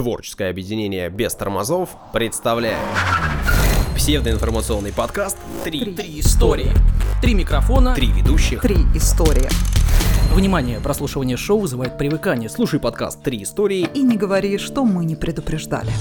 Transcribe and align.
Творческое 0.00 0.48
объединение 0.48 1.10
без 1.10 1.34
тормозов 1.34 1.90
представляет 2.14 2.78
псевдоинформационный 3.94 4.94
подкаст 4.94 5.36
«Три, 5.62 5.92
Три 5.92 6.20
истории. 6.20 6.72
Три 7.20 7.34
микрофона. 7.34 7.94
три 7.94 8.10
ведущих». 8.10 8.62
Три 8.62 8.76
истории. 8.94 9.46
Внимание, 10.32 10.80
прослушивание 10.80 11.36
шоу 11.36 11.58
вызывает 11.58 11.98
привыкание. 11.98 12.48
Слушай 12.48 12.80
подкаст 12.80 13.22
«Три 13.22 13.42
истории». 13.42 13.90
И 13.92 14.02
не 14.02 14.16
говори, 14.16 14.56
что 14.56 14.86
мы 14.86 15.04
не 15.04 15.16
предупреждали. 15.16 15.92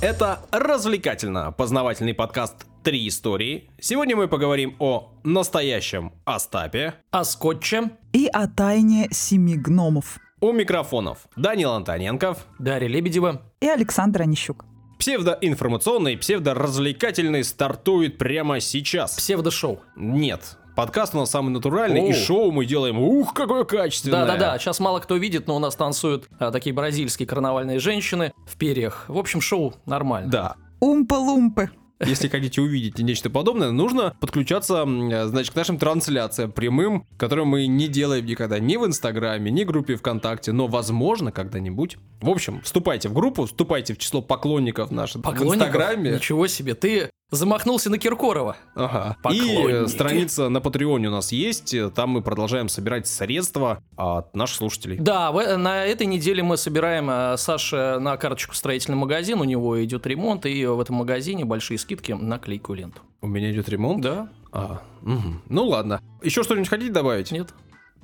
Это 0.00 0.42
развлекательно-познавательный 0.52 2.14
подкаст 2.14 2.54
«Три 2.84 3.08
истории». 3.08 3.68
Сегодня 3.80 4.14
мы 4.14 4.28
поговорим 4.28 4.76
о 4.78 5.12
настоящем 5.24 6.12
Остапе. 6.24 6.94
А 7.10 7.24
скотче 7.24 7.90
И 8.12 8.28
о 8.32 8.46
тайне 8.46 9.08
семи 9.10 9.56
гномов. 9.56 10.20
У 10.42 10.52
микрофонов 10.52 11.28
Данил 11.34 11.72
Антоненков. 11.72 12.46
Дарья 12.58 12.88
Лебедева. 12.88 13.40
И 13.60 13.68
Александр 13.68 14.20
Онищук. 14.20 14.66
Псевдоинформационный, 14.98 16.18
псевдоразвлекательный 16.18 17.42
стартует 17.42 18.18
прямо 18.18 18.60
сейчас. 18.60 19.16
Псевдошоу. 19.16 19.80
Нет, 19.96 20.58
подкаст 20.76 21.14
у 21.14 21.18
нас 21.18 21.30
самый 21.30 21.52
натуральный, 21.52 22.02
Оу. 22.02 22.08
и 22.10 22.12
шоу 22.12 22.50
мы 22.52 22.66
делаем, 22.66 22.98
ух, 22.98 23.32
какое 23.32 23.64
качественное. 23.64 24.26
Да-да-да, 24.26 24.58
сейчас 24.58 24.78
мало 24.78 25.00
кто 25.00 25.16
видит, 25.16 25.46
но 25.46 25.56
у 25.56 25.58
нас 25.58 25.74
танцуют 25.74 26.28
а, 26.38 26.50
такие 26.50 26.74
бразильские 26.74 27.26
карнавальные 27.26 27.78
женщины 27.78 28.34
в 28.46 28.58
перьях. 28.58 29.06
В 29.08 29.16
общем, 29.16 29.40
шоу 29.40 29.72
нормально. 29.86 30.30
Да. 30.30 30.56
Умпа-лумпы. 30.82 31.70
Если 32.04 32.28
хотите 32.28 32.60
увидеть 32.60 32.98
нечто 32.98 33.30
подобное, 33.30 33.70
нужно 33.70 34.14
подключаться, 34.20 34.84
значит, 35.26 35.52
к 35.52 35.56
нашим 35.56 35.78
трансляциям 35.78 36.52
прямым, 36.52 37.06
которые 37.16 37.46
мы 37.46 37.66
не 37.66 37.88
делаем 37.88 38.26
никогда 38.26 38.58
ни 38.58 38.76
в 38.76 38.84
Инстаграме, 38.84 39.50
ни 39.50 39.64
в 39.64 39.66
группе 39.66 39.96
ВКонтакте, 39.96 40.52
но, 40.52 40.66
возможно, 40.66 41.32
когда-нибудь. 41.32 41.96
В 42.20 42.28
общем, 42.28 42.60
вступайте 42.62 43.08
в 43.08 43.14
группу, 43.14 43.46
вступайте 43.46 43.94
в 43.94 43.98
число 43.98 44.20
поклонников 44.20 44.90
наших 44.90 45.22
в? 45.22 45.64
Инстаграме. 45.64 46.10
Ничего 46.12 46.46
себе, 46.46 46.74
ты 46.74 47.10
замахнулся 47.30 47.90
на 47.90 47.98
Киркорова. 47.98 48.56
Ага. 48.74 49.16
И 49.18 49.22
Поклонники. 49.22 49.84
э, 49.84 49.88
страница 49.88 50.48
на 50.48 50.60
Патреоне 50.60 51.08
у 51.08 51.10
нас 51.10 51.32
есть, 51.32 51.74
э, 51.74 51.90
там 51.90 52.10
мы 52.10 52.22
продолжаем 52.22 52.68
собирать 52.68 53.08
средства 53.08 53.82
от 53.96 54.34
наших 54.36 54.56
слушателей. 54.58 54.98
Да, 54.98 55.32
в- 55.32 55.56
на 55.56 55.84
этой 55.84 56.06
неделе 56.06 56.42
мы 56.42 56.56
собираем 56.56 57.10
э, 57.10 57.36
Саше 57.36 57.98
на 58.00 58.16
карточку 58.16 58.54
строительный 58.54 58.96
магазин, 58.96 59.40
у 59.40 59.44
него 59.44 59.82
идет 59.84 60.06
ремонт, 60.06 60.46
и 60.46 60.64
в 60.66 60.80
этом 60.80 60.96
магазине 60.96 61.44
большие 61.44 61.78
скидки 61.78 62.12
на 62.12 62.38
клейкую 62.38 62.78
ленту. 62.78 63.00
У 63.22 63.26
меня 63.26 63.50
идет 63.50 63.68
ремонт? 63.68 64.02
Да? 64.02 64.28
А, 64.52 64.82
мгм. 65.02 65.42
Ну 65.48 65.66
ладно. 65.66 66.00
Еще 66.22 66.42
что-нибудь 66.44 66.68
хотите 66.68 66.92
добавить? 66.92 67.32
Нет? 67.32 67.48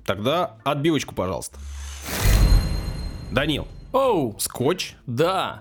Тогда 0.05 0.57
отбивочку, 0.65 1.15
пожалуйста. 1.15 1.59
Данил, 3.31 3.67
Оу, 3.93 4.35
скотч? 4.39 4.97
да. 5.07 5.61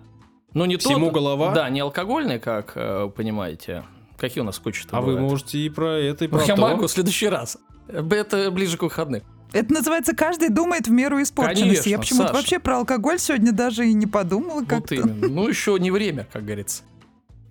Но 0.53 0.65
не 0.65 0.77
Всему 0.77 1.05
тот- 1.05 1.13
голова? 1.15 1.53
Да, 1.53 1.69
не 1.69 1.79
алкогольный, 1.79 2.39
как 2.39 2.73
э, 2.75 3.09
понимаете. 3.15 3.83
Какие 4.17 4.41
у 4.41 4.45
нас 4.45 4.57
скотчи 4.57 4.85
А 4.91 5.01
вы 5.01 5.19
можете 5.19 5.57
и 5.57 5.69
про 5.69 5.97
это, 5.97 6.25
и 6.25 6.27
про 6.27 6.43
Я 6.43 6.55
то. 6.55 6.61
могу 6.61 6.87
в 6.87 6.91
следующий 6.91 7.27
раз. 7.27 7.57
Это 7.87 8.51
ближе 8.51 8.77
к 8.77 8.83
выходным. 8.83 9.23
Это 9.53 9.73
называется 9.73 10.15
«каждый 10.15 10.49
думает 10.49 10.87
в 10.87 10.91
меру 10.91 11.21
испорченности». 11.21 11.63
Конечно, 11.63 11.89
Я 11.89 11.97
почему-то 11.99 12.27
Саша. 12.27 12.35
вообще 12.35 12.59
про 12.59 12.77
алкоголь 12.77 13.19
сегодня 13.19 13.51
даже 13.51 13.85
и 13.87 13.93
не 13.93 14.05
подумала 14.07 14.59
Вот 14.61 14.67
как-то. 14.69 14.95
именно. 14.95 15.27
Ну, 15.27 15.47
еще 15.47 15.77
не 15.79 15.91
время, 15.91 16.27
как 16.31 16.45
говорится. 16.45 16.83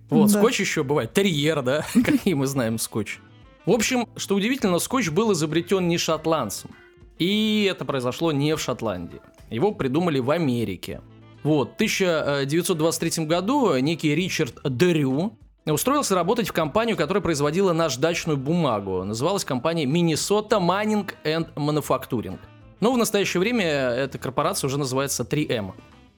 Вот, 0.09 0.31
Да. 0.31 0.39
скотч 0.39 0.59
еще 0.61 0.83
бывает. 0.83 1.13
Терьер, 1.13 1.61
да? 1.61 1.85
Какие 1.93 2.33
мы 2.33 2.47
знаем 2.47 2.79
скотч. 2.79 3.19
В 3.65 3.71
общем, 3.71 4.07
что 4.17 4.33
удивительно, 4.35 4.79
скотч 4.79 5.09
был 5.09 5.33
изобретен 5.33 5.87
не 5.87 5.97
шотландцем. 5.99 6.71
И 7.19 7.67
это 7.69 7.85
произошло 7.85 8.31
не 8.31 8.55
в 8.55 8.59
Шотландии. 8.59 9.21
Его 9.51 9.71
придумали 9.71 10.17
в 10.19 10.31
Америке. 10.31 11.01
Вот, 11.43 11.71
в 11.71 11.75
1923 11.75 13.25
году 13.25 13.75
некий 13.77 14.13
Ричард 14.15 14.61
Дрю 14.63 15.37
устроился 15.65 16.15
работать 16.15 16.47
в 16.47 16.53
компанию, 16.53 16.97
которая 16.97 17.21
производила 17.21 17.73
наждачную 17.73 18.37
бумагу. 18.37 19.03
Называлась 19.03 19.45
компания 19.45 19.85
Minnesota 19.85 20.59
Mining 20.59 21.11
and 21.23 21.53
Manufacturing. 21.55 22.37
Но 22.79 22.91
в 22.91 22.97
настоящее 22.97 23.39
время 23.39 23.65
эта 23.65 24.17
корпорация 24.17 24.67
уже 24.67 24.77
называется 24.77 25.23
3M. 25.23 25.73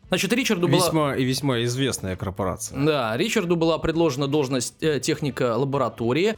Значит, 0.07 0.31
Ричарду 0.33 0.67
была... 0.67 0.85
Весьма 0.85 1.15
и 1.15 1.23
весьма 1.23 1.63
известная 1.63 2.15
корпорация. 2.15 2.79
Да, 2.79 3.17
Ричарду 3.17 3.55
была 3.55 3.77
предложена 3.79 4.27
должность 4.27 4.75
э, 4.81 4.99
техника 4.99 5.55
лаборатории. 5.57 6.37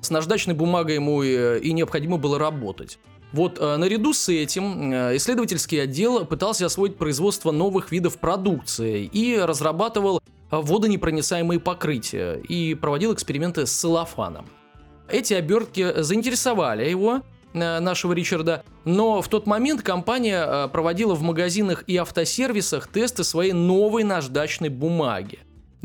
С 0.00 0.10
наждачной 0.10 0.54
бумагой 0.54 0.94
ему 0.94 1.22
э, 1.22 1.58
и 1.58 1.72
необходимо 1.72 2.18
было 2.18 2.38
работать. 2.38 2.98
Вот 3.36 3.58
э, 3.60 3.76
наряду 3.76 4.14
с 4.14 4.30
этим 4.30 4.90
э, 4.90 5.16
исследовательский 5.18 5.82
отдел 5.82 6.24
пытался 6.24 6.64
освоить 6.64 6.96
производство 6.96 7.52
новых 7.52 7.92
видов 7.92 8.16
продукции 8.16 9.04
и 9.04 9.36
разрабатывал 9.38 10.20
э, 10.20 10.20
водонепроницаемые 10.50 11.60
покрытия 11.60 12.36
и 12.36 12.72
проводил 12.72 13.12
эксперименты 13.12 13.66
с 13.66 13.72
целлофаном. 13.72 14.46
Эти 15.10 15.34
обертки 15.34 16.00
заинтересовали 16.00 16.88
его, 16.88 17.20
нашего 17.52 18.12
Ричарда, 18.12 18.64
но 18.84 19.22
в 19.22 19.28
тот 19.28 19.46
момент 19.46 19.80
компания 19.80 20.68
проводила 20.68 21.14
в 21.14 21.22
магазинах 21.22 21.84
и 21.86 21.96
автосервисах 21.96 22.88
тесты 22.88 23.24
своей 23.24 23.52
новой 23.52 24.02
наждачной 24.04 24.68
бумаги. 24.68 25.38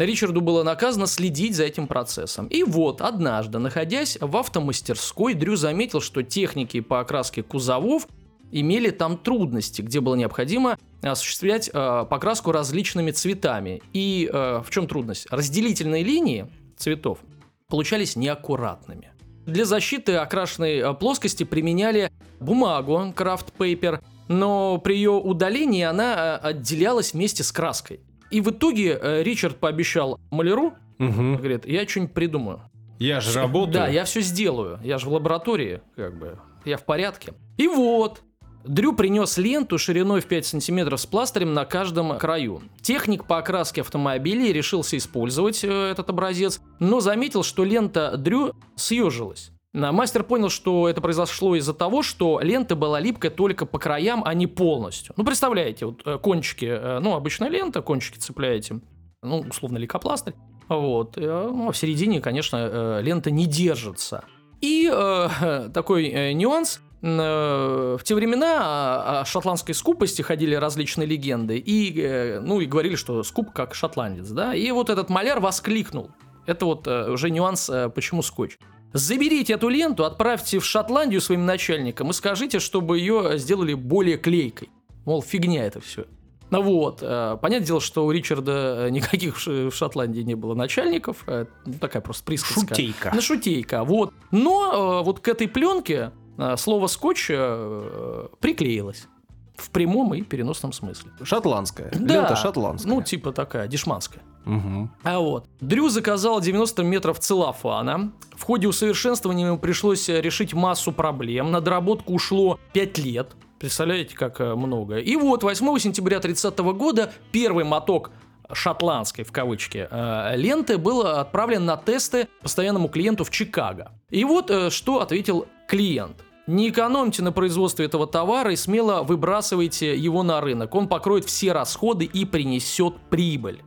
Ричарду 0.05 0.41
было 0.41 0.63
наказано 0.63 1.07
следить 1.07 1.55
за 1.55 1.63
этим 1.63 1.87
процессом. 1.87 2.47
И 2.47 2.63
вот, 2.63 3.01
однажды, 3.01 3.59
находясь 3.59 4.17
в 4.19 4.35
автомастерской, 4.37 5.33
Дрю 5.33 5.55
заметил, 5.55 6.01
что 6.01 6.23
техники 6.23 6.79
по 6.79 6.99
окраске 6.99 7.43
кузовов 7.43 8.07
имели 8.51 8.89
там 8.89 9.17
трудности, 9.17 9.81
где 9.81 10.01
было 10.01 10.15
необходимо 10.15 10.77
осуществлять 11.01 11.69
э, 11.73 12.05
покраску 12.09 12.51
различными 12.51 13.11
цветами. 13.11 13.81
И 13.93 14.29
э, 14.31 14.61
в 14.65 14.69
чем 14.69 14.87
трудность? 14.87 15.27
Разделительные 15.31 16.03
линии 16.03 16.47
цветов 16.77 17.19
получались 17.67 18.15
неаккуратными. 18.15 19.11
Для 19.45 19.65
защиты 19.65 20.15
окрашенной 20.15 20.77
э, 20.77 20.93
плоскости 20.93 21.43
применяли 21.43 22.11
бумагу, 22.39 23.11
крафт 23.15 23.51
пейпер, 23.53 24.01
но 24.27 24.77
при 24.77 24.95
ее 24.95 25.11
удалении 25.11 25.83
она 25.83 26.39
э, 26.43 26.47
отделялась 26.47 27.13
вместе 27.13 27.43
с 27.43 27.51
краской. 27.51 28.01
И 28.31 28.41
в 28.41 28.49
итоге 28.49 28.97
э, 29.01 29.23
Ричард 29.23 29.57
пообещал 29.57 30.19
маляру, 30.31 30.73
Мгм. 30.97 31.37
говорит, 31.37 31.65
я 31.65 31.87
что-нибудь 31.87 32.13
придумаю. 32.13 32.61
Я 32.99 33.19
же 33.19 33.37
работаю. 33.37 33.73
Да, 33.73 33.87
я 33.87 34.05
все 34.05 34.21
сделаю. 34.21 34.79
Я 34.83 34.97
же 34.99 35.07
в 35.07 35.13
лаборатории, 35.13 35.81
как 35.95 36.17
бы. 36.17 36.37
Я 36.65 36.77
в 36.77 36.85
порядке. 36.85 37.33
И 37.57 37.67
вот. 37.67 38.21
Дрю 38.63 38.93
принес 38.93 39.39
ленту 39.39 39.79
шириной 39.79 40.21
в 40.21 40.27
5 40.27 40.45
сантиметров 40.45 41.01
с 41.01 41.07
пластырем 41.07 41.55
на 41.55 41.65
каждом 41.65 42.15
краю. 42.19 42.61
Техник 42.83 43.25
по 43.25 43.39
окраске 43.39 43.81
автомобилей 43.81 44.53
решился 44.53 44.97
использовать 44.97 45.63
э, 45.63 45.67
этот 45.91 46.11
образец, 46.11 46.61
но 46.79 46.99
заметил, 46.99 47.41
что 47.41 47.63
лента 47.63 48.15
Дрю 48.17 48.53
съежилась. 48.75 49.49
На- 49.73 49.91
Мастер 49.91 50.23
понял, 50.23 50.49
что 50.49 50.89
это 50.89 50.99
произошло 51.01 51.55
из-за 51.55 51.73
того, 51.73 52.03
что 52.03 52.39
лента 52.41 52.75
была 52.75 52.99
липкая 52.99 53.31
только 53.31 53.65
по 53.65 53.79
краям, 53.79 54.21
а 54.25 54.33
не 54.33 54.47
полностью. 54.47 55.13
Ну, 55.17 55.23
представляете, 55.23 55.85
вот 55.85 56.01
э, 56.05 56.17
кончики, 56.17 56.65
э, 56.65 56.99
ну, 56.99 57.15
обычная 57.15 57.47
лента, 57.49 57.81
кончики 57.81 58.17
цепляете, 58.17 58.81
ну, 59.23 59.39
условно, 59.49 59.77
лейкопластырь, 59.77 60.33
вот. 60.67 61.17
э, 61.17 61.21
Ну, 61.21 61.69
а 61.69 61.71
в 61.71 61.77
середине, 61.77 62.19
конечно, 62.19 62.99
лента 62.99 63.31
не 63.31 63.45
держится. 63.45 64.25
И 64.59 64.89
э, 64.91 65.69
такой 65.73 66.33
нюанс. 66.33 66.81
В 67.03 67.99
те 68.03 68.13
времена 68.13 68.59
о 68.59 69.21
о 69.21 69.25
шотландской 69.25 69.73
скупости 69.73 70.21
ходили 70.21 70.53
различные 70.53 71.07
легенды. 71.07 71.57
И, 71.57 72.37
ну, 72.43 72.59
и 72.59 72.67
говорили, 72.67 72.95
что 72.95 73.23
скуп 73.23 73.51
как 73.53 73.73
шотландец, 73.73 74.27
да. 74.29 74.53
И 74.53 74.69
вот 74.69 74.91
этот 74.91 75.09
маляр 75.09 75.39
воскликнул. 75.39 76.11
Это 76.45 76.67
вот 76.67 76.85
уже 76.87 77.31
нюанс, 77.31 77.71
почему 77.95 78.21
скотч. 78.21 78.59
Заберите 78.93 79.53
эту 79.53 79.69
ленту, 79.69 80.03
отправьте 80.03 80.59
в 80.59 80.65
Шотландию 80.65 81.21
своим 81.21 81.45
начальникам 81.45 82.09
и 82.09 82.13
скажите, 82.13 82.59
чтобы 82.59 82.99
ее 82.99 83.37
сделали 83.37 83.73
более 83.73 84.17
клейкой. 84.17 84.69
Мол, 85.05 85.21
фигня 85.21 85.65
это 85.65 85.79
все. 85.79 86.05
Ну 86.49 86.61
вот, 86.61 86.99
э, 87.01 87.37
понятное 87.41 87.65
дело, 87.65 87.79
что 87.79 88.05
у 88.05 88.11
Ричарда 88.11 88.87
э, 88.87 88.89
никаких 88.89 89.37
в 89.37 89.71
Шотландии 89.71 90.19
не 90.19 90.35
было 90.35 90.53
начальников, 90.53 91.23
э, 91.25 91.45
ну, 91.65 91.73
такая 91.79 92.01
просто 92.01 92.25
присказка. 92.25 92.75
Шутейка. 92.75 93.15
На 93.15 93.21
шутейка, 93.21 93.85
вот. 93.85 94.13
Но 94.31 95.01
вот 95.03 95.21
к 95.21 95.27
этой 95.29 95.47
пленке 95.47 96.11
слово 96.57 96.87
скотч 96.87 97.27
приклеилось. 97.27 99.07
В 99.55 99.69
прямом 99.69 100.13
и 100.15 100.23
переносном 100.23 100.73
смысле. 100.73 101.11
Шотландская. 101.23 101.91
Да. 101.93 102.15
Лента 102.15 102.35
шотландская. 102.35 102.91
Ну, 102.91 103.01
типа 103.03 103.31
такая, 103.31 103.67
дешманская. 103.67 104.23
Мгм. 104.45 104.91
А 105.03 105.19
вот. 105.19 105.45
Дрю 105.59 105.89
заказал 105.89 106.41
90 106.41 106.83
метров 106.83 107.19
целлофана. 107.19 108.11
В 108.35 108.43
ходе 108.43 108.67
усовершенствования 108.67 109.47
ему 109.47 109.57
пришлось 109.57 110.09
э, 110.09 110.19
решить 110.21 110.53
массу 110.53 110.91
проблем. 110.91 111.51
На 111.51 111.61
доработку 111.61 112.13
ушло 112.13 112.59
5 112.73 112.97
лет. 112.97 113.35
Представляете, 113.59 114.15
как 114.15 114.41
э, 114.41 114.55
много. 114.55 114.97
И 114.97 115.15
вот 115.15 115.43
8 115.43 115.77
сентября 115.77 116.19
30 116.19 116.57
года 116.59 117.11
первый 117.31 117.63
моток 117.63 118.11
шотландской, 118.51 119.23
в 119.23 119.31
кавычки, 119.31 119.87
э, 119.89 120.35
ленты 120.35 120.77
был 120.77 121.01
отправлен 121.01 121.65
на 121.65 121.77
тесты 121.77 122.27
постоянному 122.41 122.89
клиенту 122.89 123.23
в 123.23 123.29
Чикаго. 123.29 123.91
И 124.09 124.25
вот 124.25 124.51
что 124.71 125.01
ответил 125.01 125.47
клиент. 125.67 126.17
Не 126.47 126.69
экономьте 126.69 127.21
на 127.21 127.31
производстве 127.31 127.85
этого 127.85 128.07
товара 128.07 128.51
и 128.51 128.55
смело 128.55 129.03
выбрасывайте 129.03 129.95
его 129.95 130.23
на 130.23 130.41
рынок. 130.41 130.73
Он 130.73 130.87
покроет 130.87 131.25
все 131.25 131.53
расходы 131.53 132.05
и 132.05 132.25
принесет 132.25 132.95
прибыль. 133.09 133.61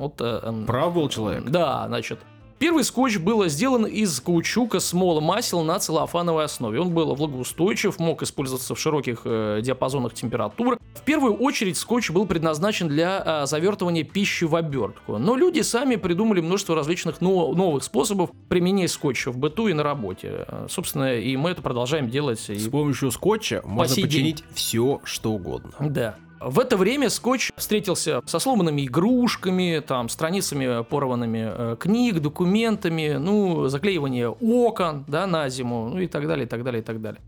Вот, 0.00 0.14
э, 0.20 0.64
Прав 0.66 0.94
был 0.94 1.08
человек. 1.08 1.44
да, 1.44 1.84
значит. 1.86 2.18
Первый 2.58 2.84
скотч 2.84 3.16
был 3.16 3.46
сделан 3.48 3.86
из 3.86 4.20
каучука, 4.20 4.80
смола, 4.80 5.22
масел 5.22 5.62
на 5.62 5.78
целлофановой 5.78 6.44
основе. 6.44 6.78
Он 6.78 6.90
был 6.90 7.14
влагоустойчив, 7.14 7.98
мог 7.98 8.22
использоваться 8.22 8.74
в 8.74 8.78
широких 8.78 9.22
э, 9.24 9.60
диапазонах 9.62 10.12
температур. 10.12 10.78
В 10.94 11.00
первую 11.00 11.36
очередь 11.36 11.78
скотч 11.78 12.10
был 12.10 12.26
предназначен 12.26 12.86
для 12.88 13.22
э, 13.24 13.46
завертывания 13.46 14.04
пищи 14.04 14.44
в 14.44 14.54
обертку. 14.56 15.16
Но 15.16 15.36
люди 15.36 15.60
сами 15.62 15.96
придумали 15.96 16.42
множество 16.42 16.74
различных 16.76 17.22
но- 17.22 17.54
новых 17.54 17.82
способов 17.82 18.28
применения 18.50 18.88
скотча 18.88 19.30
в 19.32 19.38
быту 19.38 19.68
и 19.68 19.72
на 19.72 19.82
работе. 19.82 20.46
Собственно, 20.68 21.14
и 21.18 21.34
мы 21.38 21.52
это 21.52 21.62
продолжаем 21.62 22.10
делать. 22.10 22.40
С 22.40 22.68
помощью 22.68 23.10
скотча 23.10 23.62
можно 23.64 23.94
сей 23.94 24.02
день. 24.02 24.10
починить 24.34 24.44
все, 24.52 25.00
что 25.04 25.32
угодно. 25.32 25.70
да. 25.80 26.16
В 26.40 26.58
это 26.58 26.78
время 26.78 27.10
скотч 27.10 27.52
встретился 27.54 28.22
со 28.24 28.38
сломанными 28.38 28.86
игрушками, 28.86 29.82
там, 29.86 30.08
страницами 30.08 30.82
порванными 30.84 31.52
э, 31.52 31.76
книг, 31.78 32.20
документами, 32.20 33.16
ну, 33.18 33.68
заклеивание 33.68 34.30
окон, 34.30 35.04
да, 35.06 35.26
на 35.26 35.50
зиму, 35.50 35.90
ну 35.90 36.00
и 36.00 36.06
так 36.06 36.26
далее, 36.26 36.46
и 36.46 36.48
так 36.48 36.64
далее, 36.64 36.80
и 36.80 36.84
так 36.84 37.02
далее. 37.02 37.20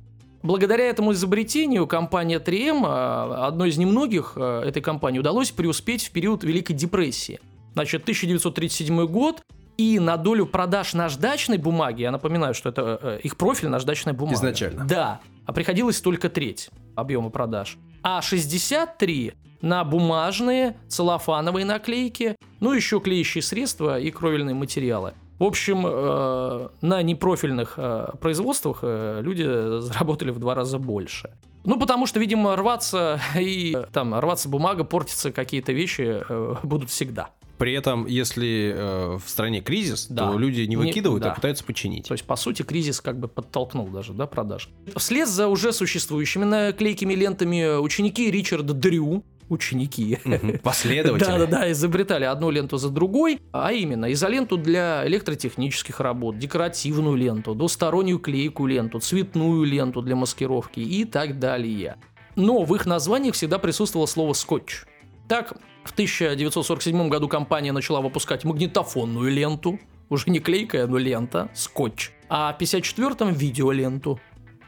Благодаря 0.42 0.86
этому 0.86 1.12
изобретению 1.12 1.86
компания 1.86 2.38
3M, 2.38 2.86
э, 2.86 3.34
одной 3.44 3.68
из 3.68 3.76
немногих 3.76 4.32
э, 4.36 4.62
этой 4.66 4.80
компании, 4.80 5.18
удалось 5.18 5.50
преуспеть 5.50 6.06
в 6.06 6.10
период 6.10 6.42
Великой 6.42 6.72
депрессии. 6.72 7.38
Значит, 7.74 8.02
1937 8.04 9.06
год, 9.08 9.42
и 9.76 9.98
на 9.98 10.16
долю 10.16 10.46
продаж 10.46 10.94
наждачной 10.94 11.58
бумаги, 11.58 12.02
я 12.02 12.10
напоминаю, 12.10 12.54
что 12.54 12.68
это 12.68 12.98
э, 13.02 13.20
их 13.22 13.36
профиль 13.36 13.68
наждачная 13.68 14.14
бумага. 14.14 14.36
Изначально. 14.36 14.84
Да, 14.86 15.20
а 15.46 15.52
приходилось 15.52 16.00
только 16.00 16.28
треть 16.28 16.70
объема 16.94 17.30
продаж. 17.30 17.78
А 18.02 18.20
63 18.20 19.34
на 19.60 19.84
бумажные, 19.84 20.76
целлофановые 20.88 21.64
наклейки, 21.64 22.36
ну 22.60 22.72
еще 22.72 23.00
клеящие 23.00 23.42
средства 23.42 23.98
и 23.98 24.10
кровельные 24.10 24.54
материалы. 24.54 25.14
В 25.38 25.44
общем, 25.44 25.84
э, 25.86 26.68
на 26.82 27.02
непрофильных 27.02 27.74
э, 27.76 28.08
производствах 28.20 28.80
э, 28.82 29.20
люди 29.22 29.42
заработали 29.80 30.30
в 30.30 30.38
два 30.38 30.54
раза 30.54 30.78
больше. 30.78 31.30
Ну, 31.64 31.78
потому 31.78 32.06
что, 32.06 32.18
видимо, 32.20 32.56
рваться 32.56 33.20
и 33.38 33.74
э, 33.76 33.86
там 33.92 34.18
рваться 34.18 34.48
бумага, 34.48 34.84
портиться 34.84 35.32
какие-то 35.32 35.72
вещи 35.72 36.22
э, 36.28 36.54
будут 36.62 36.90
всегда. 36.90 37.30
При 37.58 37.74
этом, 37.74 38.06
если 38.06 38.72
э, 38.74 39.18
в 39.24 39.28
стране 39.28 39.60
кризис, 39.60 40.06
Да. 40.08 40.30
то 40.32 40.38
люди 40.38 40.62
не 40.62 40.68
Не- 40.68 40.76
выкидывают, 40.76 41.22
да. 41.22 41.32
а 41.32 41.34
пытаются 41.34 41.64
починить. 41.64 42.08
То 42.08 42.14
есть, 42.14 42.24
по 42.24 42.36
сути, 42.36 42.62
кризис 42.62 43.00
как 43.00 43.18
бы 43.18 43.28
подтолкнул 43.28 43.86
даже, 43.88 44.12
да, 44.14 44.26
продаж. 44.26 44.68
Вслед 44.96 45.28
за 45.28 45.46
уже 45.48 45.72
существующими 45.72 46.44
наклейкими 46.44 47.14
лентами 47.14 47.78
ученики 47.78 48.30
Ричарда 48.30 48.72
Дрю, 48.74 49.22
ученики. 49.48 50.18
Последователи. 50.62 51.26
да-да-да, 51.26 51.70
изобретали 51.72 52.24
одну 52.24 52.50
ленту 52.50 52.78
за 52.78 52.88
другой, 52.88 53.38
а 53.52 53.72
именно 53.72 54.10
изоленту 54.12 54.56
для 54.56 55.06
электротехнических 55.06 56.00
работ, 56.00 56.38
декоративную 56.38 57.16
ленту, 57.16 57.54
двустороннюю 57.54 58.18
клейкую 58.18 58.68
ленту, 58.74 58.98
цветную 58.98 59.64
ленту 59.64 60.00
для 60.02 60.16
маскировки 60.16 60.80
и 60.80 61.04
так 61.04 61.38
далее. 61.38 61.96
Но 62.34 62.64
в 62.64 62.74
их 62.74 62.86
названиях 62.86 63.34
всегда 63.34 63.58
присутствовало 63.58 64.06
слово 64.06 64.32
«скотч». 64.32 64.84
Так, 65.28 65.54
в 65.84 65.92
1947 65.92 67.08
году 67.08 67.28
компания 67.28 67.72
начала 67.72 68.00
выпускать 68.00 68.44
магнитофонную 68.44 69.30
ленту, 69.30 69.78
уже 70.08 70.30
не 70.30 70.40
клейкая, 70.40 70.86
но 70.86 70.98
лента, 70.98 71.48
скотч. 71.54 72.10
А 72.28 72.52
в 72.52 72.60
1954-м 72.60 73.32
видеоленту, 73.32 74.20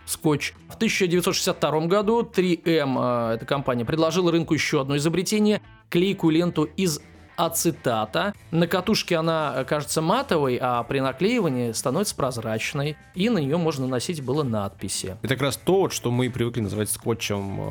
скотч. 0.06 0.55
В 0.69 0.75
1962 0.75 1.87
году 1.87 2.22
3M, 2.22 3.32
э, 3.32 3.34
эта 3.34 3.46
компания, 3.46 3.84
предложила 3.84 4.32
рынку 4.32 4.55
еще 4.55 4.81
одно 4.81 4.96
изобретение– 4.96 5.61
клейкую 5.90 6.32
ленту 6.32 6.64
из 6.64 7.00
ацетата. 7.36 8.34
На 8.50 8.66
катушке 8.66 9.16
она 9.16 9.52
э, 9.56 9.64
кажется 9.64 10.00
матовой, 10.00 10.58
а 10.60 10.82
при 10.84 11.00
наклеивании 11.00 11.72
становится 11.72 12.14
прозрачной. 12.14 12.96
И 13.14 13.28
на 13.28 13.38
нее 13.38 13.56
можно 13.56 13.86
наносить 13.86 14.22
было 14.22 14.42
надписи. 14.42 15.16
Это 15.22 15.34
как 15.34 15.42
раз 15.42 15.56
то, 15.56 15.88
что 15.88 16.10
мы 16.10 16.31
привыкли 16.31 16.60
называть 16.60 16.90
скотчем 16.90 17.60
э, 17.60 17.64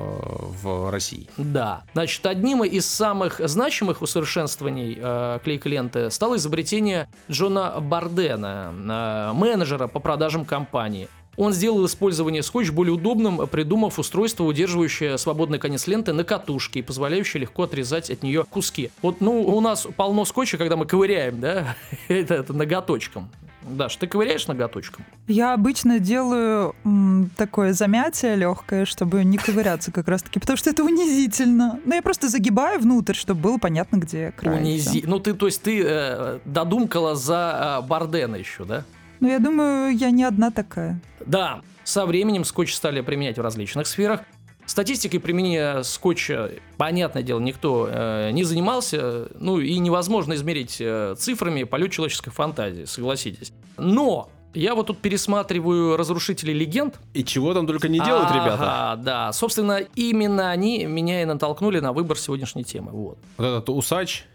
в 0.63 0.91
России. 0.91 1.27
Да. 1.37 1.83
Значит, 1.93 2.25
одним 2.25 2.63
из 2.63 2.85
самых 2.85 3.39
значимых 3.39 4.01
усовершенствований 4.01 4.97
э, 4.99 5.39
клейкой 5.43 5.73
ленты 5.73 6.09
стало 6.11 6.37
изобретение 6.37 7.07
Джона 7.29 7.79
Бардена, 7.79 8.73
э, 8.73 9.33
менеджера 9.33 9.87
по 9.87 9.99
продажам 9.99 10.45
компании. 10.45 11.07
Он 11.37 11.51
сделал 11.53 11.85
использование 11.85 12.43
скотч 12.43 12.69
более 12.71 12.93
удобным, 12.93 13.47
придумав 13.47 13.97
устройство, 13.99 14.43
удерживающее 14.43 15.17
свободный 15.17 15.59
конец 15.59 15.87
ленты 15.87 16.13
на 16.13 16.23
катушке 16.23 16.79
и 16.79 16.81
позволяющее 16.83 17.41
легко 17.41 17.63
отрезать 17.63 18.09
от 18.11 18.21
нее 18.23 18.43
куски. 18.49 18.91
Вот, 19.01 19.19
ну, 19.21 19.41
у 19.41 19.59
нас 19.61 19.87
полно 19.97 20.25
скотча, 20.25 20.57
когда 20.57 20.75
мы 20.75 20.85
ковыряем, 20.85 21.39
да, 21.39 21.75
это, 22.07 22.35
это 22.35 22.53
ноготочком. 22.53 23.29
Даш, 23.63 23.95
ты 23.95 24.07
ковыряешь 24.07 24.45
ноготочком? 24.47 25.05
Я 25.29 25.53
обычно 25.53 25.97
делаю 25.99 26.75
м, 26.83 27.29
такое 27.37 27.71
замятие 27.71 28.35
легкое, 28.35 28.83
чтобы 28.83 29.23
не 29.23 29.37
ковыряться 29.37 29.89
как 29.89 30.09
раз-таки, 30.09 30.37
потому 30.41 30.57
что 30.57 30.69
это 30.69 30.83
унизительно. 30.83 31.79
Но 31.85 31.95
я 31.95 32.01
просто 32.01 32.27
загибаю 32.27 32.81
внутрь, 32.81 33.13
чтобы 33.13 33.39
было 33.39 33.57
понятно, 33.57 33.95
где 33.95 34.33
край. 34.35 34.61
Унизи- 34.61 35.05
Ну, 35.07 35.17
ты, 35.19 35.33
то 35.33 35.45
есть 35.45 35.61
ты 35.63 35.81
э, 35.81 36.39
додумкала 36.43 37.15
за 37.15 37.79
э, 37.81 37.87
Бардена 37.87 38.35
еще, 38.35 38.65
да? 38.65 38.83
Ну, 39.23 39.29
я 39.29 39.39
думаю, 39.39 39.95
я 39.95 40.11
не 40.11 40.25
одна 40.25 40.51
такая. 40.51 40.99
Да, 41.25 41.61
со 41.85 42.05
временем 42.05 42.43
скотч 42.43 42.75
стали 42.75 42.99
применять 42.99 43.37
в 43.37 43.41
различных 43.41 43.87
сферах. 43.87 44.19
Статистикой 44.65 45.21
применения 45.21 45.81
скотча, 45.83 46.51
понятное 46.75 47.23
дело, 47.23 47.39
никто 47.39 47.87
э, 47.89 48.31
не 48.31 48.43
занимался, 48.43 49.29
ну 49.39 49.59
и 49.59 49.77
невозможно 49.77 50.33
измерить 50.33 50.75
э, 50.81 51.15
цифрами 51.17 51.63
полет 51.63 51.93
человеческой 51.93 52.31
фантазии, 52.31 52.83
согласитесь. 52.83 53.53
Но 53.77 54.29
я 54.53 54.75
вот 54.75 54.87
тут 54.87 54.99
пересматриваю 54.99 55.95
«Разрушители 55.95 56.51
легенд». 56.51 56.99
И 57.13 57.23
чего 57.23 57.53
там 57.53 57.65
только 57.65 57.87
не 57.87 58.01
делают 58.01 58.29
ребята. 58.29 58.91
Ага, 58.91 59.01
да, 59.01 59.31
собственно, 59.31 59.79
именно 59.95 60.51
они 60.51 60.85
меня 60.85 61.21
и 61.21 61.25
натолкнули 61.25 61.79
на 61.79 61.93
выбор 61.93 62.17
сегодняшней 62.17 62.65
темы. 62.65 62.91
Вот. 62.91 63.19
Вот 63.37 63.45
этот 63.45 63.69
усач. 63.69 64.25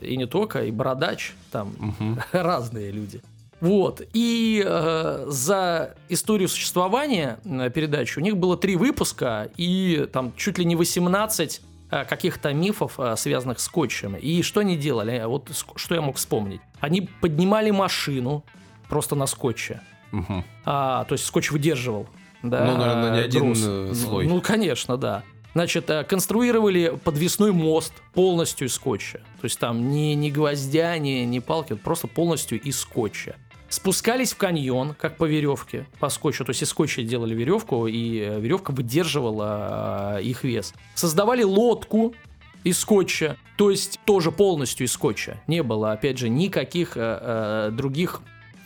И 0.00 0.16
не 0.16 0.26
только, 0.26 0.64
и 0.66 0.70
бородач, 0.70 1.32
там 1.50 1.74
мгм. 1.80 2.20
разные 2.32 2.92
люди. 2.92 3.20
Вот. 3.64 4.02
И 4.12 4.62
э, 4.62 5.24
за 5.26 5.94
историю 6.10 6.50
существования 6.50 7.38
э, 7.46 7.70
передачи 7.70 8.18
у 8.18 8.20
них 8.20 8.36
было 8.36 8.58
три 8.58 8.76
выпуска 8.76 9.48
и 9.56 10.06
там 10.12 10.34
чуть 10.36 10.58
ли 10.58 10.66
не 10.66 10.76
18 10.76 11.62
э, 11.90 12.04
каких-то 12.04 12.52
мифов, 12.52 13.00
э, 13.00 13.16
связанных 13.16 13.58
с 13.58 13.64
скотчем. 13.64 14.16
И 14.16 14.42
что 14.42 14.60
они 14.60 14.76
делали? 14.76 15.22
Вот 15.24 15.50
что 15.76 15.94
я 15.94 16.02
мог 16.02 16.16
вспомнить? 16.16 16.60
Они 16.80 17.08
поднимали 17.22 17.70
машину 17.70 18.44
просто 18.90 19.14
на 19.14 19.26
скотче. 19.26 19.80
Мгм. 20.12 20.44
А, 20.66 21.04
то 21.04 21.14
есть 21.14 21.24
скотч 21.24 21.50
выдерживал. 21.50 22.06
Да, 22.42 22.66
Ну, 22.66 22.76
наверное, 22.76 23.12
не 23.14 23.20
один, 23.20 23.44
груз. 23.44 23.62
Ну, 23.64 23.94
слой. 23.94 24.26
Ну, 24.26 24.42
конечно, 24.42 24.98
да. 24.98 25.22
Значит, 25.54 25.90
конструировали 26.06 26.98
подвесной 27.02 27.52
мост 27.52 27.94
полностью 28.12 28.66
из 28.68 28.74
скотча. 28.74 29.20
То 29.40 29.44
есть 29.44 29.58
там 29.58 29.90
ни, 29.90 30.12
ни 30.12 30.28
гвоздя, 30.28 30.98
ни, 30.98 31.24
ни 31.24 31.38
палки, 31.38 31.72
просто 31.72 32.08
полностью 32.08 32.60
из 32.60 32.78
скотча. 32.78 33.36
Спускались 33.68 34.32
в 34.32 34.36
каньон, 34.36 34.94
как 34.94 35.16
по 35.16 35.24
веревке, 35.24 35.86
по 35.98 36.08
скотчу. 36.08 36.44
То 36.44 36.50
есть 36.50 36.62
из 36.62 36.68
скотча 36.68 37.02
делали 37.02 37.34
веревку, 37.34 37.86
и 37.86 38.20
э, 38.20 38.40
веревка 38.40 38.70
выдерживала 38.70 40.18
э, 40.18 40.22
их 40.22 40.44
вес. 40.44 40.74
Создавали 40.94 41.42
лодку 41.42 42.14
из 42.62 42.78
скотча, 42.78 43.36
то 43.56 43.70
есть 43.70 44.00
тоже 44.04 44.30
полностью 44.30 44.86
из 44.86 44.92
скотча. 44.92 45.40
Не 45.46 45.62
было, 45.62 45.92
опять 45.92 46.18
же, 46.18 46.28
никаких 46.28 46.96
э, 46.96 47.00
э, 47.00 47.70
других 47.72 48.20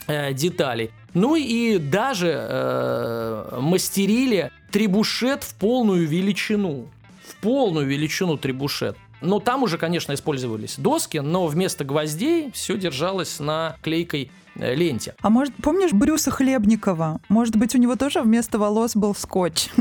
э, 0.07 0.33
деталей. 0.33 0.91
Ну 1.13 1.35
и 1.35 1.77
даже 1.77 2.27
э, 2.27 3.59
мастерили 3.59 4.51
трибушет 4.71 5.43
в 5.43 5.55
полную 5.55 6.07
величину. 6.07 6.87
В 7.25 7.35
полную 7.37 7.87
величину 7.87 8.37
трибушет. 8.37 8.95
Но 9.21 9.39
там 9.39 9.63
уже, 9.63 9.77
конечно, 9.77 10.13
использовались 10.13 10.75
доски, 10.77 11.17
но 11.17 11.47
вместо 11.47 11.83
гвоздей 11.83 12.51
все 12.53 12.77
держалось 12.77 13.39
на 13.39 13.75
клейкой 13.81 14.31
ленте. 14.55 15.15
А 15.21 15.29
может, 15.29 15.53
помнишь 15.55 15.91
Брюса 15.93 16.31
Хлебникова? 16.31 17.19
Может 17.29 17.55
быть, 17.55 17.75
у 17.75 17.77
него 17.77 17.95
тоже 17.95 18.21
вместо 18.21 18.57
волос 18.59 18.95
был 18.95 19.15
скотч? 19.15 19.69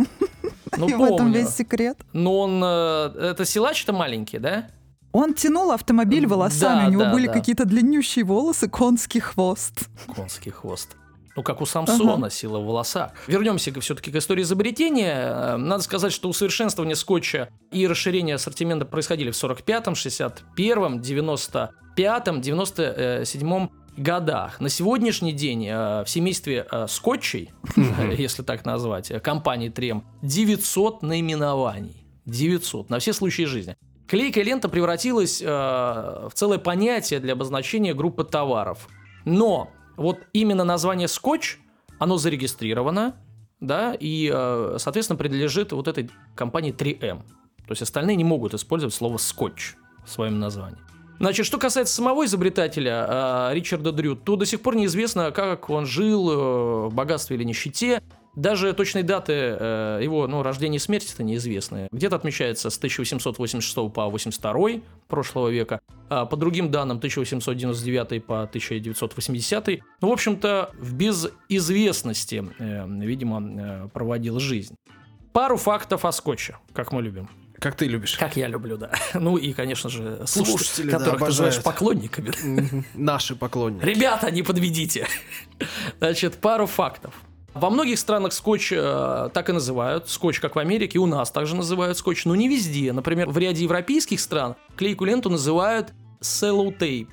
Ну, 0.77 0.87
И 0.87 0.93
в 0.93 1.03
этом 1.03 1.17
помню. 1.17 1.41
весь 1.41 1.49
секрет. 1.57 1.99
Но 2.13 2.41
он... 2.41 2.63
э, 2.63 3.31
это 3.31 3.45
силач-то 3.45 3.93
маленький, 3.93 4.39
да? 4.39 4.69
Он 5.13 5.33
тянул 5.35 5.73
автомобиль 5.73 6.27
волосами, 6.27 6.83
Да, 6.83 6.87
у 6.89 6.91
него 6.91 7.03
да, 7.05 7.13
были 7.13 7.27
да. 7.27 7.33
какие-то 7.33 7.65
длиннющие 7.65 8.25
волосы, 8.25 8.69
конский 8.69 9.19
хвост. 9.21 9.89
Конский 10.15 10.53
хвост. 10.53 10.95
Ну, 11.35 11.43
как 11.43 11.63
у 11.63 11.67
Самсона, 11.67 12.15
Ага. 12.27 12.31
сила 12.31 12.59
в 12.61 12.67
волосах. 12.67 13.13
Вернемся 13.27 13.73
все-таки 13.81 14.13
к 14.13 14.17
истории 14.17 14.43
изобретения. 14.43 15.15
Э, 15.55 15.57
Надо 15.57 15.83
сказать, 15.83 16.13
что 16.13 16.29
усовершенствование 16.29 16.95
скотча 16.97 17.49
и 17.73 17.87
расширение 17.89 18.35
ассортимента 18.37 18.85
происходили 18.85 19.31
в 19.31 19.35
45-м, 19.43 19.95
61-м, 19.95 21.01
95-м, 21.01 22.41
97-м 22.41 23.71
годах. 23.99 24.61
На 24.61 24.69
сегодняшний 24.69 25.33
день 25.33 25.67
э, 25.67 26.05
в 26.05 26.09
семействе 26.09 26.67
э, 26.71 26.87
скотчей, 26.88 27.50
если 28.17 28.43
так 28.43 28.64
назвать, 28.64 29.11
э, 29.11 29.21
компании 29.21 29.69
Трем, 29.69 30.05
900 30.23 31.02
наименований. 31.02 32.05
900 32.26 32.90
на 32.90 32.99
все 32.99 33.12
случаи 33.12 33.45
жизни. 33.45 33.76
Клейкая 34.07 34.45
лента 34.45 34.69
превратилась 34.69 35.43
э, 35.43 35.47
в 35.47 36.31
целое 36.35 36.59
понятие 36.59 37.21
для 37.21 37.35
обозначения 37.35 37.95
группы 37.95 38.25
товаров. 38.25 38.88
Но 39.25 39.71
вот 39.97 40.19
именно 40.33 40.64
название 40.64 41.09
скотч, 41.09 41.59
оно 41.99 42.17
зарегистрировано, 42.17 43.17
да, 43.61 43.95
и, 43.99 44.31
э, 44.33 44.76
соответственно, 44.78 45.19
принадлежит 45.19 45.73
вот 45.73 45.88
этой 45.88 46.11
компании 46.35 46.73
3M. 46.73 47.23
То 47.67 47.73
есть 47.73 47.83
остальные 47.83 48.17
не 48.17 48.25
могут 48.25 48.55
использовать 48.55 48.95
слово 48.95 49.19
скотч 49.19 49.75
в 50.07 50.11
своем 50.11 50.38
названии. 50.38 50.78
Значит, 51.19 51.47
что 51.47 51.59
касается 51.59 51.95
самого 51.95 52.25
изобретателя 52.27 53.51
э, 53.51 53.55
Ричарда 53.55 53.91
Дрю, 53.91 54.15
то 54.15 54.37
до 54.37 54.47
сих 54.47 54.61
пор 54.61 54.77
неизвестно, 54.77 55.33
как 55.33 55.69
он 55.69 55.85
жил 55.85 56.31
э, 56.31 56.89
в 56.89 56.95
богатстве 56.95 57.37
или 57.37 57.45
нищете. 57.45 58.03
Даже 58.37 58.73
точной 58.73 59.03
даты 59.03 59.33
э, 59.33 60.01
его 60.01 60.29
ну, 60.29 60.45
рождения 60.45 60.77
и 60.77 60.79
смерти 60.79 61.13
это 61.13 61.25
неизвестны. 61.25 61.89
Где-то 61.91 62.15
отмечается 62.15 62.71
с 62.71 62.77
1886 62.77 63.93
по 63.93 64.09
82 64.09 64.81
прошлого 65.09 65.49
века, 65.49 65.81
а 66.09 66.25
по 66.25 66.37
другим 66.37 66.71
данным 66.71 66.99
1899 66.99 68.25
по 68.25 68.43
1980. 68.43 69.81
Ну, 70.01 70.09
в 70.09 70.13
общем-то, 70.13 70.71
в 70.79 70.95
безизвестности, 70.95 72.45
видимо, 72.61 73.89
проводил 73.93 74.39
жизнь. 74.39 74.77
Пару 75.33 75.57
фактов 75.57 76.05
о 76.05 76.13
скотче, 76.13 76.59
как 76.73 76.93
мы 76.93 77.03
любим. 77.03 77.29
Как 77.59 77.75
ты 77.75 77.87
любишь? 77.87 78.17
Как 78.17 78.37
я 78.37 78.47
люблю, 78.47 78.77
да. 78.77 78.91
Ну 79.15 79.37
и, 79.37 79.53
конечно 79.53 79.91
же, 79.91 80.23
слушатели, 80.27 80.57
Слушатели, 80.57 80.91
да, 80.91 80.99
которых 80.99 81.19
ты 81.19 81.25
называешь 81.27 81.62
поклонниками. 81.62 82.85
Наши 82.95 83.35
поклонники. 83.35 83.85
Ребята, 83.85 84.31
не 84.31 84.43
подведите. 84.43 85.07
Значит, 85.99 86.37
пару 86.37 86.67
фактов. 86.67 87.15
Во 87.55 87.71
многих 87.71 87.99
странах 87.99 88.33
скотч 88.33 88.73
э, 88.73 89.31
так 89.33 89.49
и 89.49 89.53
называют. 89.53 90.09
Скотч, 90.09 90.38
как 90.38 90.55
в 90.55 90.59
Америке, 90.61 90.99
у 91.00 91.07
нас 91.07 91.31
также 91.31 91.57
называют 91.57 91.99
скотч, 91.99 92.25
но 92.25 92.37
не 92.37 92.49
везде. 92.49 92.93
Например, 92.93 93.29
в 93.29 93.37
ряде 93.38 93.65
европейских 93.65 94.21
стран 94.21 94.55
клейкую 94.77 95.09
ленту 95.09 95.29
называют 95.29 95.93
селлоутейп. 96.21 97.11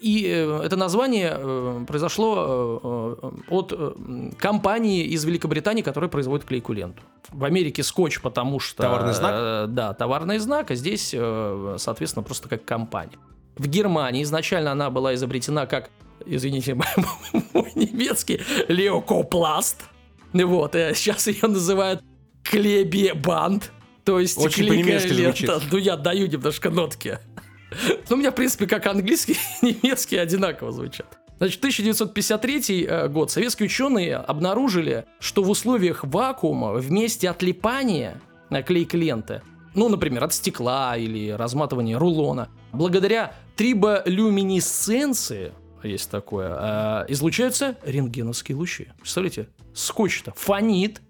И 0.00 0.24
э, 0.26 0.62
это 0.64 0.76
название 0.76 1.36
э, 1.36 1.84
произошло 1.86 3.20
э, 3.22 3.30
от 3.50 3.96
компании 4.38 5.04
из 5.04 5.24
Великобритании, 5.24 5.82
которая 5.82 6.08
производит 6.08 6.46
клейкую 6.46 6.78
ленту. 6.78 7.02
В 7.28 7.44
Америке 7.44 7.82
скотч, 7.82 8.20
потому 8.20 8.60
что... 8.60 8.82
Товарный 8.82 9.12
знак? 9.12 9.74
да, 9.74 9.92
товарный 9.92 10.38
знак, 10.38 10.70
а 10.70 10.74
здесь, 10.74 11.10
соответственно, 11.10 12.22
просто 12.22 12.48
как 12.48 12.64
компания. 12.64 13.18
В 13.56 13.68
Германии 13.68 14.22
изначально 14.22 14.72
она 14.72 14.88
была 14.88 15.14
изобретена 15.14 15.66
как, 15.66 15.90
извините, 16.24 16.74
мой, 17.52 17.72
немецкий, 17.74 18.40
леокопласт. 18.68 19.82
Вот, 20.32 20.72
сейчас 20.72 21.26
ее 21.26 21.46
называют 21.46 22.02
клебебанд. 22.42 23.70
То 24.04 24.18
есть 24.18 24.38
Очень 24.38 24.66
по-немецки 24.66 25.12
звучит. 25.12 25.50
Ну, 25.70 25.76
я 25.76 25.96
даю 25.96 26.26
немножко 26.26 26.70
нотки. 26.70 27.18
Ну, 28.08 28.16
у 28.16 28.18
меня, 28.18 28.30
в 28.30 28.34
принципе, 28.34 28.66
как 28.66 28.86
английский 28.86 29.36
и 29.62 29.66
немецкий 29.66 30.16
одинаково 30.16 30.72
звучат. 30.72 31.18
Значит, 31.38 31.58
1953 31.60 32.84
э, 32.84 33.08
год 33.08 33.30
советские 33.30 33.66
ученые 33.66 34.16
обнаружили, 34.16 35.06
что 35.20 35.42
в 35.42 35.48
условиях 35.48 36.04
вакуума 36.04 36.74
вместе 36.74 37.30
отлипания 37.30 38.20
э, 38.50 38.62
клейкой 38.62 39.00
ленты, 39.00 39.40
ну, 39.74 39.88
например, 39.88 40.24
от 40.24 40.34
стекла 40.34 40.98
или 40.98 41.30
разматывания 41.30 41.98
рулона, 41.98 42.50
благодаря 42.72 43.32
триболюминесценции, 43.56 45.52
есть 45.82 46.10
такое, 46.10 46.54
э, 46.60 47.06
излучаются 47.08 47.78
рентгеновские 47.84 48.56
лучи. 48.56 48.88
Представляете? 48.98 49.48
Скотч-то 49.72 50.32
фонит. 50.36 51.00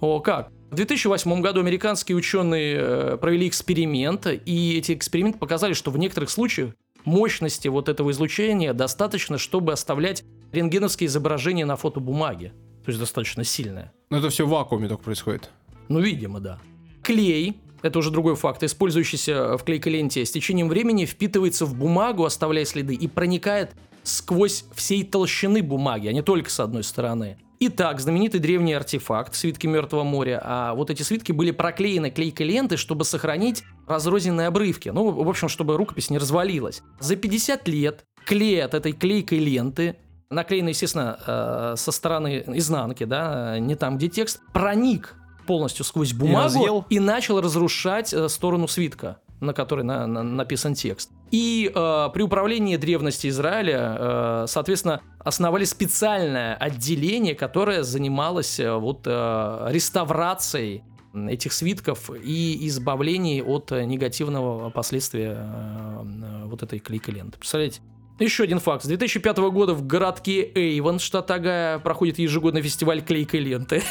О, 0.00 0.18
как? 0.18 0.50
В 0.70 0.74
2008 0.74 1.40
году 1.40 1.60
американские 1.60 2.16
ученые 2.16 2.76
э, 2.78 3.16
провели 3.16 3.48
эксперимент, 3.48 4.26
и 4.26 4.76
эти 4.76 4.92
эксперименты 4.92 5.38
показали, 5.38 5.72
что 5.72 5.90
в 5.90 5.98
некоторых 5.98 6.28
случаях 6.28 6.74
мощности 7.06 7.68
вот 7.68 7.88
этого 7.88 8.10
излучения 8.10 8.74
достаточно, 8.74 9.38
чтобы 9.38 9.72
оставлять 9.72 10.24
рентгеновские 10.52 11.06
изображения 11.06 11.64
на 11.64 11.76
фотобумаге. 11.76 12.52
То 12.84 12.90
есть 12.90 13.00
достаточно 13.00 13.44
сильное. 13.44 13.92
Но 14.10 14.18
это 14.18 14.28
все 14.28 14.46
в 14.46 14.50
вакууме 14.50 14.88
только 14.88 15.04
происходит. 15.04 15.50
Ну, 15.88 16.00
видимо, 16.00 16.38
да. 16.38 16.58
Клей, 17.02 17.56
это 17.80 17.98
уже 17.98 18.10
другой 18.10 18.36
факт, 18.36 18.62
использующийся 18.62 19.56
в 19.56 19.64
клейкой 19.64 19.92
ленте, 19.92 20.24
с 20.24 20.30
течением 20.30 20.68
времени 20.68 21.06
впитывается 21.06 21.64
в 21.64 21.74
бумагу, 21.74 22.26
оставляя 22.26 22.66
следы, 22.66 22.94
и 22.94 23.08
проникает 23.08 23.72
сквозь 24.02 24.64
всей 24.74 25.02
толщины 25.02 25.62
бумаги, 25.62 26.08
а 26.08 26.12
не 26.12 26.22
только 26.22 26.50
с 26.50 26.60
одной 26.60 26.84
стороны. 26.84 27.38
Итак, 27.60 28.00
знаменитый 28.00 28.38
древний 28.38 28.72
артефакт, 28.72 29.34
свитки 29.34 29.66
Мертвого 29.66 30.04
моря, 30.04 30.40
а 30.44 30.74
вот 30.74 30.90
эти 30.90 31.02
свитки 31.02 31.32
были 31.32 31.50
проклеены 31.50 32.10
клейкой 32.10 32.46
лентой, 32.46 32.78
чтобы 32.78 33.04
сохранить 33.04 33.64
разрозненные 33.88 34.46
обрывки, 34.46 34.90
ну, 34.90 35.10
в 35.10 35.28
общем, 35.28 35.48
чтобы 35.48 35.76
рукопись 35.76 36.08
не 36.08 36.18
развалилась. 36.18 36.82
За 37.00 37.16
50 37.16 37.66
лет 37.66 38.04
клей 38.24 38.64
от 38.64 38.74
этой 38.74 38.92
клейкой 38.92 39.38
ленты 39.38 39.96
наклеенный, 40.30 40.70
естественно, 40.72 41.18
э, 41.26 41.74
со 41.76 41.92
стороны 41.92 42.44
изнанки, 42.48 43.04
да, 43.04 43.58
не 43.58 43.74
там, 43.74 43.96
где 43.96 44.08
текст, 44.08 44.40
проник 44.52 45.14
полностью 45.46 45.84
сквозь 45.84 46.12
бумагу 46.12 46.44
разъел? 46.44 46.86
и, 46.90 47.00
начал 47.00 47.40
разрушать 47.40 48.12
э, 48.12 48.28
сторону 48.28 48.68
свитка, 48.68 49.18
на 49.40 49.52
которой 49.52 49.82
на- 49.82 50.06
на- 50.06 50.22
написан 50.22 50.74
текст. 50.74 51.10
И 51.30 51.70
э, 51.74 52.08
при 52.12 52.22
управлении 52.22 52.76
древности 52.76 53.28
Израиля, 53.28 53.96
э, 53.98 54.44
соответственно, 54.48 55.00
основали 55.18 55.64
специальное 55.64 56.54
отделение, 56.54 57.34
которое 57.34 57.82
занималось 57.82 58.58
э, 58.60 58.72
вот 58.74 59.02
э, 59.06 59.66
реставрацией 59.70 60.82
этих 61.14 61.52
свитков 61.52 62.10
и 62.10 62.66
избавлений 62.68 63.42
от 63.42 63.70
негативного 63.70 64.70
последствия 64.70 65.36
э, 65.38 66.44
вот 66.46 66.62
этой 66.62 66.78
клейкой 66.78 67.14
ленты. 67.14 67.38
Представляете? 67.38 67.80
Еще 68.18 68.44
один 68.44 68.58
факт. 68.58 68.84
С 68.84 68.86
2005 68.88 69.38
года 69.38 69.74
в 69.74 69.86
городке 69.86 70.50
Эйвон, 70.54 70.98
штат 70.98 71.30
Огайо, 71.30 71.78
проходит 71.78 72.18
ежегодный 72.18 72.62
фестиваль 72.62 73.00
клейкой 73.00 73.40
ленты. 73.40 73.82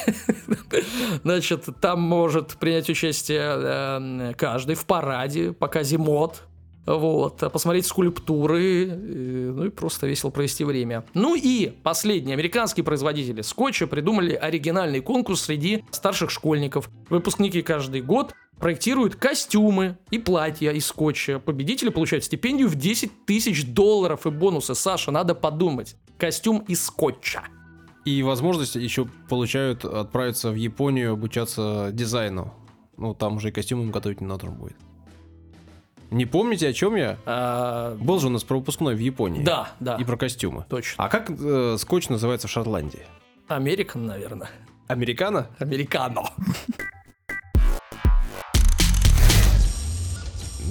Значит, 1.24 1.66
там 1.80 2.02
может 2.02 2.58
принять 2.58 2.90
участие 2.90 3.42
э, 3.42 4.34
каждый 4.38 4.76
в 4.76 4.86
параде, 4.86 5.54
показе 5.54 5.98
мод, 5.98 6.44
вот, 6.88 7.44
а 7.44 7.50
посмотреть 7.50 7.86
скульптуры, 7.86 8.88
э, 8.88 9.52
ну 9.54 9.66
и 9.66 9.70
просто 9.70 10.08
весело 10.08 10.30
провести 10.30 10.64
время. 10.64 11.04
Ну 11.14 11.36
и 11.36 11.68
последние 11.84 12.34
американские 12.34 12.84
производители 12.84 13.42
скотча 13.42 13.88
придумали 13.88 14.34
оригинальный 14.34 15.02
конкурс 15.02 15.42
среди 15.42 15.84
старших 15.92 16.32
школьников. 16.32 16.90
Выпускники 17.10 17.62
каждый 17.62 18.02
год 18.02 18.34
проектируют 18.60 19.16
костюмы 19.16 19.98
и 20.12 20.18
платья 20.20 20.72
из 20.72 20.86
скотча. 20.88 21.40
Победители 21.40 21.90
получают 21.90 22.24
стипендию 22.26 22.68
в 22.70 22.76
10 22.76 23.26
тысяч 23.26 23.66
долларов 23.66 24.26
и 24.26 24.30
бонусы. 24.30 24.76
Саша, 24.76 25.12
надо 25.12 25.36
подумать. 25.36 25.96
Костюм 26.18 26.60
из 26.68 26.84
скотча. 26.86 27.44
И 28.06 28.24
возможность 28.24 28.76
еще 28.76 29.06
получают 29.30 29.84
отправиться 29.86 30.50
в 30.52 30.56
Японию 30.56 31.14
обучаться 31.14 31.90
дизайну. 31.92 32.54
Ну, 32.98 33.14
там 33.14 33.36
уже 33.36 33.50
и 33.50 33.52
костюм 33.52 33.82
им 33.82 33.92
готовить 33.92 34.22
не 34.22 34.28
надо 34.28 34.48
будет. 34.48 34.76
Не 36.10 36.26
помните, 36.26 36.70
о 36.70 36.74
чем 36.74 36.96
я? 36.96 37.18
А, 37.26 37.96
Был 37.98 38.20
же 38.20 38.28
у 38.28 38.30
нас 38.30 38.44
про 38.46 38.56
выпускной 38.58 38.96
в 38.96 39.00
Японии. 39.00 39.44
да, 39.44 39.72
да, 39.82 39.98
И 39.98 40.06
про 40.06 40.16
костюмы. 40.16 40.66
точно. 40.70 41.04
А 41.04 41.10
как 41.10 41.30
э, 41.30 41.76
скотч 41.78 42.08
называется 42.08 42.48
в 42.48 42.52
Шотландии? 42.52 43.02
Американ, 43.50 44.06
наверное. 44.06 44.50
Американо? 44.88 45.48
Американо. 45.60 46.24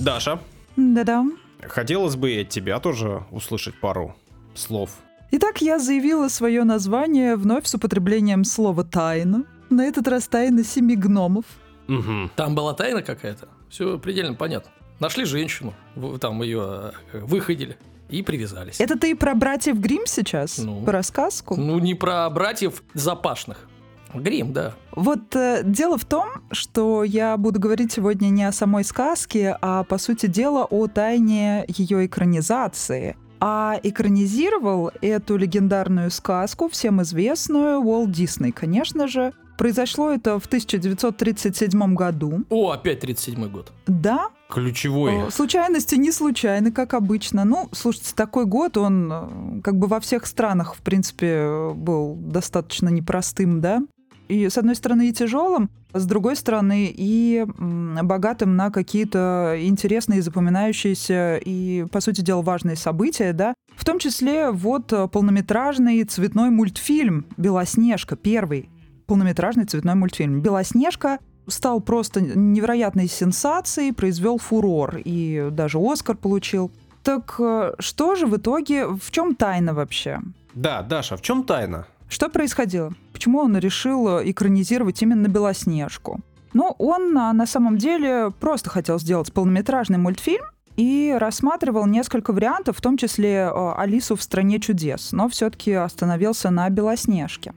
Даша, 0.06 0.38
Да-да. 0.76 1.24
хотелось 1.62 2.14
бы 2.14 2.30
и 2.30 2.42
от 2.42 2.48
тебя 2.48 2.78
тоже 2.78 3.24
услышать 3.32 3.74
пару 3.80 4.14
слов. 4.54 4.90
Итак, 5.32 5.60
я 5.60 5.80
заявила 5.80 6.28
свое 6.28 6.62
название 6.62 7.34
вновь 7.34 7.66
с 7.66 7.74
употреблением 7.74 8.44
слова 8.44 8.84
«тайна». 8.84 9.42
На 9.68 9.84
этот 9.84 10.06
раз 10.06 10.28
тайна 10.28 10.62
семи 10.62 10.94
гномов. 10.94 11.44
Угу. 11.88 12.30
Там 12.36 12.54
была 12.54 12.72
тайна 12.74 13.02
какая-то. 13.02 13.48
Все 13.68 13.98
предельно 13.98 14.34
понятно. 14.34 14.70
Нашли 15.00 15.24
женщину, 15.24 15.74
там 16.20 16.40
ее 16.40 16.92
э, 17.12 17.18
выходили 17.18 17.76
и 18.08 18.22
привязались. 18.22 18.80
Это 18.80 18.96
ты 18.96 19.16
про 19.16 19.34
братьев 19.34 19.76
Грим 19.80 20.06
сейчас? 20.06 20.58
Ну. 20.58 20.84
Про 20.84 21.02
сказку? 21.02 21.56
Ну, 21.56 21.80
не 21.80 21.96
про 21.96 22.30
братьев 22.30 22.84
Запашных. 22.94 23.68
Грим, 24.14 24.52
да. 24.52 24.74
Вот 24.92 25.34
э, 25.36 25.62
дело 25.64 25.98
в 25.98 26.04
том, 26.04 26.28
что 26.50 27.04
я 27.04 27.36
буду 27.36 27.60
говорить 27.60 27.92
сегодня 27.92 28.28
не 28.28 28.44
о 28.44 28.52
самой 28.52 28.84
сказке, 28.84 29.56
а 29.60 29.84
по 29.84 29.98
сути 29.98 30.26
дела 30.26 30.64
о 30.64 30.86
тайне 30.86 31.64
ее 31.68 32.06
экранизации. 32.06 33.16
А 33.38 33.78
экранизировал 33.82 34.90
эту 35.02 35.36
легендарную 35.36 36.10
сказку, 36.10 36.68
всем 36.68 37.02
известную, 37.02 37.80
Уолт 37.80 38.10
Дисней, 38.10 38.52
конечно 38.52 39.08
же. 39.08 39.32
Произошло 39.58 40.10
это 40.10 40.38
в 40.38 40.46
1937 40.46 41.94
году. 41.94 42.44
О, 42.50 42.70
опять 42.70 43.00
37 43.00 43.48
год. 43.48 43.72
Да, 43.86 44.30
Ключевой. 44.48 45.30
Случайности 45.32 45.96
не 45.96 46.12
случайны, 46.12 46.70
как 46.70 46.94
обычно. 46.94 47.44
Ну, 47.44 47.68
слушайте, 47.72 48.12
такой 48.14 48.46
год, 48.46 48.76
он 48.76 49.10
э, 49.12 49.60
как 49.62 49.76
бы 49.76 49.88
во 49.88 49.98
всех 49.98 50.24
странах, 50.26 50.76
в 50.76 50.82
принципе, 50.82 51.72
был 51.74 52.14
достаточно 52.14 52.88
непростым, 52.88 53.60
да? 53.60 53.82
И, 54.28 54.48
с 54.48 54.58
одной 54.58 54.74
стороны, 54.74 55.08
и 55.08 55.12
тяжелым, 55.12 55.70
с 55.92 56.04
другой 56.06 56.36
стороны, 56.36 56.92
и 56.94 57.46
богатым 57.48 58.56
на 58.56 58.70
какие-то 58.70 59.56
интересные, 59.58 60.22
запоминающиеся 60.22 61.36
и, 61.36 61.86
по 61.92 62.00
сути 62.00 62.20
дела, 62.20 62.42
важные 62.42 62.76
события, 62.76 63.32
да? 63.32 63.54
В 63.76 63.84
том 63.84 63.98
числе 63.98 64.50
вот 64.50 64.92
э, 64.92 65.06
полнометражный 65.08 66.02
цветной 66.04 66.50
мультфильм 66.50 67.26
«Белоснежка», 67.36 68.16
первый 68.16 68.68
полнометражный 69.06 69.64
цветной 69.64 69.94
мультфильм. 69.94 70.40
«Белоснежка» 70.40 71.18
стал 71.46 71.80
просто 71.80 72.20
невероятной 72.20 73.08
сенсацией, 73.08 73.92
произвел 73.92 74.38
фурор 74.38 74.96
и 75.04 75.48
даже 75.52 75.78
Оскар 75.78 76.16
получил. 76.16 76.72
Так 77.02 77.36
э, 77.38 77.74
что 77.78 78.16
же 78.16 78.26
в 78.26 78.36
итоге, 78.36 78.86
в 78.86 79.10
чем 79.10 79.36
тайна 79.36 79.74
вообще? 79.74 80.20
Да, 80.54 80.82
Даша, 80.82 81.16
в 81.16 81.22
чем 81.22 81.44
тайна? 81.44 81.86
Что 82.08 82.28
происходило? 82.28 82.92
Почему 83.12 83.40
он 83.40 83.56
решил 83.58 84.20
экранизировать 84.22 85.02
именно 85.02 85.28
Белоснежку? 85.28 86.20
Ну, 86.52 86.74
он 86.78 87.16
а, 87.18 87.32
на 87.32 87.46
самом 87.46 87.76
деле 87.76 88.32
просто 88.40 88.70
хотел 88.70 88.98
сделать 88.98 89.32
полнометражный 89.32 89.98
мультфильм 89.98 90.44
и 90.76 91.14
рассматривал 91.18 91.86
несколько 91.86 92.32
вариантов, 92.32 92.78
в 92.78 92.80
том 92.80 92.96
числе 92.96 93.50
э, 93.50 93.72
Алису 93.76 94.16
в 94.16 94.22
стране 94.22 94.60
чудес, 94.60 95.12
но 95.12 95.28
все-таки 95.28 95.72
остановился 95.72 96.50
на 96.50 96.68
Белоснежке. 96.70 97.52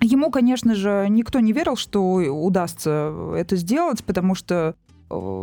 Ему, 0.00 0.30
конечно 0.30 0.74
же, 0.74 1.06
никто 1.08 1.38
не 1.38 1.52
верил, 1.52 1.76
что 1.76 2.02
удастся 2.14 3.14
это 3.36 3.54
сделать, 3.54 4.02
потому 4.02 4.34
что 4.34 4.74
э, 4.74 4.81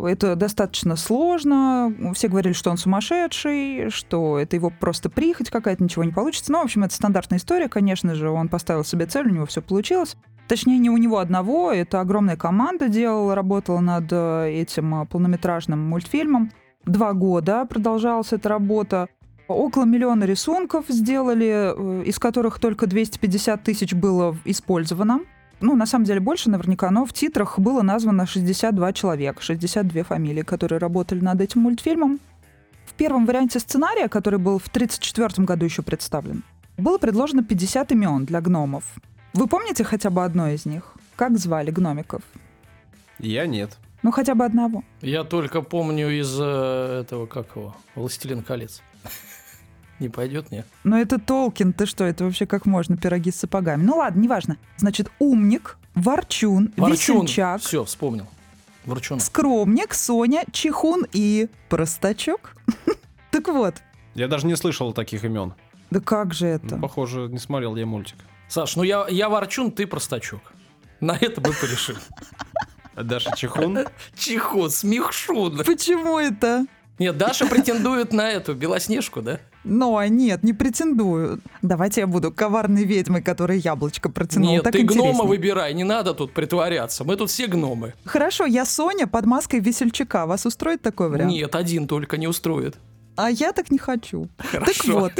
это 0.07 0.35
достаточно 0.35 0.95
сложно. 0.95 1.93
Все 2.13 2.27
говорили, 2.27 2.53
что 2.53 2.71
он 2.71 2.77
сумасшедший, 2.77 3.89
что 3.89 4.39
это 4.39 4.55
его 4.55 4.71
просто 4.71 5.09
прихоть 5.09 5.49
какая-то, 5.49 5.83
ничего 5.83 6.03
не 6.03 6.11
получится. 6.11 6.51
Ну, 6.51 6.59
в 6.59 6.63
общем, 6.63 6.83
это 6.83 6.93
стандартная 6.93 7.39
история, 7.39 7.69
конечно 7.69 8.15
же. 8.15 8.29
Он 8.29 8.49
поставил 8.49 8.83
себе 8.83 9.05
цель, 9.05 9.27
у 9.27 9.33
него 9.33 9.45
все 9.45 9.61
получилось. 9.61 10.15
Точнее, 10.47 10.79
не 10.79 10.89
у 10.89 10.97
него 10.97 11.19
одного, 11.19 11.71
это 11.71 12.01
огромная 12.01 12.35
команда 12.35 12.89
делала, 12.89 13.35
работала 13.35 13.79
над 13.81 14.05
э, 14.11 14.49
этим 14.49 15.03
э, 15.03 15.05
полнометражным 15.05 15.79
мультфильмом. 15.79 16.51
Два 16.85 17.13
года 17.13 17.65
продолжалась 17.65 18.33
эта 18.33 18.49
работа. 18.49 19.09
Около 19.47 19.83
миллиона 19.85 20.23
рисунков 20.23 20.85
сделали, 20.89 22.01
э, 22.01 22.03
из 22.05 22.17
которых 22.17 22.59
только 22.59 22.87
250 22.87 23.63
тысяч 23.63 23.93
было 23.93 24.35
использовано. 24.43 25.19
Ну, 25.61 25.75
на 25.75 25.85
самом 25.85 26.05
деле 26.05 26.19
больше 26.19 26.49
наверняка, 26.49 26.89
но 26.89 27.05
в 27.05 27.11
титрах 27.13 27.59
было 27.59 27.81
названо 27.81 28.25
62 28.25 28.93
человека, 28.93 29.41
62 29.41 30.03
фамилии, 30.03 30.41
которые 30.41 30.79
работали 30.79 31.19
над 31.19 31.41
этим 31.41 31.61
мультфильмом. 31.61 32.19
В 32.85 32.93
первом 32.93 33.25
варианте 33.25 33.59
сценария, 33.59 34.07
который 34.07 34.39
был 34.39 34.57
в 34.57 34.67
1934 34.67 35.45
году 35.45 35.65
еще 35.65 35.81
представлен, 35.81 36.43
было 36.77 36.97
предложено 36.97 37.43
50 37.43 37.91
имен 37.91 38.25
для 38.25 38.41
гномов. 38.41 38.83
Вы 39.33 39.47
помните 39.47 39.83
хотя 39.83 40.09
бы 40.09 40.23
одно 40.23 40.49
из 40.49 40.65
них? 40.65 40.93
Как 41.15 41.37
звали 41.37 41.71
гномиков? 41.71 42.21
Я 43.19 43.45
нет. 43.45 43.77
Ну, 44.01 44.11
хотя 44.11 44.33
бы 44.33 44.45
одного. 44.45 44.83
Я 45.01 45.25
только 45.25 45.61
помню 45.61 46.09
из 46.09 46.37
э, 46.39 47.01
этого, 47.01 47.25
как 47.25 47.55
его, 47.55 47.75
«Властелин 47.95 48.43
колец». 48.43 48.81
Не 49.99 50.09
пойдет, 50.09 50.51
нет? 50.51 50.65
Но 50.83 50.97
это 50.97 51.19
Толкин, 51.19 51.73
ты 51.73 51.85
что, 51.85 52.03
это 52.05 52.23
вообще 52.23 52.45
как 52.45 52.65
можно, 52.65 52.95
пироги 52.97 53.31
с 53.31 53.35
сапогами? 53.37 53.83
Ну 53.83 53.97
ладно, 53.97 54.19
неважно. 54.21 54.57
Значит, 54.77 55.11
умник, 55.19 55.77
ворчун, 55.95 56.71
Ворчун. 56.77 57.23
весельчак, 57.25 57.61
Все, 57.61 57.83
вспомнил. 57.83 58.27
Ворчун. 58.85 59.19
скромник, 59.19 59.93
Соня, 59.93 60.43
чихун 60.51 61.05
и 61.11 61.49
простачок. 61.69 62.53
Так 63.31 63.47
вот, 63.47 63.75
Я 64.15 64.27
даже 64.27 64.47
не 64.47 64.55
слышал 64.55 64.91
таких 64.91 65.23
имен. 65.23 65.53
да 65.91 65.99
как 65.99 66.33
же 66.33 66.45
Ну, 66.63 66.67
это? 66.67 66.77
Похоже, 66.77 67.27
не 67.29 67.37
смотрел 67.37 67.75
я 67.75 67.85
мультик. 67.85 68.17
Саш, 68.47 68.75
ну 68.75 68.81
я, 68.83 69.05
я 69.09 69.29
ворчун, 69.29 69.71
ты 69.71 69.85
простачок. 69.85 70.41
На 70.99 71.15
это 71.15 71.39
мы 71.39 71.53
порешим. 71.53 71.95
Даша 72.95 73.31
Чехун. 73.35 73.85
Чихун, 74.17 74.69
смехшун. 74.69 75.57
Почему 75.63 76.17
это? 76.17 76.65
Нет, 76.97 77.17
Даша 77.17 77.45
претендует 77.45 78.11
на 78.11 78.29
эту 78.31 78.55
Белоснежку, 78.55 79.21
да? 79.21 79.39
Но 79.63 80.03
нет, 80.05 80.43
не 80.43 80.53
претендую. 80.53 81.41
Давайте 81.61 82.01
я 82.01 82.07
буду 82.07 82.31
коварной 82.31 82.85
ведьмой, 82.85 83.21
которая 83.21 83.57
яблочко 83.57 84.09
протянула. 84.09 84.51
Нет, 84.51 84.63
так 84.63 84.73
ты 84.73 84.83
гнома 84.83 85.09
интересней. 85.09 85.27
выбирай, 85.27 85.73
не 85.73 85.83
надо 85.83 86.13
тут 86.13 86.33
притворяться. 86.33 87.03
Мы 87.03 87.15
тут 87.17 87.29
все 87.29 87.47
гномы. 87.47 87.93
Хорошо, 88.05 88.45
я 88.45 88.65
Соня 88.65 89.07
под 89.07 89.25
маской 89.25 89.59
весельчака. 89.59 90.25
Вас 90.25 90.45
устроит 90.45 90.81
такой 90.81 91.09
вариант? 91.09 91.31
Нет, 91.31 91.55
один 91.55 91.87
только 91.87 92.17
не 92.17 92.27
устроит. 92.27 92.77
А 93.15 93.29
я 93.29 93.51
так 93.51 93.69
не 93.69 93.77
хочу. 93.77 94.29
Так 94.37 94.47
Хорошо. 94.47 94.99
вот, 94.99 95.13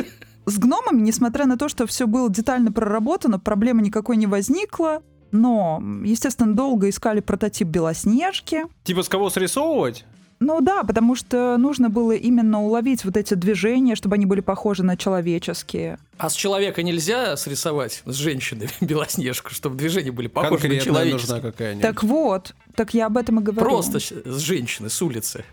с 0.45 0.57
гномами, 0.57 1.01
несмотря 1.01 1.45
на 1.45 1.57
то, 1.57 1.67
что 1.67 1.85
все 1.85 2.07
было 2.07 2.29
детально 2.29 2.71
проработано, 2.71 3.39
проблемы 3.39 3.81
никакой 3.81 4.17
не 4.17 4.25
возникло. 4.25 5.03
Но, 5.31 5.79
естественно, 6.03 6.55
долго 6.55 6.89
искали 6.89 7.19
прототип 7.19 7.67
Белоснежки. 7.67 8.63
Типа 8.83 9.03
с 9.03 9.09
кого 9.09 9.29
срисовывать? 9.29 10.05
Ну 10.39 10.61
да, 10.61 10.83
потому 10.83 11.15
что 11.15 11.57
нужно 11.57 11.89
было 11.89 12.13
именно 12.13 12.61
уловить 12.61 13.03
вот 13.03 13.17
эти 13.17 13.33
движения, 13.33 13.95
чтобы 13.95 14.15
они 14.15 14.25
были 14.25 14.39
похожи 14.39 14.83
на 14.83 14.95
человеческие. 14.95 15.99
А 16.17 16.29
с 16.29 16.33
человека 16.33 16.81
нельзя 16.81 17.35
срисовать 17.35 18.01
с 18.05 18.15
женщины 18.15 18.69
Белоснежку, 18.81 19.51
чтобы 19.51 19.75
движения 19.75 20.11
были 20.11 20.27
похожи 20.27 20.53
на 20.53 20.59
Конкретная 20.59 20.85
человеческие? 20.85 21.35
нужна 21.35 21.51
какая-нибудь. 21.51 21.81
Так 21.83 22.03
вот, 22.03 22.55
так 22.75 22.93
я 22.93 23.07
об 23.07 23.17
этом 23.17 23.39
и 23.39 23.43
говорю. 23.43 23.69
Просто 23.69 23.99
с 23.99 24.39
женщины, 24.39 24.89
с 24.89 25.01
улицы. 25.01 25.43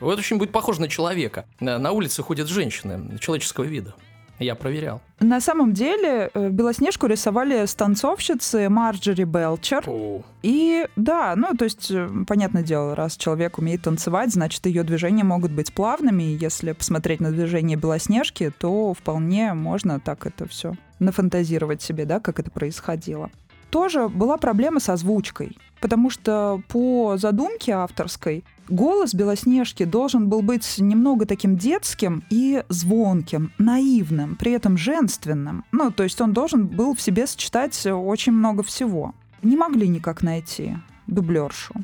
Вот 0.00 0.18
очень 0.18 0.36
будет 0.36 0.52
похоже 0.52 0.82
на 0.82 0.88
человека. 0.88 1.46
На, 1.60 1.78
на 1.78 1.92
улице 1.92 2.22
ходят 2.22 2.48
женщины 2.48 3.18
человеческого 3.20 3.64
вида. 3.64 3.94
Я 4.38 4.54
проверял. 4.54 5.00
На 5.20 5.40
самом 5.40 5.72
деле 5.72 6.30
э, 6.34 6.48
Белоснежку 6.50 7.06
рисовали 7.06 7.66
станцовщицы 7.66 8.68
Марджери 8.68 9.24
Белчер. 9.24 9.84
О, 9.86 10.22
И 10.42 10.86
да, 10.96 11.34
ну 11.36 11.54
то 11.56 11.64
есть, 11.64 11.90
э, 11.90 12.08
понятное 12.26 12.62
дело, 12.62 12.94
раз 12.94 13.16
человек 13.16 13.58
умеет 13.58 13.82
танцевать, 13.82 14.32
значит 14.32 14.66
ее 14.66 14.82
движения 14.82 15.24
могут 15.24 15.52
быть 15.52 15.72
плавными. 15.72 16.24
И 16.24 16.36
если 16.36 16.72
посмотреть 16.72 17.20
на 17.20 17.30
движение 17.30 17.76
Белоснежки, 17.76 18.52
то 18.58 18.92
вполне 18.92 19.54
можно 19.54 20.00
так 20.00 20.26
это 20.26 20.48
все 20.48 20.74
нафантазировать 20.98 21.82
себе, 21.82 22.04
да, 22.04 22.20
как 22.20 22.40
это 22.40 22.50
происходило. 22.50 23.30
Тоже 23.74 24.08
была 24.08 24.36
проблема 24.36 24.78
с 24.78 24.88
озвучкой, 24.88 25.58
потому 25.80 26.08
что 26.08 26.62
по 26.68 27.16
задумке 27.16 27.72
авторской 27.72 28.44
голос 28.68 29.14
Белоснежки 29.14 29.84
должен 29.84 30.28
был 30.28 30.42
быть 30.42 30.76
немного 30.78 31.26
таким 31.26 31.56
детским 31.56 32.22
и 32.30 32.62
звонким, 32.68 33.50
наивным, 33.58 34.36
при 34.36 34.52
этом 34.52 34.76
женственным. 34.76 35.64
Ну, 35.72 35.90
то 35.90 36.04
есть 36.04 36.20
он 36.20 36.32
должен 36.32 36.68
был 36.68 36.94
в 36.94 37.00
себе 37.00 37.26
сочетать 37.26 37.84
очень 37.84 38.30
много 38.30 38.62
всего. 38.62 39.12
Не 39.42 39.56
могли 39.56 39.88
никак 39.88 40.22
найти 40.22 40.76
дублершу. 41.08 41.74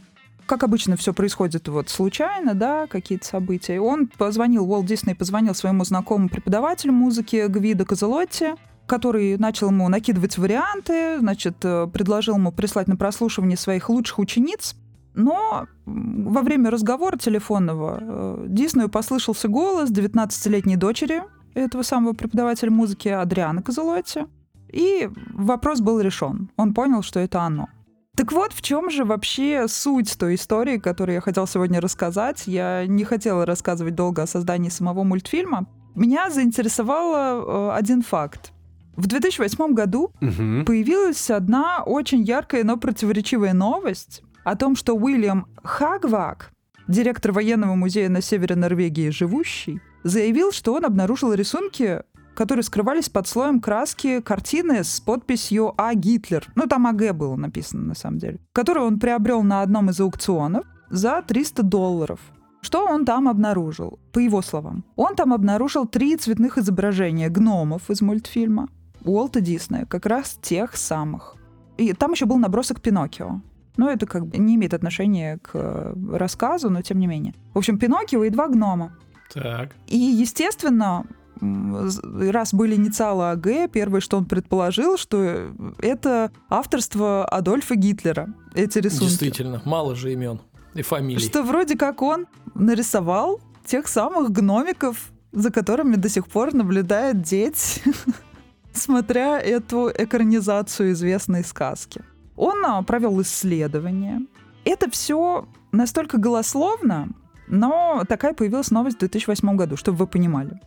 Как 0.46 0.62
обычно 0.62 0.96
все 0.96 1.12
происходит 1.12 1.66
вот 1.66 1.88
случайно, 1.88 2.54
да, 2.54 2.86
какие-то 2.86 3.26
события. 3.26 3.80
Он 3.80 4.06
позвонил, 4.06 4.64
Уолт 4.64 4.86
Дисней 4.86 5.16
позвонил 5.16 5.56
своему 5.56 5.84
знакомому 5.84 6.28
преподавателю 6.28 6.92
музыки 6.92 7.46
Гвидо 7.48 7.84
Козелотти, 7.84 8.54
который 8.90 9.38
начал 9.38 9.68
ему 9.68 9.88
накидывать 9.88 10.36
варианты, 10.36 11.20
значит, 11.20 11.58
э, 11.62 11.86
предложил 11.86 12.34
ему 12.34 12.50
прислать 12.50 12.88
на 12.88 12.96
прослушивание 12.96 13.56
своих 13.56 13.88
лучших 13.88 14.18
учениц. 14.18 14.74
Но 15.14 15.66
во 15.86 16.42
время 16.42 16.70
разговора 16.70 17.16
телефонного 17.16 17.98
э, 18.00 18.46
Диснею 18.48 18.88
послышался 18.88 19.46
голос 19.46 19.92
19-летней 19.92 20.74
дочери 20.74 21.22
этого 21.54 21.82
самого 21.82 22.14
преподавателя 22.14 22.72
музыки 22.72 23.06
Адриана 23.06 23.62
Козелотти. 23.62 24.26
И 24.72 25.08
вопрос 25.34 25.80
был 25.80 26.00
решен. 26.00 26.50
Он 26.56 26.74
понял, 26.74 27.02
что 27.02 27.20
это 27.20 27.42
оно. 27.42 27.68
Так 28.16 28.32
вот, 28.32 28.52
в 28.52 28.60
чем 28.60 28.90
же 28.90 29.04
вообще 29.04 29.68
суть 29.68 30.18
той 30.18 30.34
истории, 30.34 30.78
которую 30.78 31.14
я 31.14 31.20
хотела 31.20 31.46
сегодня 31.46 31.80
рассказать? 31.80 32.48
Я 32.48 32.86
не 32.88 33.04
хотела 33.04 33.46
рассказывать 33.46 33.94
долго 33.94 34.22
о 34.22 34.26
создании 34.26 34.68
самого 34.68 35.04
мультфильма. 35.04 35.68
Меня 35.94 36.28
заинтересовал 36.28 37.14
э, 37.14 37.72
один 37.76 38.02
факт. 38.02 38.52
В 38.96 39.06
2008 39.06 39.72
году 39.74 40.12
Мгм. 40.20 40.64
появилась 40.64 41.30
одна 41.30 41.82
очень 41.84 42.22
яркая, 42.22 42.64
но 42.64 42.76
противоречивая 42.76 43.52
новость 43.54 44.22
о 44.44 44.56
том, 44.56 44.76
что 44.76 44.94
Уильям 44.94 45.46
Хагвак, 45.62 46.50
директор 46.88 47.32
военного 47.32 47.74
музея 47.74 48.08
на 48.08 48.20
севере 48.20 48.56
Норвегии, 48.56 49.10
живущий, 49.10 49.80
заявил, 50.02 50.52
что 50.52 50.74
он 50.74 50.84
обнаружил 50.84 51.32
рисунки, 51.32 52.02
которые 52.34 52.62
скрывались 52.62 53.08
под 53.08 53.28
слоем 53.28 53.60
краски 53.60 54.20
картины 54.20 54.82
с 54.82 55.00
подписью 55.00 55.74
«А. 55.76 55.94
Гитлер». 55.94 56.46
Ну, 56.54 56.66
там 56.66 56.86
АГ 56.86 57.12
было 57.14 57.36
написано, 57.36 57.82
на 57.82 57.94
самом 57.94 58.18
деле. 58.18 58.38
Которую 58.52 58.86
он 58.86 58.98
приобрел 58.98 59.42
на 59.42 59.62
одном 59.62 59.90
из 59.90 60.00
аукционов 60.00 60.64
за 60.88 61.22
300 61.22 61.62
долларов. 61.62 62.20
Что 62.62 62.86
он 62.86 63.04
там 63.04 63.28
обнаружил? 63.28 63.98
По 64.12 64.18
его 64.18 64.42
словам. 64.42 64.84
Он 64.96 65.14
там 65.16 65.32
обнаружил 65.32 65.86
три 65.86 66.16
цветных 66.16 66.58
изображения 66.58 67.28
гномов 67.28 67.90
из 67.90 68.00
мультфильма 68.00 68.68
Уолта 69.04 69.40
Диснея, 69.40 69.86
как 69.86 70.06
раз 70.06 70.38
тех 70.42 70.76
самых. 70.76 71.36
и 71.78 71.92
там 71.92 72.12
еще 72.12 72.26
был 72.26 72.38
набросок 72.38 72.80
Пиноккио. 72.80 73.40
Но 73.76 73.88
это 73.88 74.06
как 74.06 74.26
бы 74.26 74.36
не 74.36 74.56
имеет 74.56 74.74
отношения 74.74 75.38
к 75.38 75.50
э, 75.54 75.94
рассказу, 76.12 76.68
но 76.68 76.82
тем 76.82 76.98
не 76.98 77.06
менее. 77.06 77.34
В 77.54 77.58
общем, 77.58 77.78
Пиноккио 77.78 78.24
и 78.24 78.30
два 78.30 78.48
гнома. 78.48 78.96
Так. 79.32 79.70
И, 79.86 79.96
естественно, 79.96 81.06
раз 81.40 82.52
были 82.52 82.74
инициалы 82.74 83.30
АГ, 83.30 83.70
первое, 83.70 84.00
что 84.00 84.18
он 84.18 84.26
предположил, 84.26 84.98
что 84.98 85.52
это 85.78 86.30
авторство 86.48 87.24
Адольфа 87.24 87.76
Гитлера, 87.76 88.28
эти 88.54 88.78
рисунки. 88.78 89.04
Действительно, 89.08 89.62
мало 89.64 89.94
же 89.94 90.12
имен 90.12 90.40
и 90.74 90.82
фамилий. 90.82 91.20
Что 91.20 91.42
вроде 91.42 91.76
как 91.76 92.02
он 92.02 92.26
нарисовал 92.54 93.40
тех 93.64 93.88
самых 93.88 94.30
гномиков, 94.30 95.10
за 95.32 95.50
которыми 95.50 95.96
до 95.96 96.08
сих 96.08 96.26
пор 96.26 96.52
наблюдают 96.52 97.22
дети, 97.22 97.82
смотря 98.72 99.40
эту 99.40 99.90
экранизацию 99.90 100.92
известной 100.92 101.44
сказки. 101.44 102.02
Он 102.36 102.64
а, 102.64 102.82
провел 102.82 103.20
исследование. 103.22 104.20
Это 104.64 104.90
все 104.90 105.48
настолько 105.72 106.18
голословно, 106.18 107.08
но 107.48 108.04
такая 108.08 108.32
появилась 108.34 108.70
новость 108.70 108.96
в 108.96 109.00
2008 109.00 109.56
году, 109.56 109.76
чтобы 109.76 109.98
вы 109.98 110.06
понимали. 110.06 110.60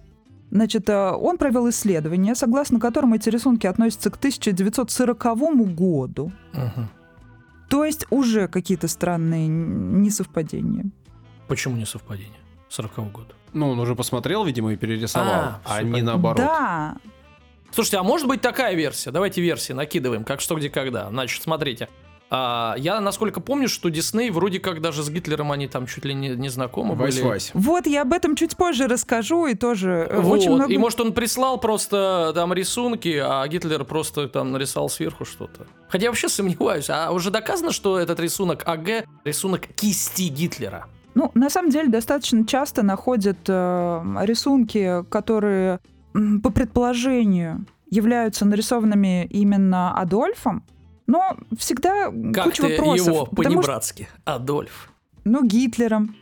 Значит, 0.51 0.87
э, 0.89 1.11
он 1.11 1.37
провел 1.37 1.67
исследование, 1.69 2.35
согласно 2.35 2.79
которому 2.79 3.15
эти 3.15 3.29
рисунки 3.29 3.65
относятся 3.65 4.11
к 4.11 4.17
1940 4.17 5.73
году. 5.73 6.31
Мгм. 6.53 6.89
То 7.69 7.83
есть 7.83 8.05
уже 8.11 8.47
какие-то 8.47 8.87
странные 8.87 9.47
несовпадения. 9.47 10.85
Почему 11.47 11.75
не 11.75 11.85
совпадение? 11.85 12.39
40 12.69 13.11
года. 13.11 13.33
Ну, 13.53 13.69
он 13.69 13.79
уже 13.79 13.95
посмотрел, 13.95 14.45
видимо, 14.45 14.73
и 14.73 14.75
перерисовал, 14.75 15.27
А, 15.27 15.61
а, 15.65 15.81
не 15.81 16.01
наоборот. 16.01 16.37
Да, 16.37 16.97
Слушайте, 17.73 17.97
а 17.97 18.03
может 18.03 18.27
быть 18.27 18.41
такая 18.41 18.75
версия? 18.75 19.11
Давайте 19.11 19.41
версии 19.41 19.73
накидываем, 19.73 20.23
как 20.23 20.41
что, 20.41 20.55
где, 20.55 20.69
когда. 20.69 21.09
Значит, 21.09 21.41
смотрите. 21.41 21.89
А, 22.29 22.75
я, 22.77 22.99
насколько 22.99 23.41
помню, 23.41 23.67
что 23.67 23.89
Дисней 23.89 24.29
вроде 24.31 24.59
как 24.59 24.81
даже 24.81 25.03
с 25.03 25.09
Гитлером 25.09 25.51
они 25.51 25.67
там 25.67 25.85
чуть 25.85 26.05
ли 26.05 26.13
не, 26.13 26.29
не 26.29 26.49
знакомы 26.49 26.95
были. 26.95 27.11
Вась-Вась. 27.11 27.51
вот 27.53 27.85
я 27.85 28.03
об 28.03 28.13
этом 28.13 28.35
чуть 28.35 28.57
позже 28.57 28.87
расскажу 28.87 29.45
и 29.45 29.55
тоже 29.55 30.07
э, 30.09 30.19
Вот, 30.19 30.39
очень 30.39 30.51
много... 30.51 30.71
И 30.71 30.77
может 30.77 30.99
он 30.99 31.13
прислал 31.13 31.59
просто 31.59 32.31
там 32.33 32.53
рисунки, 32.53 33.21
а 33.23 33.47
Гитлер 33.47 33.83
просто 33.85 34.27
там 34.27 34.51
нарисовал 34.51 34.89
сверху 34.89 35.25
что-то. 35.25 35.67
Хотя 35.89 36.05
я 36.05 36.09
вообще 36.09 36.29
сомневаюсь, 36.29 36.89
а 36.89 37.11
уже 37.11 37.29
доказано, 37.29 37.71
что 37.71 37.99
этот 37.99 38.19
рисунок 38.19 38.63
АГ 38.67 39.05
рисунок 39.25 39.67
кисти 39.75 40.29
Гитлера. 40.29 40.87
Ну, 41.15 41.29
на 41.35 41.49
самом 41.51 41.69
деле, 41.69 41.89
достаточно 41.89 42.45
часто 42.47 42.81
находят 42.81 43.37
э, 43.47 44.01
рисунки, 44.21 45.03
которые, 45.09 45.79
по 46.13 46.49
предположению, 46.49 47.65
являются 47.89 48.45
нарисованными 48.45 49.25
именно 49.25 49.97
Адольфом, 49.97 50.63
но 51.07 51.37
всегда 51.57 52.11
Как 52.33 52.45
куча 52.45 52.63
ты 52.63 52.77
вопросов. 52.77 53.07
его 53.07 53.25
потому 53.25 53.51
что- 53.51 53.61
по-небратски? 53.61 54.07
Адольф. 54.25 54.91
Ну, 55.25 55.45
Гитлером. 55.45 56.15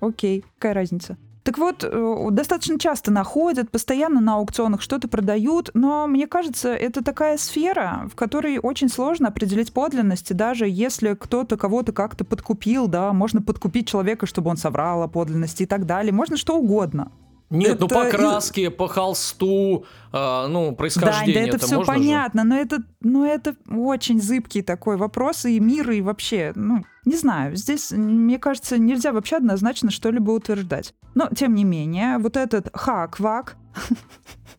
Окей, 0.00 0.44
какая 0.58 0.74
разница? 0.74 1.16
Так 1.42 1.56
вот, 1.56 1.82
э, 1.82 2.26
достаточно 2.30 2.78
часто 2.78 3.10
находят, 3.10 3.70
постоянно 3.70 4.20
на 4.20 4.34
аукционах 4.34 4.82
что-то 4.82 5.08
продают, 5.08 5.70
но 5.72 6.06
мне 6.06 6.26
кажется, 6.26 6.74
это 6.74 7.02
такая 7.02 7.38
сфера, 7.38 8.06
в 8.12 8.14
которой 8.16 8.58
очень 8.58 8.90
сложно 8.90 9.28
определить 9.28 9.72
подлинность, 9.72 10.30
и 10.30 10.34
даже 10.34 10.68
если 10.68 11.14
кто-то 11.14 11.56
кого-то 11.56 11.92
как-то 11.92 12.26
подкупил, 12.26 12.86
да, 12.86 13.14
можно 13.14 13.40
подкупить 13.40 13.88
человека, 13.88 14.26
чтобы 14.26 14.50
он 14.50 14.58
соврал 14.58 15.02
о 15.02 15.08
подлинности 15.08 15.62
и 15.62 15.66
так 15.66 15.86
далее, 15.86 16.12
можно 16.12 16.36
что 16.36 16.58
угодно. 16.58 17.12
Нет, 17.50 17.80
ну 17.80 17.86
Это 17.86 17.94
по 17.94 18.06
и- 18.06 18.10
краске, 18.10 18.70
по 18.70 18.88
холсту, 18.88 19.86
а, 20.12 20.48
ну, 20.48 20.70
Да, 20.70 20.76
происхождение 20.76 21.44
да, 21.52 21.56
это 21.56 21.58
все 21.66 21.76
можно 21.76 21.94
же. 21.94 21.98
понятно, 22.00 22.44
но 22.44 22.56
это, 22.56 22.78
но 23.00 23.24
это 23.26 23.56
очень 23.70 24.20
зыбкий 24.20 24.60
такой 24.62 24.96
вопрос, 24.98 25.46
и 25.46 25.58
мир, 25.58 25.90
и 25.90 26.02
вообще, 26.02 26.52
ну, 26.54 26.84
не 27.06 27.16
знаю, 27.16 27.56
здесь, 27.56 27.90
мне 27.90 28.38
кажется, 28.38 28.76
нельзя 28.76 29.12
вообще 29.12 29.36
однозначно 29.36 29.90
что-либо 29.90 30.30
утверждать. 30.32 30.94
Но, 31.14 31.28
тем 31.34 31.54
не 31.54 31.64
менее, 31.64 32.18
вот 32.18 32.36
этот 32.36 32.68
хак-вак, 32.74 33.56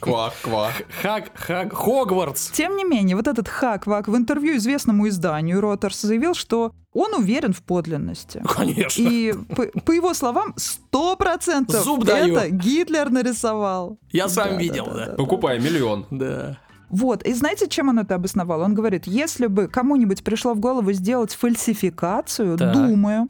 Квак-квак. 0.00 0.72
Хаг, 1.02 1.30
Хаг, 1.34 1.72
Хогвартс. 1.74 2.50
тем 2.50 2.76
не 2.76 2.84
менее, 2.84 3.16
вот 3.16 3.26
этот 3.28 3.48
хак-вак 3.48 4.08
в 4.08 4.16
интервью 4.16 4.56
известному 4.56 5.08
изданию 5.08 5.60
Ротерс 5.60 6.00
заявил, 6.02 6.34
что 6.34 6.72
он 6.92 7.14
уверен 7.14 7.52
в 7.52 7.62
подлинности. 7.62 8.42
Конечно. 8.48 9.02
И 9.02 9.32
по, 9.54 9.64
по 9.80 9.92
его 9.92 10.14
словам, 10.14 10.54
сто 10.56 11.16
процентов 11.16 11.82
Зуб 11.84 12.04
даю. 12.04 12.36
это 12.36 12.50
Гитлер 12.50 13.10
нарисовал. 13.10 13.98
Я 14.12 14.28
сам 14.28 14.50
Да, 14.50 14.56
видел, 14.56 14.86
да, 14.86 14.92
да. 14.92 14.98
да, 14.98 15.06
да. 15.12 15.16
Покупай 15.16 15.58
миллион. 15.60 16.06
Да. 16.10 16.58
Вот, 16.90 17.24
и 17.24 17.32
знаете, 17.32 17.66
чем 17.68 17.88
он 17.88 17.98
это 17.98 18.14
обосновал? 18.14 18.60
Он 18.60 18.72
говорит, 18.74 19.06
если 19.08 19.48
бы 19.48 19.66
кому-нибудь 19.66 20.22
пришло 20.22 20.54
в 20.54 20.60
голову 20.60 20.92
сделать 20.92 21.34
фальсификацию, 21.34 22.56
Так. 22.56 22.72
думаю, 22.72 23.28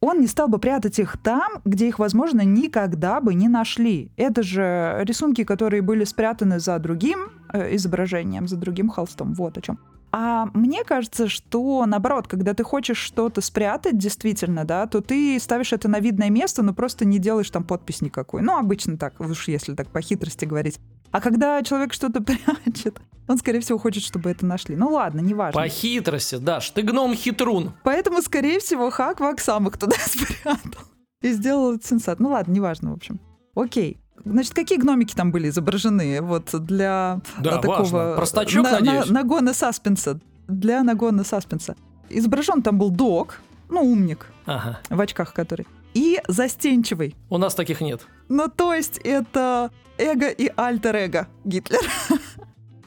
он 0.00 0.20
не 0.20 0.26
стал 0.26 0.48
бы 0.48 0.58
прятать 0.58 0.98
их 0.98 1.16
там, 1.18 1.60
где 1.64 1.88
их, 1.88 1.98
возможно, 1.98 2.40
никогда 2.40 3.20
бы 3.20 3.34
не 3.34 3.48
нашли. 3.48 4.10
Это 4.16 4.42
же 4.42 5.00
рисунки, 5.02 5.44
которые 5.44 5.82
были 5.82 6.04
спрятаны 6.04 6.58
за 6.58 6.78
другим 6.78 7.30
э, 7.52 7.76
изображением, 7.76 8.48
за 8.48 8.56
другим 8.56 8.88
холстом. 8.88 9.34
Вот 9.34 9.58
о 9.58 9.60
чем. 9.60 9.78
А 10.12 10.46
мне 10.54 10.82
кажется, 10.84 11.28
что 11.28 11.86
наоборот, 11.86 12.26
когда 12.26 12.54
ты 12.54 12.64
хочешь 12.64 12.98
что-то 12.98 13.40
спрятать 13.40 13.96
действительно, 13.96 14.64
да, 14.64 14.86
то 14.86 15.00
ты 15.00 15.38
ставишь 15.38 15.72
это 15.72 15.88
на 15.88 16.00
видное 16.00 16.30
место, 16.30 16.62
но 16.62 16.74
просто 16.74 17.04
не 17.04 17.18
делаешь 17.18 17.50
там 17.50 17.64
подпись 17.64 18.00
никакой. 18.00 18.42
Ну, 18.42 18.58
обычно 18.58 18.96
так, 18.96 19.20
уж 19.20 19.48
если 19.48 19.74
так 19.74 19.88
по 19.88 20.00
хитрости 20.00 20.44
говорить. 20.44 20.80
А 21.12 21.20
когда 21.20 21.62
человек 21.62 21.92
что-то 21.92 22.20
прячет, 22.22 23.00
он, 23.28 23.38
скорее 23.38 23.60
всего, 23.60 23.78
хочет, 23.78 24.02
чтобы 24.02 24.30
это 24.30 24.44
нашли. 24.44 24.74
Ну 24.74 24.88
ладно, 24.90 25.20
неважно. 25.20 25.60
По 25.60 25.68
хитрости, 25.68 26.36
Даш, 26.36 26.70
ты 26.70 26.82
гном-хитрун. 26.82 27.74
Поэтому, 27.84 28.22
скорее 28.22 28.58
всего, 28.58 28.90
Хак-Вак 28.90 29.38
сам 29.40 29.68
их 29.68 29.78
туда 29.78 29.96
спрятал. 30.04 30.82
И 31.22 31.32
сделал 31.32 31.74
этот 31.74 31.86
сенсат. 31.86 32.18
Ну 32.18 32.30
ладно, 32.30 32.52
неважно, 32.52 32.90
в 32.90 32.94
общем. 32.94 33.20
Окей. 33.54 34.00
Значит, 34.24 34.54
какие 34.54 34.78
гномики 34.78 35.14
там 35.14 35.32
были 35.32 35.48
изображены 35.48 36.20
вот 36.22 36.48
для 36.64 37.20
Да, 37.38 37.56
а, 37.56 37.58
такого... 37.58 37.78
важно. 37.78 38.12
Простачок, 38.16 38.64
на- 38.64 38.72
на- 38.72 38.80
надеюсь? 38.80 39.10
нагона 39.10 39.54
саспенса. 39.54 40.20
Для 40.48 40.82
нагона 40.82 41.24
саспенса. 41.24 41.76
Изображен 42.08 42.62
там 42.62 42.78
был 42.78 42.90
док, 42.90 43.40
ну, 43.68 43.82
умник, 43.82 44.26
Ага. 44.46 44.80
в 44.88 45.00
очках 45.00 45.32
который, 45.32 45.66
и 45.94 46.20
застенчивый. 46.28 47.14
У 47.28 47.38
нас 47.38 47.54
таких 47.54 47.80
нет. 47.80 48.06
Ну, 48.28 48.48
то 48.48 48.74
есть 48.74 48.98
это 49.04 49.70
эго 49.98 50.28
и 50.28 50.50
альтер-эго 50.56 51.28
Гитлер. 51.44 51.80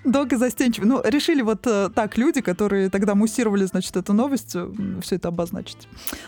Док 0.03 0.33
и 0.33 0.35
застенчивый. 0.35 0.89
Ну, 0.89 1.01
решили 1.03 1.41
вот 1.41 1.65
э, 1.65 1.89
так 1.95 2.17
люди, 2.17 2.41
которые 2.41 2.89
тогда 2.89 3.15
муссировали, 3.15 3.63
значит, 3.63 3.95
эту 3.95 4.11
новость, 4.11 4.55
все 5.01 5.15
это 5.15 5.29
обозначить. 5.29 5.87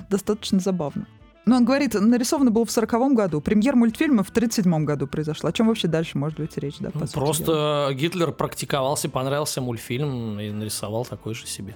Достаточно 0.09 0.59
забавно. 0.59 1.07
Но 1.45 1.57
он 1.57 1.65
говорит, 1.65 1.93
нарисовано 1.93 2.49
было 2.49 2.65
в 2.65 2.71
сороковом 2.71 3.13
году, 3.13 3.39
премьер 3.39 3.75
мультфильма 3.75 4.23
в 4.23 4.31
37 4.31 4.83
году 4.83 5.07
произошла. 5.07 5.49
О 5.49 5.53
чем 5.53 5.67
вообще 5.67 5.87
дальше 5.87 6.17
может 6.17 6.39
быть 6.39 6.57
речь, 6.57 6.77
да? 6.79 6.89
Ну, 6.93 7.01
сути 7.01 7.13
дела? 7.13 7.25
Просто 7.25 7.89
Гитлер 7.93 8.31
практиковался, 8.31 9.09
понравился 9.09 9.61
мультфильм 9.61 10.39
и 10.39 10.49
нарисовал 10.49 11.05
такой 11.05 11.35
же 11.35 11.45
себе. 11.45 11.75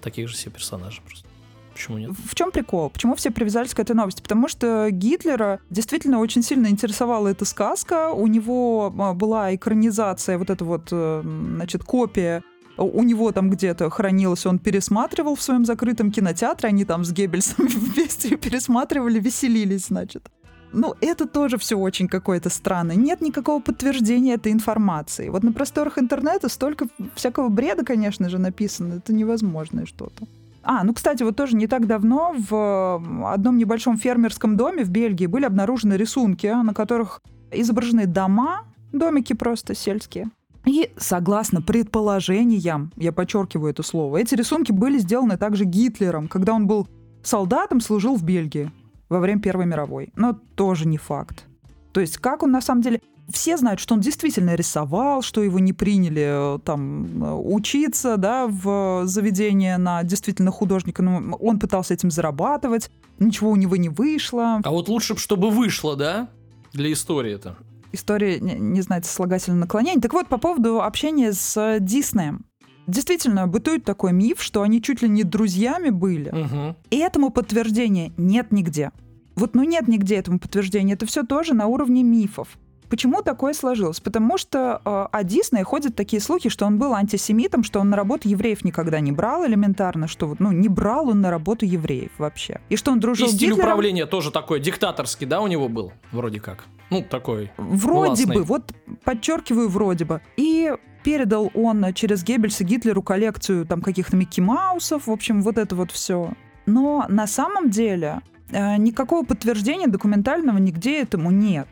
Таких 0.00 0.28
же 0.28 0.36
себе 0.36 0.52
персонажей 0.52 1.02
просто. 1.04 1.28
Почему 1.74 1.98
нет? 1.98 2.10
В 2.10 2.34
чем 2.34 2.50
прикол? 2.50 2.90
Почему 2.90 3.14
все 3.14 3.30
привязались 3.30 3.74
к 3.74 3.78
этой 3.78 3.94
новости? 3.94 4.20
Потому 4.22 4.48
что 4.48 4.88
Гитлера 4.90 5.60
действительно 5.70 6.18
очень 6.18 6.42
сильно 6.42 6.66
интересовала 6.66 7.28
эта 7.28 7.44
сказка. 7.44 8.10
У 8.10 8.26
него 8.26 8.92
а, 8.98 9.14
была 9.14 9.54
экранизация, 9.54 10.36
вот 10.36 10.50
эта 10.50 10.64
вот, 10.64 10.88
э, 10.90 11.22
значит, 11.22 11.84
копия 11.84 12.42
у 12.84 13.02
него 13.02 13.32
там 13.32 13.50
где-то 13.50 13.90
хранилась, 13.90 14.46
он 14.46 14.58
пересматривал 14.58 15.34
в 15.34 15.42
своем 15.42 15.64
закрытом 15.64 16.10
кинотеатре, 16.10 16.68
они 16.68 16.84
там 16.84 17.04
с 17.04 17.12
Геббельсом 17.12 17.66
вместе 17.68 18.36
пересматривали, 18.36 19.18
веселились, 19.20 19.86
значит. 19.86 20.30
Ну, 20.72 20.94
это 21.00 21.26
тоже 21.26 21.58
все 21.58 21.76
очень 21.76 22.06
какое-то 22.06 22.48
странное. 22.48 22.94
Нет 22.94 23.20
никакого 23.20 23.60
подтверждения 23.60 24.34
этой 24.34 24.52
информации. 24.52 25.28
Вот 25.28 25.42
на 25.42 25.52
просторах 25.52 25.98
интернета 25.98 26.48
столько 26.48 26.86
всякого 27.14 27.48
бреда, 27.48 27.84
конечно 27.84 28.28
же, 28.28 28.38
написано. 28.38 28.94
Это 28.94 29.12
невозможное 29.12 29.84
что-то. 29.84 30.26
А, 30.62 30.84
ну, 30.84 30.94
кстати, 30.94 31.22
вот 31.22 31.36
тоже 31.36 31.56
не 31.56 31.66
так 31.66 31.86
давно 31.86 32.34
в 32.36 33.32
одном 33.32 33.56
небольшом 33.56 33.96
фермерском 33.96 34.56
доме 34.56 34.84
в 34.84 34.90
Бельгии 34.90 35.26
были 35.26 35.44
обнаружены 35.44 35.94
рисунки, 35.94 36.46
на 36.46 36.74
которых 36.74 37.20
изображены 37.50 38.06
дома, 38.06 38.64
домики 38.92 39.32
просто 39.32 39.74
сельские. 39.74 40.30
И 40.64 40.92
согласно 40.96 41.62
предположениям, 41.62 42.92
я 42.96 43.12
подчеркиваю 43.12 43.70
это 43.70 43.82
слово, 43.82 44.18
эти 44.18 44.34
рисунки 44.34 44.72
были 44.72 44.98
сделаны 44.98 45.36
также 45.36 45.64
Гитлером, 45.64 46.28
когда 46.28 46.52
он 46.54 46.66
был 46.66 46.88
солдатом, 47.22 47.80
служил 47.80 48.16
в 48.16 48.22
Бельгии 48.22 48.70
во 49.08 49.20
время 49.20 49.40
Первой 49.40 49.66
мировой. 49.66 50.12
Но 50.16 50.38
тоже 50.54 50.86
не 50.86 50.98
факт. 50.98 51.44
То 51.92 52.00
есть 52.00 52.18
как 52.18 52.42
он 52.42 52.50
на 52.50 52.60
самом 52.60 52.82
деле... 52.82 53.00
Все 53.32 53.56
знают, 53.56 53.78
что 53.78 53.94
он 53.94 54.00
действительно 54.00 54.56
рисовал, 54.56 55.22
что 55.22 55.40
его 55.40 55.60
не 55.60 55.72
приняли 55.72 56.56
э, 56.56 56.58
там 56.64 57.22
э, 57.22 57.32
учиться, 57.32 58.16
да, 58.16 58.48
в 58.48 59.02
заведение 59.06 59.78
на 59.78 60.02
действительно 60.02 60.50
художника. 60.50 61.00
Но 61.00 61.36
он 61.36 61.60
пытался 61.60 61.94
этим 61.94 62.10
зарабатывать, 62.10 62.90
ничего 63.20 63.50
у 63.50 63.54
него 63.54 63.76
не 63.76 63.88
вышло. 63.88 64.60
А 64.64 64.70
вот 64.72 64.88
лучше, 64.88 65.14
б, 65.14 65.20
чтобы 65.20 65.50
вышло, 65.50 65.94
да? 65.94 66.28
Для 66.72 66.92
истории 66.92 67.32
это. 67.32 67.56
История 67.92 68.38
не, 68.40 68.54
не 68.54 68.80
знает 68.82 69.04
сослагательного 69.04 69.60
наклонения. 69.60 70.00
Так 70.00 70.12
вот, 70.12 70.28
по 70.28 70.38
поводу 70.38 70.82
общения 70.82 71.32
с 71.32 71.78
Диснеем. 71.80 72.44
Действительно, 72.86 73.46
бытует 73.46 73.84
такой 73.84 74.12
миф, 74.12 74.42
что 74.42 74.62
они 74.62 74.82
чуть 74.82 75.02
ли 75.02 75.08
не 75.08 75.22
друзьями 75.22 75.90
были. 75.90 76.30
Мгм. 76.30 76.76
И 76.90 76.96
этому 76.98 77.30
подтверждения 77.30 78.12
нет 78.16 78.50
нигде. 78.52 78.90
Вот 79.36 79.54
ну 79.54 79.62
нет 79.62 79.86
нигде 79.86 80.16
этому 80.16 80.38
подтверждения. 80.38 80.94
Это 80.94 81.06
все 81.06 81.22
тоже 81.22 81.54
на 81.54 81.66
уровне 81.66 82.02
мифов. 82.02 82.48
Почему 82.88 83.22
такое 83.22 83.52
сложилось? 83.54 84.00
Потому 84.00 84.36
что 84.36 84.82
э, 84.84 85.06
о 85.12 85.22
Диснее 85.22 85.62
ходят 85.62 85.94
такие 85.94 86.20
слухи, 86.20 86.48
что 86.48 86.66
он 86.66 86.78
был 86.78 86.92
антисемитом, 86.92 87.62
что 87.62 87.78
он 87.78 87.88
на 87.88 87.96
работу 87.96 88.28
евреев 88.28 88.64
никогда 88.64 88.98
не 88.98 89.12
брал 89.12 89.46
элементарно, 89.46 90.08
что 90.08 90.26
вот, 90.26 90.40
ну, 90.40 90.50
не 90.50 90.68
брал 90.68 91.08
он 91.08 91.20
на 91.20 91.30
работу 91.30 91.64
евреев 91.64 92.10
вообще. 92.18 92.60
И 92.68 92.74
что 92.74 92.90
он 92.90 92.98
И 92.98 93.00
дружил 93.00 93.28
с 93.28 93.30
стиль 93.30 93.50
Гитлером. 93.50 93.68
управления 93.68 94.06
тоже 94.06 94.32
такой 94.32 94.58
диктаторский, 94.58 95.24
да, 95.24 95.40
у 95.40 95.46
него 95.46 95.68
был? 95.68 95.92
Вроде 96.10 96.40
как. 96.40 96.64
Ну, 96.90 97.02
такой. 97.02 97.50
Вроде 97.56 98.24
Властный. 98.24 98.34
бы, 98.36 98.42
вот 98.42 98.74
подчеркиваю, 99.04 99.68
вроде 99.68 100.04
бы. 100.04 100.20
И 100.36 100.72
передал 101.02 101.50
он 101.54 101.94
через 101.94 102.24
Геббельса 102.24 102.64
Гитлеру 102.64 103.02
коллекцию 103.02 103.66
там 103.66 103.80
каких-то 103.80 104.16
Микки 104.16 104.40
Маусов, 104.40 105.06
в 105.06 105.10
общем, 105.10 105.42
вот 105.42 105.58
это 105.58 105.74
вот 105.76 105.90
все. 105.90 106.32
Но 106.66 107.06
на 107.08 107.26
самом 107.26 107.70
деле 107.70 108.20
э, 108.50 108.76
никакого 108.76 109.24
подтверждения 109.24 109.86
документального 109.86 110.58
нигде 110.58 111.00
этому 111.00 111.30
нет. 111.30 111.68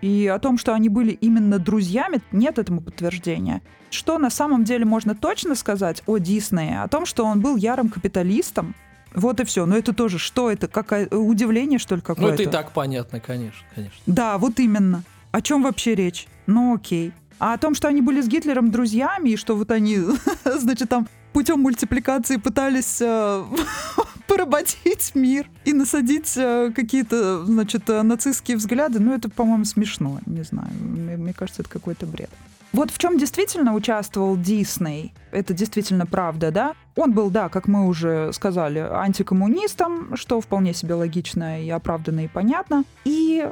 И 0.00 0.26
о 0.26 0.40
том, 0.40 0.58
что 0.58 0.74
они 0.74 0.88
были 0.88 1.12
именно 1.12 1.60
друзьями, 1.60 2.20
нет 2.32 2.58
этому 2.58 2.80
подтверждения. 2.80 3.62
Что 3.90 4.18
на 4.18 4.30
самом 4.30 4.64
деле 4.64 4.84
можно 4.84 5.14
точно 5.14 5.54
сказать 5.54 6.02
о 6.06 6.18
Диснее? 6.18 6.82
О 6.82 6.88
том, 6.88 7.06
что 7.06 7.24
он 7.24 7.40
был 7.40 7.56
ярым 7.56 7.88
капиталистом. 7.88 8.74
Вот 9.14 9.40
и 9.40 9.44
все. 9.44 9.66
Но 9.66 9.76
это 9.76 9.92
тоже 9.92 10.18
что 10.18 10.50
это? 10.50 10.68
Какое 10.68 11.06
удивление, 11.08 11.78
что 11.78 11.94
ли, 11.94 12.00
Ну, 12.00 12.14
какое-то? 12.14 12.34
это 12.34 12.42
и 12.44 12.46
так 12.46 12.72
понятно, 12.72 13.20
конечно, 13.20 13.66
конечно. 13.74 13.96
Да, 14.06 14.38
вот 14.38 14.58
именно. 14.58 15.02
О 15.30 15.40
чем 15.40 15.62
вообще 15.62 15.94
речь? 15.94 16.26
Ну 16.46 16.74
окей. 16.74 17.12
А 17.38 17.54
о 17.54 17.58
том, 17.58 17.74
что 17.74 17.88
они 17.88 18.00
были 18.02 18.20
с 18.20 18.28
Гитлером 18.28 18.70
друзьями, 18.70 19.30
и 19.30 19.36
что 19.36 19.56
вот 19.56 19.70
они, 19.70 19.98
значит, 20.44 20.88
там 20.88 21.08
путем 21.32 21.60
мультипликации 21.60 22.36
пытались 22.36 22.98
э, 23.00 23.44
поработить 24.26 25.14
мир 25.14 25.48
и 25.64 25.72
насадить 25.72 26.36
э, 26.36 26.72
какие-то, 26.74 27.44
значит, 27.44 27.88
э, 27.90 28.02
нацистские 28.02 28.56
взгляды, 28.56 29.00
ну 29.00 29.14
это, 29.14 29.28
по-моему, 29.28 29.64
смешно, 29.64 30.20
не 30.26 30.42
знаю. 30.42 30.70
Мне, 30.80 31.16
мне 31.16 31.32
кажется, 31.32 31.62
это 31.62 31.70
какой-то 31.70 32.06
бред. 32.06 32.30
Вот 32.72 32.90
в 32.90 32.96
чем 32.96 33.18
действительно 33.18 33.74
участвовал 33.74 34.36
Дисней, 34.36 35.12
это 35.30 35.52
действительно 35.52 36.06
правда, 36.06 36.50
да? 36.50 36.74
Он 36.96 37.12
был, 37.12 37.28
да, 37.28 37.50
как 37.50 37.68
мы 37.68 37.86
уже 37.86 38.32
сказали, 38.32 38.78
антикоммунистом, 38.78 40.16
что 40.16 40.40
вполне 40.40 40.72
себе 40.72 40.94
логично 40.94 41.62
и 41.62 41.68
оправданно 41.68 42.24
и 42.24 42.28
понятно. 42.28 42.84
И 43.04 43.46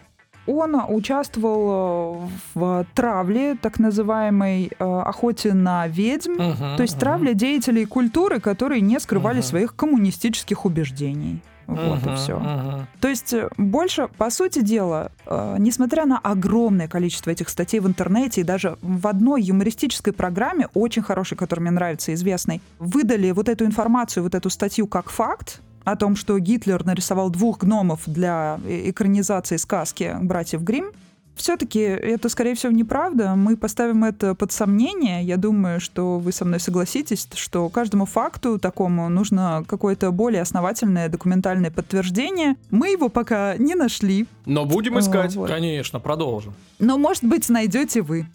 он 0.46 0.76
участвовал 0.88 2.24
э, 2.24 2.28
в 2.54 2.86
травле, 2.94 3.56
так 3.60 3.78
называемой 3.78 4.70
э, 4.78 4.84
охоте 4.84 5.52
на 5.54 5.86
ведьм, 5.86 6.32
Мгм, 6.32 6.76
то 6.76 6.82
есть 6.82 6.94
мгм. 6.94 7.00
травле 7.00 7.34
деятелей 7.34 7.84
культуры, 7.86 8.40
которые 8.40 8.80
не 8.80 8.98
скрывали 9.00 9.38
Мгм. 9.38 9.44
своих 9.44 9.76
коммунистических 9.76 10.64
убеждений. 10.64 11.40
Вот 11.66 12.04
и 12.04 12.08
Мгм, 12.08 12.16
все. 12.16 12.36
мгм. 12.36 12.86
То 13.00 13.08
есть 13.08 13.32
э, 13.32 13.48
больше, 13.56 14.08
по 14.18 14.30
сути 14.30 14.60
дела, 14.60 15.12
э, 15.26 15.56
несмотря 15.58 16.04
на 16.04 16.18
огромное 16.18 16.88
количество 16.88 17.30
этих 17.30 17.48
статей 17.48 17.78
в 17.78 17.86
интернете 17.86 18.40
и 18.40 18.44
даже 18.44 18.76
в 18.82 19.06
одной 19.06 19.40
юмористической 19.42 20.12
программе, 20.12 20.66
очень 20.74 21.02
хорошей, 21.02 21.36
которая 21.38 21.62
мне 21.62 21.70
нравится, 21.70 22.12
известной, 22.12 22.60
выдали 22.80 23.30
вот 23.30 23.48
эту 23.48 23.64
информацию, 23.64 24.24
вот 24.24 24.34
эту 24.34 24.50
статью 24.50 24.88
как 24.88 25.10
факт 25.10 25.60
о 25.84 25.96
том, 25.96 26.16
что 26.16 26.38
Гитлер 26.38 26.84
нарисовал 26.84 27.30
двух 27.30 27.58
гномов 27.58 28.02
для 28.06 28.58
э- 28.64 28.90
экранизации 28.90 29.56
сказки 29.56 30.16
«Братьев 30.20 30.62
Гримм», 30.62 30.90
все-таки 31.36 31.78
это, 31.80 32.28
скорее 32.28 32.54
всего, 32.54 32.70
неправда. 32.70 33.34
Мы 33.34 33.56
поставим 33.56 34.04
это 34.04 34.34
под 34.34 34.52
сомнение. 34.52 35.24
Я 35.24 35.38
думаю, 35.38 35.80
что 35.80 36.18
вы 36.18 36.32
со 36.32 36.44
мной 36.44 36.60
согласитесь, 36.60 37.26
что 37.34 37.66
каждому 37.70 38.04
факту 38.04 38.58
такому 38.58 39.08
нужно 39.08 39.64
какое-то 39.66 40.10
более 40.10 40.42
основательное 40.42 41.08
документальное 41.08 41.70
подтверждение. 41.70 42.56
Мы 42.70 42.90
его 42.90 43.08
пока 43.08 43.56
не 43.56 43.74
нашли, 43.74 44.26
Но 44.44 44.66
будем 44.66 44.98
искать. 44.98 45.34
Вот. 45.34 45.48
Конечно, 45.48 45.98
продолжим. 45.98 46.52
но, 46.78 46.98
может 46.98 47.24
быть, 47.24 47.48
найдете 47.48 48.02
вы. 48.02 48.26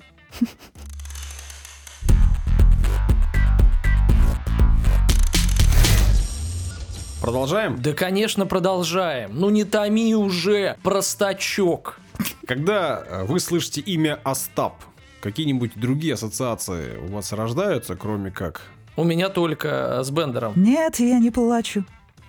Продолжаем. 7.25 7.81
Да, 7.81 7.93
конечно, 7.93 8.45
продолжаем. 8.45 9.31
Ну 9.33 9.49
не 9.49 9.63
томи 9.63 10.13
уже, 10.13 10.77
простачок. 10.83 11.97
Когда 12.45 13.03
э, 13.03 13.23
вы 13.25 13.39
слышите 13.39 13.81
имя 13.81 14.19
Остап, 14.23 14.75
какие-нибудь 15.21 15.71
другие 15.73 16.13
ассоциации 16.13 16.99
у 16.99 17.07
вас 17.07 17.33
рождаются, 17.33 17.95
кроме 17.95 18.29
как... 18.29 18.61
У 18.95 19.03
меня 19.03 19.29
только 19.29 20.01
с 20.03 20.11
Бендером. 20.11 20.53
Нет, 20.55 20.99
я 20.99 21.17
не 21.17 21.31
плачу. 21.31 21.83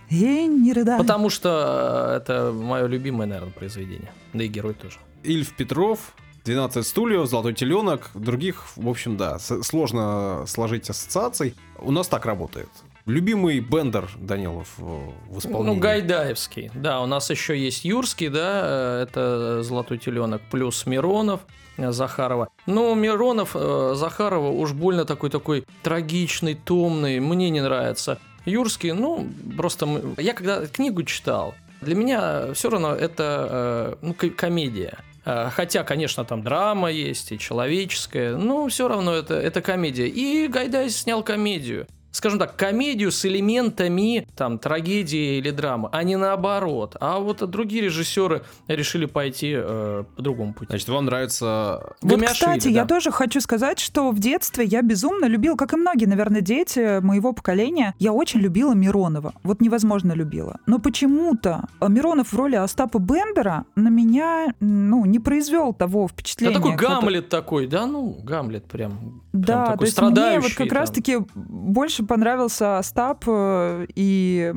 И 0.09 0.47
не 0.47 0.73
рыдаю. 0.73 0.99
Потому 0.99 1.29
что 1.29 2.13
э, 2.15 2.17
это 2.17 2.53
мое 2.55 2.87
любимое, 2.87 3.27
наверное, 3.27 3.53
произведение. 3.53 4.11
Да 4.33 4.45
и 4.45 4.49
герой 4.49 4.73
тоже. 4.73 4.97
Ильф 5.25 5.55
Петров, 5.55 6.15
12 6.47 6.87
стульев, 6.87 7.29
Золотой 7.29 7.53
теленок, 7.53 8.13
других, 8.15 8.65
в 8.77 8.89
общем, 8.89 9.19
да, 9.19 9.39
сложно 9.39 10.45
сложить 10.47 10.89
ассоциаций. 10.89 11.55
У 11.79 11.91
нас 11.91 12.09
так 12.09 12.25
работает. 12.25 12.71
Любимый 13.07 13.61
Бендер 13.61 14.09
Данилов 14.19 14.75
э, 14.79 14.83
в 15.31 15.39
исполнении. 15.39 15.75
Ну, 15.77 15.81
Гайдаевский. 15.81 16.73
Да, 16.75 17.01
у 17.01 17.07
нас 17.07 17.31
еще 17.31 17.57
есть 17.57 17.85
Юрский, 17.85 18.29
да, 18.29 18.63
э, 18.65 19.03
это 19.05 19.63
Золотой 19.63 19.99
теленок, 19.99 20.43
плюс 20.51 20.87
Миронов. 20.87 21.43
э, 21.77 21.93
Захарова. 21.93 22.49
Но 22.67 22.93
Миронов, 22.97 23.53
э, 23.55 23.93
Захарова 23.95 24.49
уж 24.49 24.73
больно 24.73 25.05
такой 25.05 25.31
такой 25.31 25.65
трагичный, 25.85 26.55
томный, 26.57 27.21
мне 27.21 27.49
не 27.51 27.61
нравится. 27.61 28.19
Юрский, 28.45 28.91
ну, 28.93 29.27
просто 29.57 29.87
мы- 29.87 30.15
я 30.21 30.33
когда 30.35 30.67
книгу 30.67 31.05
читал, 31.05 31.55
для 31.83 31.95
меня 31.95 32.55
все 32.55 32.71
равно 32.71 32.93
это 32.93 33.99
ну, 34.03 34.15
ко- 34.15 34.31
комедия. 34.31 34.99
Хотя, 35.25 35.83
конечно, 35.83 36.25
там 36.25 36.43
драма 36.45 36.89
есть 36.91 37.33
и 37.33 37.39
человеческая, 37.39 38.37
но 38.37 38.69
все 38.69 38.87
равно 38.87 39.13
это, 39.13 39.35
это 39.35 39.61
комедия. 39.61 40.07
И 40.07 40.47
Гайдай 40.47 40.89
снял 40.89 41.25
комедию. 41.25 41.87
Скажем 42.17 42.39
так, 42.39 42.57
комедию 42.57 43.13
с 43.13 43.27
элементами 43.27 44.27
там 44.35 44.59
трагедии 44.59 45.37
или 45.37 45.51
драмы, 45.51 45.91
а 45.93 46.03
не 46.03 46.17
наоборот. 46.17 46.97
А 46.99 47.19
вот 47.19 47.47
другие 47.51 47.83
режиссеры 47.83 48.41
решили 48.69 49.05
пойти 49.05 49.53
э, 49.55 50.05
по 50.17 50.23
другому 50.23 50.55
пути. 50.55 50.71
Значит, 50.71 50.89
вам 50.89 51.05
нравится... 51.05 51.95
Вот, 52.01 52.13
Гамяшвили, 52.13 52.33
кстати, 52.33 52.69
да. 52.69 52.71
я 52.71 52.87
тоже 52.87 53.11
хочу 53.11 53.43
сказать, 53.43 53.79
что 53.79 54.13
в 54.13 54.19
детстве 54.19 54.65
я 54.65 54.81
безумно 54.81 55.27
любил, 55.27 55.59
как 55.59 55.75
и 55.75 55.77
многие, 55.77 56.07
наверное, 56.07 56.41
дети 56.41 57.01
моего 57.01 57.35
поколения, 57.35 57.95
я 57.99 58.15
очень 58.15 58.41
любила 58.41 58.73
Миронова. 58.73 59.35
Вот 59.43 59.61
невозможно 59.61 60.13
любила. 60.13 60.59
Но 60.65 60.79
почему-то 60.79 61.69
Миронов 61.87 62.33
в 62.33 62.35
роли 62.35 62.57
Остапа 62.57 62.99
Бендера 62.99 63.67
на 63.75 63.89
меня, 63.89 64.55
ну, 64.61 65.05
не 65.05 65.19
произвел 65.19 65.75
того 65.75 66.07
Да 66.07 66.15
впечатления. 66.15 66.55
такой 66.55 66.73
которое- 66.77 67.01
Гамлет 67.01 67.29
такой, 67.29 67.67
да, 67.67 67.87
ну, 67.87 68.19
Гамлет 68.23 68.65
прям. 68.65 69.21
Да, 69.35 69.67
такой 69.67 69.79
то 69.79 69.85
есть 69.85 70.01
мне 70.01 70.41
вот 70.41 70.55
как 70.55 70.73
раз-таки 70.73 71.19
больше 71.35 72.06
понравился 72.07 72.79
Остап 72.79 73.25
э, 73.27 73.87
и 73.95 74.53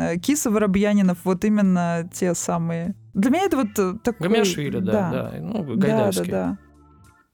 э, 0.00 0.16
Киса 0.18 0.50
Воробьянинов, 0.50 1.18
вот 1.24 1.44
именно 1.44 2.08
те 2.12 2.34
самые. 2.34 2.94
Для 3.14 3.30
меня 3.30 3.44
это 3.44 3.56
вот 3.58 3.78
э, 3.78 3.94
такой... 4.02 4.28
Гамяшвили, 4.28 4.78
да, 4.78 5.10
да, 5.10 5.32
ну, 5.40 5.64
Да, 5.64 5.74
да, 5.74 5.86
Гайдаевский. 5.86 6.30
да. 6.30 6.58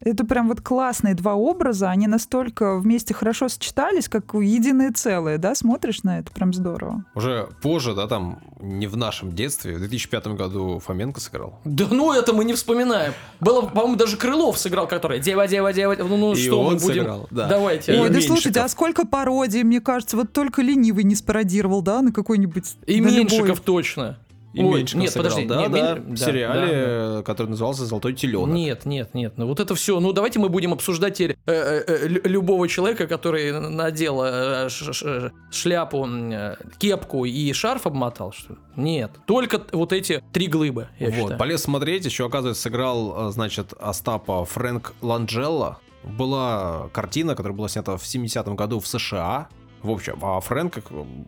Это 0.05 0.25
прям 0.25 0.49
вот 0.49 0.61
классные 0.61 1.15
два 1.15 1.35
образа, 1.35 1.91
они 1.91 2.07
настолько 2.07 2.79
вместе 2.79 3.15
хорошо 3.15 3.49
сочетались, 3.49 4.09
как 4.09 4.33
единое 4.35 4.93
целое, 4.93 5.39
да, 5.39 5.57
смотришь 5.57 6.05
на 6.05 6.21
это, 6.21 6.31
прям 6.31 6.53
здорово. 6.53 7.05
Уже 7.17 7.49
позже, 7.63 7.95
да, 7.95 8.07
там, 8.07 8.41
не 8.61 8.87
в 8.87 8.97
нашем 8.97 9.33
детстве, 9.35 9.75
в 9.75 9.81
2005 9.81 10.29
году 10.29 10.79
Фоменко 10.79 11.21
сыграл. 11.21 11.59
Да 11.65 11.87
ну 11.91 12.13
это 12.13 12.33
мы 12.33 12.45
не 12.45 12.55
вспоминаем. 12.55 13.13
Было, 13.41 13.63
по-моему, 13.63 13.97
даже 13.97 14.17
Крылов 14.17 14.57
сыграл, 14.59 14.87
который 14.87 15.19
дева, 15.19 15.49
дева, 15.49 15.73
дева. 15.73 15.97
Ну, 15.99 16.17
ну 16.17 16.33
И 16.33 16.37
что 16.37 16.63
мы 16.63 16.69
он 16.69 16.77
будем. 16.79 16.87
сыграл, 17.03 17.27
да. 17.33 17.49
Давайте. 17.49 17.93
Ой, 17.93 17.99
да 18.09 18.15
Меньшиков. 18.15 18.27
слушайте, 18.27 18.61
а 18.61 18.69
сколько 18.69 19.05
пародий, 19.05 19.65
мне 19.65 19.81
кажется, 19.81 20.17
вот 20.17 20.33
только 20.33 20.63
ленивый 20.63 21.03
не 21.03 21.17
спародировал, 21.17 21.83
да, 21.83 22.03
на 22.03 22.13
какой-нибудь... 22.13 22.77
И 22.87 22.99
любой. 22.99 23.13
Меньшиков 23.17 23.61
точно. 23.61 24.17
И 24.55 24.63
Ой, 24.63 24.79
Меньшиков 24.79 25.03
нет, 25.03 25.13
сыграл, 25.13 25.31
подожди, 25.31 25.47
да, 25.49 25.61
не, 25.63 25.69
да, 25.69 25.95
Мен- 25.95 26.03
в 26.15 26.19
да, 26.19 26.27
сериале, 26.27 26.61
да, 26.61 27.19
э, 27.19 27.23
который 27.23 27.49
назывался 27.49 27.85
«Золотой 27.85 28.15
теленок». 28.15 28.49
Нет, 28.55 28.87
нет, 28.87 29.13
нет. 29.15 29.35
Ну 29.37 29.47
вот 29.47 29.61
это 29.61 29.75
все. 29.75 30.01
Ну 30.01 30.13
давайте 30.13 30.39
мы 30.39 30.49
будем 30.49 30.73
обсуждать 30.73 31.15
теперь 31.19 31.37
э, 31.47 31.53
э, 31.53 31.85
э, 31.87 32.09
лю- 32.09 32.21
любого 32.25 32.67
человека, 32.67 33.07
который 33.07 33.53
надел 33.53 34.23
э, 34.25 34.69
ш- 34.71 34.93
ш- 34.95 35.33
шляпу, 35.51 36.07
э, 36.09 36.57
кепку 36.79 37.27
и 37.27 37.53
шарф 37.53 37.87
обмотал, 37.87 38.33
что 38.33 38.55
ли? 38.55 38.59
Нет. 38.77 39.11
Только 39.27 39.61
вот 39.73 39.93
эти 39.93 40.23
три 40.33 40.47
глыбы, 40.47 40.89
я 40.99 41.09
вот, 41.11 41.15
считаю. 41.17 41.39
полез 41.39 41.63
смотреть, 41.63 42.07
еще, 42.07 42.25
оказывается, 42.27 42.63
сыграл, 42.63 43.29
э, 43.29 43.33
значит, 43.33 43.75
Остапа 43.79 44.45
Фрэнк 44.47 44.95
Ланджелло. 45.03 45.79
Была 46.05 46.89
картина, 46.93 47.35
которая 47.35 47.57
была 47.57 47.69
снята 47.69 47.97
в 47.97 48.03
70-м 48.03 48.57
году 48.57 48.81
в 48.81 48.87
США. 48.87 49.49
В 49.83 49.91
общем, 49.91 50.19
а 50.23 50.41
Фрэнк, 50.41 50.79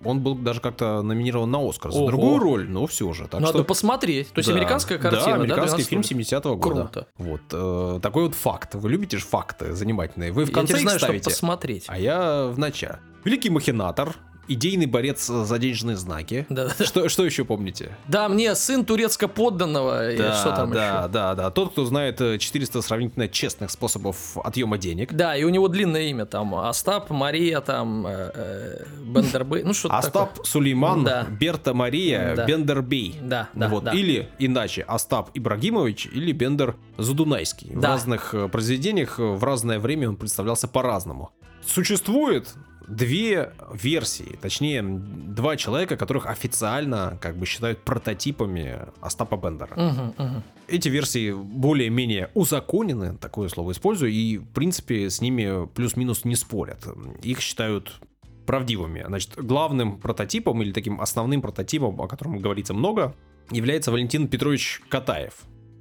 он 0.04 0.20
был 0.20 0.34
даже 0.34 0.60
как-то 0.60 1.02
номинирован 1.02 1.50
на 1.50 1.66
Оскар 1.68 1.92
за 1.92 1.98
Ого. 1.98 2.08
другую 2.08 2.38
роль, 2.38 2.68
но 2.68 2.86
все 2.86 3.12
же. 3.12 3.24
Так 3.28 3.40
Надо 3.40 3.58
что... 3.58 3.64
посмотреть. 3.64 4.30
То 4.32 4.38
есть 4.40 4.48
Да. 4.48 4.54
американская 4.56 4.98
картина, 4.98 5.24
Да, 5.24 5.30
да? 5.30 5.34
американский 5.36 5.84
12 5.84 5.86
фильм 5.88 6.02
года? 6.02 6.36
70-го 6.48 6.56
года. 6.56 6.80
Круто. 6.82 7.06
Вот. 7.18 7.40
э, 7.52 8.00
такой 8.02 8.24
вот 8.24 8.34
факт. 8.34 8.74
Вы 8.74 8.90
любите 8.90 9.18
же 9.18 9.24
факты 9.24 9.72
занимательные. 9.74 10.32
Вы 10.32 10.44
в 10.44 10.48
Я 10.48 10.54
конце 10.54 10.72
теперь 10.74 10.80
их 10.82 10.88
знаю, 10.88 10.98
что 10.98 11.06
ставите, 11.06 11.30
посмотреть. 11.30 11.84
а 11.88 11.98
я 11.98 12.46
в 12.46 12.58
начале. 12.58 12.98
Великий 13.24 13.50
махинатор, 13.50 14.14
идейный 14.48 14.86
борец 14.86 15.26
за 15.26 15.58
денежные 15.58 15.96
знаки. 15.96 16.46
Да, 16.48 16.70
Что, 16.80 17.08
что 17.08 17.24
еще 17.24 17.44
помните? 17.44 17.96
Да, 18.08 18.28
мне 18.28 18.54
сын 18.54 18.84
турецко-подданного, 18.84 20.12
и 20.12 20.16
что 20.16 20.52
там 20.56 20.72
да, 20.72 20.98
еще? 21.00 21.08
да, 21.08 21.34
да. 21.34 21.50
Тот, 21.50 21.72
кто 21.72 21.84
знает 21.84 22.20
э, 22.20 22.38
400 22.38 22.82
сравнительно 22.82 23.28
честных 23.28 23.70
способов 23.70 24.36
отъема 24.38 24.78
денег. 24.78 25.12
Да, 25.12 25.36
и 25.36 25.44
у 25.44 25.48
него 25.50 25.68
длинное 25.68 26.02
имя 26.02 26.26
там 26.26 26.54
Остап, 26.54 27.10
Мария, 27.10 27.60
там 27.60 28.06
э, 28.06 28.30
э, 28.34 28.84
Бендербей, 29.04 29.62
ну 29.62 29.72
что-то 29.74 29.98
Остап 29.98 30.30
такое. 30.30 30.44
Сулейман, 30.44 31.04
Да. 31.04 31.26
Берта 31.30 31.74
Мария, 31.74 32.34
Да. 32.34 32.46
Бендербей. 32.46 33.16
Да, 33.22 33.48
да, 33.54 33.68
вот. 33.68 33.84
да. 33.84 33.92
Или 33.92 34.28
иначе 34.38 34.82
Остап 34.82 35.30
Ибрагимович 35.34 36.06
или 36.12 36.32
Бендер 36.32 36.76
Задунайский. 36.98 37.70
В 37.74 37.80
Да. 37.80 37.88
разных 37.90 38.34
э, 38.34 38.48
произведениях 38.48 39.20
э, 39.20 39.22
в 39.22 39.44
разное 39.44 39.78
время 39.78 40.08
он 40.08 40.16
представлялся 40.16 40.66
по-разному. 40.68 41.30
Существует 41.64 42.48
две 42.90 43.52
версии, 43.72 44.36
точнее 44.40 44.82
два 44.82 45.56
человека, 45.56 45.96
которых 45.96 46.26
официально 46.26 47.18
как 47.20 47.36
бы 47.36 47.46
считают 47.46 47.78
прототипами 47.84 48.80
Остапа 49.00 49.36
Бендера. 49.36 49.74
Мгм, 49.76 50.14
мгм. 50.18 50.42
Эти 50.66 50.88
версии 50.88 51.32
более-менее 51.32 52.30
узаконены, 52.34 53.16
такое 53.16 53.48
слово 53.48 53.72
использую, 53.72 54.12
и, 54.12 54.38
в 54.38 54.46
принципе, 54.48 55.08
с 55.08 55.20
ними 55.20 55.66
плюс-минус 55.66 56.24
не 56.24 56.34
спорят. 56.34 56.86
Их 57.22 57.40
считают 57.40 58.00
правдивыми. 58.46 59.04
Значит, 59.06 59.36
главным 59.36 59.98
прототипом 59.98 60.60
или 60.62 60.72
таким 60.72 61.00
основным 61.00 61.40
прототипом, 61.42 62.00
о 62.00 62.08
котором 62.08 62.38
говорится 62.38 62.74
много, 62.74 63.14
является 63.50 63.92
Валентин 63.92 64.28
Петрович 64.28 64.82
Катаев. 64.88 65.34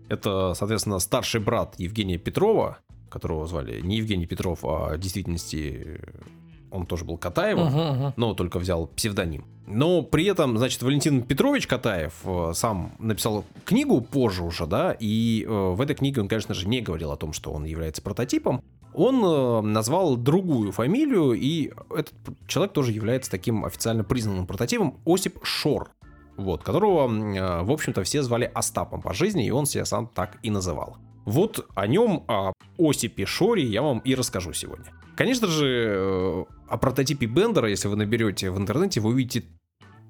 Это, 0.07 0.53
соответственно, 0.53 0.99
старший 0.99 1.41
брат 1.41 1.75
Евгения 1.77 2.17
Петрова, 2.17 2.79
которого 3.09 3.47
звали 3.47 3.81
не 3.81 3.97
Евгений 3.97 4.27
Петров, 4.27 4.63
а 4.63 4.95
в 4.95 4.99
действительности 4.99 5.99
он 6.71 6.85
тоже 6.85 7.05
был 7.05 7.17
Катаевым 7.17 7.67
Мгм, 7.67 7.79
мгм. 7.79 8.13
но 8.15 8.33
только 8.33 8.59
взял 8.59 8.87
псевдоним. 8.87 9.45
Но 9.67 10.01
при 10.01 10.25
этом, 10.25 10.57
значит, 10.57 10.81
Валентин 10.81 11.21
Петрович 11.21 11.67
Катаев 11.67 12.13
э, 12.23 12.51
сам 12.55 12.93
написал 12.97 13.45
книгу 13.65 14.01
позже 14.01 14.43
уже, 14.43 14.65
да, 14.65 14.95
и 14.99 15.45
э, 15.47 15.47
в 15.47 15.79
этой 15.79 15.95
книге 15.95 16.21
он, 16.21 16.27
конечно 16.27 16.55
же, 16.55 16.67
не 16.67 16.81
говорил 16.81 17.11
о 17.11 17.17
том, 17.17 17.33
что 17.33 17.51
он 17.51 17.65
является 17.65 18.01
прототипом. 18.01 18.63
Он 18.95 19.23
э, 19.23 19.61
назвал 19.61 20.17
другую 20.17 20.71
фамилию, 20.71 21.33
и 21.33 21.71
этот 21.95 22.13
человек 22.47 22.73
тоже 22.73 22.91
является 22.93 23.29
таким 23.29 23.63
официально 23.63 24.03
признанным 24.03 24.47
прототипом 24.47 24.97
Осип 25.05 25.37
Шор, 25.43 25.91
вот, 26.35 26.63
которого, 26.63 27.07
э, 27.07 27.61
в 27.61 27.71
общем-то, 27.71 28.03
все 28.03 28.23
звали 28.23 28.51
Остапом 28.51 29.03
по 29.03 29.13
жизни, 29.13 29.45
и 29.45 29.51
он 29.51 29.67
себя 29.67 29.85
сам 29.85 30.07
так 30.07 30.39
и 30.41 30.49
называл. 30.49 30.97
Вот 31.25 31.67
о 31.75 31.85
нем, 31.85 32.23
о 32.27 32.53
Осипе 32.79 33.27
Шоре 33.27 33.63
я 33.63 33.83
вам 33.83 33.99
и 33.99 34.15
расскажу 34.15 34.51
сегодня. 34.53 34.87
Конечно 35.19 35.47
же, 35.47 35.65
э, 35.67 36.45
о 36.69 36.77
прототипе 36.77 37.25
Бендера, 37.25 37.69
если 37.69 37.89
вы 37.89 37.97
наберете 37.97 38.51
в 38.51 38.57
интернете, 38.57 39.01
вы 39.01 39.09
увидите 39.09 39.43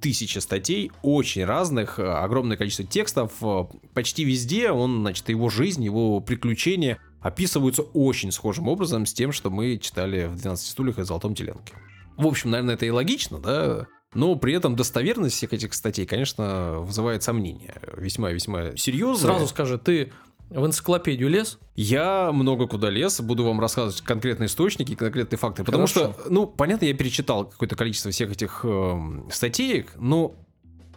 тысячи 0.01 0.37
статей, 0.37 0.91
очень 1.01 1.45
разных, 1.45 1.97
э, 1.97 2.03
огромное 2.07 2.57
количество 2.57 2.85
текстов. 2.85 3.31
э, 3.41 3.63
Почти 3.95 4.23
везде 4.23 4.69
он, 4.69 4.99
значит, 4.99 5.27
его 5.29 5.49
жизнь, 5.49 5.83
его 5.83 6.19
приключения 6.19 6.99
описываются 7.21 7.81
очень 7.81 8.31
схожим 8.31 8.67
образом 8.67 9.07
с 9.07 9.13
тем, 9.13 9.31
что 9.31 9.49
мы 9.49 9.79
читали 9.79 10.27
в 10.27 10.35
«12 10.35 10.69
стульях» 10.69 10.99
и 10.99 11.03
«Золотом 11.03 11.33
теленке». 11.33 11.73
В 12.15 12.27
общем, 12.27 12.51
наверное, 12.51 12.75
это 12.75 12.85
и 12.85 12.91
логично, 12.91 13.39
да? 13.39 13.87
Но 14.13 14.35
при 14.35 14.53
этом 14.53 14.75
достоверность 14.75 15.37
всех 15.37 15.53
этих 15.53 15.73
статей, 15.73 16.05
конечно, 16.05 16.81
вызывает 16.81 17.23
сомнения. 17.23 17.81
Весьма-весьма 17.97 18.77
серьезно. 18.77 19.29
Сразу 19.29 19.47
скажи, 19.47 19.79
ты 19.79 20.11
в 20.49 20.65
энциклопедию 20.65 21.29
лез? 21.29 21.59
Я 21.75 22.31
много 22.31 22.67
куда 22.67 22.89
лез, 22.89 23.21
буду 23.21 23.43
вам 23.43 23.59
рассказывать 23.59 24.01
конкретные 24.01 24.47
источники, 24.47 24.95
конкретные 24.95 25.37
факты, 25.37 25.63
потому 25.63 25.87
Хорошо. 25.87 26.13
что, 26.13 26.29
ну, 26.29 26.47
понятно, 26.47 26.85
я 26.85 26.93
перечитал 26.93 27.45
какое-то 27.45 27.75
количество 27.75 28.11
всех 28.11 28.31
этих 28.31 28.61
эм, 28.63 29.29
статеек, 29.31 29.93
но 29.97 30.35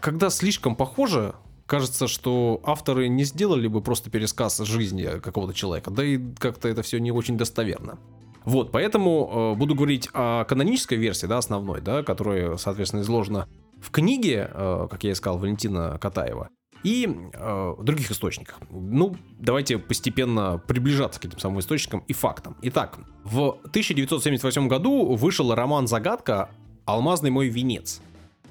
когда 0.00 0.30
слишком 0.30 0.74
похоже, 0.74 1.34
кажется, 1.66 2.08
что 2.08 2.60
авторы 2.64 3.08
не 3.08 3.24
сделали 3.24 3.68
бы 3.68 3.80
просто 3.80 4.10
пересказ 4.10 4.58
жизни 4.58 5.20
какого-то 5.20 5.54
человека, 5.54 5.90
да 5.90 6.04
и 6.04 6.18
как-то 6.38 6.68
это 6.68 6.82
все 6.82 6.98
не 6.98 7.12
очень 7.12 7.38
достоверно. 7.38 7.98
Вот, 8.44 8.72
поэтому 8.72 9.54
э, 9.54 9.58
буду 9.58 9.74
говорить 9.74 10.08
о 10.12 10.44
канонической 10.44 10.98
версии, 10.98 11.26
да, 11.26 11.38
основной, 11.38 11.80
да, 11.80 12.02
которая, 12.02 12.56
соответственно, 12.56 13.02
изложена 13.02 13.46
в 13.80 13.90
книге, 13.90 14.50
э, 14.52 14.88
как 14.90 15.04
я 15.04 15.12
и 15.12 15.14
сказал, 15.14 15.38
Валентина 15.38 15.98
Катаева, 16.00 16.48
и 16.82 17.08
э, 17.32 17.74
других 17.80 18.10
источниках. 18.10 18.58
Ну, 18.70 19.16
давайте 19.38 19.78
постепенно 19.78 20.58
приближаться 20.66 21.20
к 21.20 21.24
этим 21.24 21.38
самым 21.38 21.60
источникам 21.60 22.02
и 22.08 22.12
фактам. 22.12 22.56
Итак, 22.62 22.98
в 23.24 23.58
1978 23.66 24.68
году 24.68 25.14
вышел 25.14 25.54
роман 25.54 25.86
«Загадка. 25.86 26.50
Алмазный 26.84 27.30
мой 27.30 27.48
венец». 27.48 28.00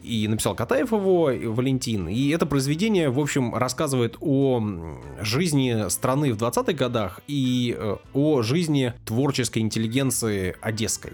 И 0.04 0.28
написал 0.28 0.56
Катаев 0.56 0.92
его, 0.94 1.30
и 1.30 1.46
Валентин. 1.46 2.08
И 2.08 2.30
это 2.30 2.48
произведение, 2.48 3.12
в 3.12 3.20
общем, 3.20 3.54
рассказывает 3.54 4.18
о 4.20 4.98
жизни 5.20 5.90
страны 5.90 6.34
в 6.34 6.38
20-х 6.38 6.74
годах 6.74 7.20
и 7.28 7.76
э, 7.78 7.98
о 8.14 8.42
жизни 8.42 8.94
творческой 9.06 9.60
интеллигенции 9.60 10.56
одесской 10.62 11.12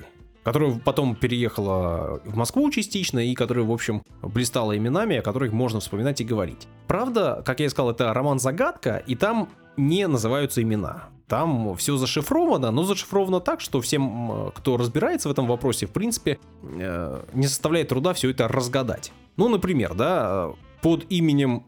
которая 0.47 0.79
потом 0.79 1.13
переехала 1.13 2.21
в 2.23 2.37
Москву 2.37 2.71
частично 2.71 3.19
и 3.19 3.35
которая, 3.35 3.65
в 3.65 3.71
общем, 3.73 4.01
блистала 4.21 4.77
именами, 4.77 5.17
о 5.17 5.21
которых 5.21 5.51
можно 5.51 5.81
вспоминать 5.81 6.21
и 6.21 6.23
говорить. 6.23 6.69
Правда, 6.87 7.43
как 7.45 7.59
я 7.59 7.65
и 7.65 7.69
сказал, 7.69 7.91
это 7.91 8.13
роман-загадка, 8.13 9.03
и 9.05 9.15
там 9.15 9.49
не 9.75 10.07
называются 10.07 10.61
имена. 10.61 11.09
Там 11.27 11.75
все 11.75 11.97
зашифровано, 11.97 12.71
но 12.71 12.83
зашифровано 12.83 13.41
так, 13.41 13.59
что 13.59 13.81
всем, 13.81 14.53
кто 14.55 14.77
разбирается 14.77 15.27
в 15.27 15.33
этом 15.33 15.47
вопросе, 15.47 15.85
в 15.85 15.91
принципе, 15.91 16.39
э, 16.63 17.23
не 17.33 17.47
составляет 17.47 17.89
труда 17.89 18.13
все 18.13 18.29
это 18.29 18.47
разгадать. 18.47 19.11
Ну, 19.35 19.49
например, 19.49 19.95
да, 19.95 20.51
под 20.81 21.11
именем 21.11 21.65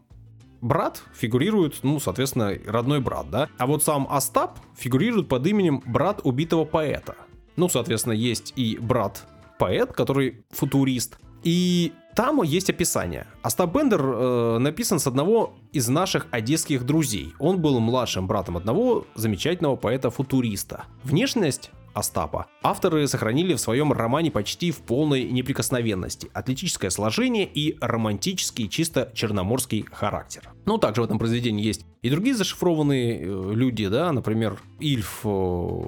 брат 0.62 1.02
фигурирует, 1.14 1.80
ну, 1.82 2.00
соответственно, 2.00 2.54
родной 2.66 3.00
брат, 3.00 3.28
да. 3.30 3.48
А 3.58 3.66
вот 3.66 3.84
сам 3.84 4.08
Остап 4.10 4.58
фигурирует 4.74 5.28
под 5.28 5.46
именем 5.46 5.82
брат 5.84 6.22
убитого 6.24 6.64
поэта. 6.64 7.14
Ну, 7.56 7.68
соответственно, 7.68 8.14
есть 8.14 8.52
и 8.56 8.78
брат 8.80 9.26
поэт, 9.58 9.92
который 9.92 10.44
футурист. 10.50 11.18
И 11.42 11.92
там 12.14 12.42
есть 12.42 12.70
описание. 12.70 13.26
Остап 13.42 13.74
Бендер 13.74 14.02
э, 14.02 14.58
написан 14.58 14.98
с 14.98 15.06
одного 15.06 15.54
из 15.72 15.88
наших 15.88 16.26
одесских 16.30 16.84
друзей. 16.84 17.34
Он 17.38 17.60
был 17.60 17.78
младшим 17.80 18.26
братом 18.26 18.56
одного 18.56 19.06
замечательного 19.14 19.76
поэта-футуриста. 19.76 20.84
Внешность 21.04 21.70
Остапа 21.92 22.46
авторы 22.62 23.06
сохранили 23.08 23.54
в 23.54 23.60
своем 23.60 23.92
романе 23.92 24.30
почти 24.30 24.70
в 24.70 24.78
полной 24.78 25.24
неприкосновенности. 25.24 26.30
Атлетическое 26.32 26.90
сложение 26.90 27.46
и 27.46 27.76
романтический 27.80 28.68
чисто 28.68 29.10
черноморский 29.14 29.86
характер. 29.90 30.50
Но 30.66 30.78
также 30.78 31.02
в 31.02 31.04
этом 31.04 31.18
произведении 31.18 31.64
есть 31.64 31.86
и 32.02 32.10
другие 32.10 32.34
зашифрованные 32.34 33.20
э, 33.20 33.52
люди, 33.54 33.88
да, 33.88 34.12
например, 34.12 34.58
Ильф 34.78 35.20
э, 35.24 35.82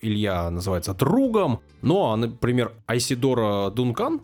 Илья 0.00 0.50
называется 0.50 0.94
другом, 0.94 1.60
ну 1.82 2.04
а, 2.06 2.16
например, 2.16 2.72
Айсидора 2.86 3.70
Дункан, 3.70 4.22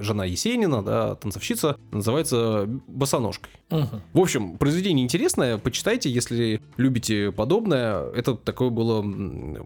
жена 0.00 0.24
Есенина, 0.24 0.82
да, 0.82 1.14
танцовщица, 1.14 1.76
называется 1.92 2.64
босоножкой. 2.88 3.50
Мгм. 3.70 4.02
В 4.12 4.18
общем, 4.20 4.58
произведение 4.58 5.04
интересное, 5.04 5.58
почитайте, 5.58 6.10
если 6.10 6.60
любите 6.76 7.30
подобное. 7.32 8.10
Это 8.10 8.34
такое 8.34 8.70
было 8.70 9.04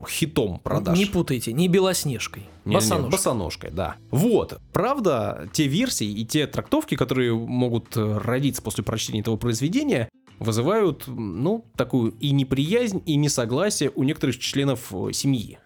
хитом 0.09 0.59
продаж. 0.59 0.99
Не 0.99 1.07
путайте, 1.07 1.53
не 1.53 1.69
белоснежкой. 1.69 2.43
Не-не-не, 2.65 2.77
Босоножкой. 2.81 3.11
босоножкой, 3.13 3.71
да. 3.71 3.97
Вот. 4.11 4.61
Правда, 4.73 5.49
те 5.53 5.67
версии 5.67 6.07
и 6.09 6.25
те 6.25 6.47
трактовки, 6.47 6.95
которые 6.97 7.35
могут 7.35 7.97
э, 7.97 8.19
родиться 8.19 8.61
после 8.63 8.85
прочтения 8.85 9.21
этого 9.21 9.37
произведения, 9.37 10.09
вызывают, 10.39 11.05
ну, 11.07 11.65
такую 11.77 12.13
и 12.21 12.31
неприязнь, 12.33 13.03
и 13.07 13.17
несогласие 13.17 13.91
у 13.95 14.03
некоторых 14.03 14.39
членов 14.39 14.93
э, 14.93 15.13
семьи 15.13 15.59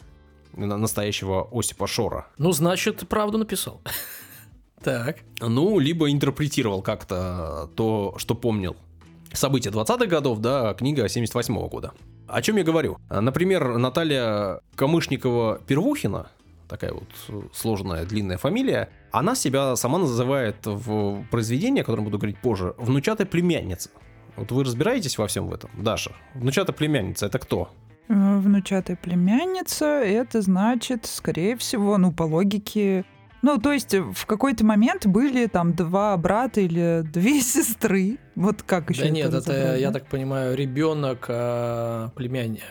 на- 0.54 0.76
настоящего 0.76 1.48
Осипа 1.52 1.86
Шора. 1.86 2.26
Ну, 2.36 2.52
значит, 2.52 3.08
правду 3.08 3.38
написал. 3.38 3.80
Так. 4.82 5.18
Ну, 5.40 5.78
либо 5.78 6.10
интерпретировал 6.10 6.82
как-то 6.82 7.70
то, 7.74 8.14
что 8.18 8.34
помнил. 8.34 8.76
События 9.32 9.70
20-х 9.70 10.06
годов, 10.06 10.38
да, 10.38 10.74
книга 10.74 11.04
78-го 11.06 11.68
года. 11.68 11.92
О 12.26 12.40
чем 12.42 12.56
я 12.56 12.64
говорю? 12.64 12.98
Например, 13.10 13.76
Наталья 13.78 14.60
Камышникова-Первухина, 14.76 16.28
такая 16.68 16.92
вот 16.92 17.08
сложная, 17.54 18.04
длинная 18.04 18.38
фамилия, 18.38 18.90
она 19.10 19.34
себя 19.34 19.76
сама 19.76 19.98
называет 19.98 20.56
в 20.64 21.24
произведении, 21.30 21.82
о 21.82 21.84
котором 21.84 22.04
буду 22.04 22.18
говорить 22.18 22.38
позже, 22.38 22.74
внучатой 22.78 23.26
племянница. 23.26 23.90
Вот 24.36 24.52
вы 24.52 24.64
разбираетесь 24.64 25.18
во 25.18 25.26
всем 25.26 25.48
в 25.48 25.54
этом, 25.54 25.70
Даша? 25.76 26.12
Внучатая 26.34 26.74
племянница 26.76 27.26
это 27.26 27.38
кто? 27.38 27.70
Э, 28.08 28.38
Внучатая 28.38 28.96
племянница, 28.96 29.86
это 29.86 30.40
значит, 30.42 31.06
скорее 31.06 31.56
всего, 31.56 31.98
ну, 31.98 32.12
по 32.12 32.22
логике, 32.22 33.04
Ну, 33.42 33.58
то 33.58 33.72
есть 33.72 33.94
в 33.94 34.26
какой-то 34.26 34.64
момент 34.64 35.06
были 35.06 35.46
там 35.46 35.74
два 35.74 36.16
брата 36.16 36.60
или 36.60 37.02
две 37.12 37.40
сестры. 37.40 38.18
Вот 38.34 38.62
как 38.62 38.90
еще 38.90 39.02
Да 39.02 39.10
нет, 39.10 39.32
это, 39.32 39.76
я 39.76 39.90
так 39.90 40.06
понимаю, 40.06 40.56
ребенок 40.56 41.26
а, 41.28 42.10
племянник. 42.14 42.62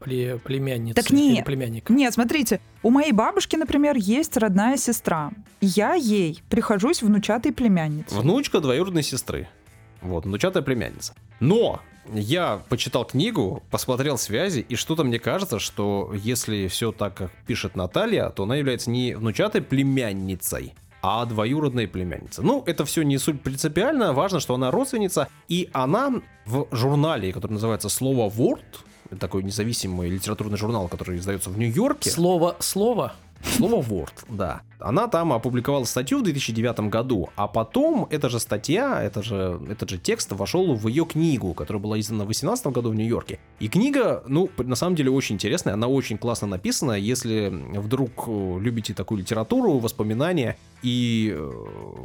Пле, 0.00 0.38
племянница 0.38 1.02
Так 1.02 1.10
нет. 1.10 1.36
или 1.36 1.44
племянник. 1.44 1.90
Нет, 1.90 2.14
смотрите, 2.14 2.60
у 2.82 2.88
моей 2.88 3.12
бабушки, 3.12 3.56
например, 3.56 3.96
есть 3.96 4.34
родная 4.38 4.78
сестра. 4.78 5.30
Я 5.60 5.92
ей 5.92 6.42
прихожусь 6.48 7.02
внучатой 7.02 7.52
племянницей. 7.52 8.18
Внучка 8.18 8.60
двоюродной 8.60 9.02
сестры. 9.02 9.46
Вот, 10.04 10.24
внучатая 10.26 10.62
племянница. 10.62 11.14
Но 11.40 11.80
я 12.12 12.60
почитал 12.68 13.04
книгу, 13.04 13.62
посмотрел 13.70 14.18
связи, 14.18 14.64
и 14.68 14.76
что-то 14.76 15.02
мне 15.02 15.18
кажется, 15.18 15.58
что 15.58 16.12
если 16.14 16.68
все 16.68 16.92
так, 16.92 17.14
как 17.14 17.32
пишет 17.46 17.74
Наталья, 17.74 18.28
то 18.28 18.44
она 18.44 18.56
является 18.56 18.90
не 18.90 19.14
внучатой 19.14 19.62
племянницей, 19.62 20.74
а 21.02 21.24
двоюродной 21.24 21.88
племянницей. 21.88 22.44
Ну, 22.44 22.62
это 22.66 22.84
все 22.84 23.02
не 23.02 23.18
суть 23.18 23.40
принципиально, 23.40 24.12
важно, 24.12 24.40
что 24.40 24.54
она 24.54 24.70
родственница, 24.70 25.28
и 25.48 25.70
она 25.72 26.12
в 26.44 26.66
журнале, 26.70 27.32
который 27.32 27.52
называется 27.52 27.88
«Слово 27.88 28.30
Word», 28.30 28.62
такой 29.18 29.42
независимый 29.42 30.10
литературный 30.10 30.58
журнал, 30.58 30.88
который 30.88 31.18
издается 31.18 31.50
в 31.50 31.58
Нью-Йорке. 31.58 32.10
Слово, 32.10 32.56
слово. 32.58 33.14
Слово 33.44 33.82
Word, 33.82 34.24
да. 34.28 34.62
Она 34.84 35.08
там 35.08 35.32
опубликовала 35.32 35.84
статью 35.84 36.18
в 36.18 36.22
2009 36.24 36.90
году, 36.90 37.30
а 37.36 37.46
потом 37.48 38.06
эта 38.10 38.28
же 38.28 38.38
статья, 38.38 39.02
это 39.02 39.22
же, 39.22 39.60
этот 39.70 39.88
же 39.88 39.98
текст 39.98 40.32
вошел 40.32 40.74
в 40.74 40.88
ее 40.88 41.06
книгу, 41.06 41.54
которая 41.54 41.82
была 41.82 41.98
издана 41.98 42.24
в 42.24 42.26
2018 42.26 42.66
году 42.66 42.90
в 42.90 42.94
Нью-Йорке. 42.94 43.38
И 43.60 43.68
книга, 43.68 44.22
ну, 44.26 44.50
на 44.58 44.76
самом 44.76 44.94
деле 44.96 45.10
очень 45.10 45.36
интересная, 45.36 45.74
она 45.74 45.88
очень 45.88 46.18
классно 46.18 46.48
написана. 46.48 46.92
Если 46.92 47.48
вдруг 47.78 48.24
э, 48.26 48.58
любите 48.60 48.92
такую 48.92 49.20
литературу, 49.20 49.78
воспоминания, 49.78 50.58
и 50.82 51.34
э, 51.34 51.50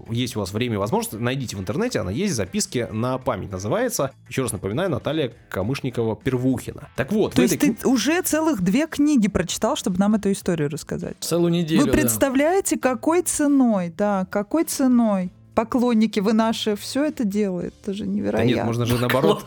есть 0.09 0.37
у 0.37 0.39
вас 0.39 0.53
время 0.53 0.75
и 0.75 0.77
возможность, 0.77 1.19
найдите 1.19 1.57
в 1.57 1.59
интернете, 1.59 1.99
она 1.99 2.11
есть, 2.11 2.33
записки 2.33 2.87
на 2.91 3.17
память 3.17 3.51
называется. 3.51 4.11
Еще 4.29 4.43
раз 4.43 4.53
напоминаю, 4.53 4.89
Наталья 4.89 5.33
Камышникова-Первухина. 5.51 6.87
Так 6.95 7.11
вот, 7.11 7.33
То 7.33 7.41
есть 7.41 7.55
этой 7.55 7.73
ты 7.73 7.87
уже 7.87 8.21
целых 8.21 8.61
две 8.61 8.87
книги 8.87 9.27
прочитал, 9.27 9.75
чтобы 9.75 9.97
нам 9.97 10.15
эту 10.15 10.31
историю 10.31 10.69
рассказать. 10.69 11.17
Целую 11.29 11.51
неделю. 11.51 11.81
Вы 11.81 11.87
да. 11.87 11.93
представляете, 11.93 12.79
какой 12.79 13.21
ценой, 13.21 13.93
да, 13.95 14.25
какой 14.31 14.63
ценой 14.63 15.31
поклонники 15.53 16.19
вы 16.19 16.33
наши 16.33 16.75
все 16.75 17.05
это 17.05 17.23
делают. 17.23 17.75
Это 17.81 17.93
же 17.93 18.05
Да 18.05 18.09
невероятно. 18.09 18.49
нет, 18.55 18.65
можно 18.65 18.85
же 18.85 18.97
наоборот. 18.97 19.45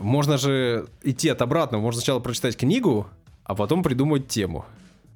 Можно 0.00 0.38
же 0.38 0.86
идти 1.02 1.28
от 1.28 1.42
обратного. 1.42 1.82
Можно 1.82 2.00
сначала 2.00 2.20
прочитать 2.20 2.56
книгу, 2.56 3.06
а 3.44 3.54
потом 3.54 3.82
придумать 3.82 4.28
тему. 4.28 4.64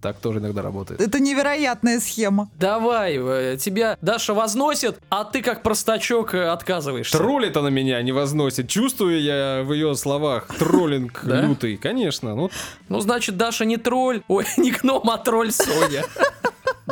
Так 0.01 0.19
тоже 0.19 0.39
иногда 0.39 0.63
работает. 0.63 1.01
Это 1.01 1.19
невероятная 1.19 1.99
схема. 1.99 2.49
Давай, 2.59 3.17
э, 3.19 3.57
тебя 3.59 3.99
Даша 4.01 4.33
возносит, 4.33 4.99
а 5.11 5.25
ты 5.25 5.43
как 5.43 5.63
простачок 5.63 6.35
э, 6.35 6.49
отказываешься. 6.49 7.19
Троллит 7.19 7.57
она 7.57 7.71
меня, 7.71 8.01
не 8.03 8.13
возносит. 8.13 8.69
Чувствую 8.69 9.21
я 9.21 9.63
в 9.65 9.73
ее 9.73 9.95
словах 9.97 10.47
троллинг 10.59 11.21
Да? 11.25 11.41
лютый. 11.43 11.77
Конечно. 11.77 12.35
Ну, 12.37 12.51
Ну, 12.89 13.01
значит, 13.01 13.37
Даша 13.37 13.65
не 13.65 13.77
тролль. 13.77 14.23
Ой, 14.29 14.47
не 14.57 14.71
гном, 14.71 15.09
а 15.11 15.19
тролль 15.19 15.51
Соня. 15.51 16.05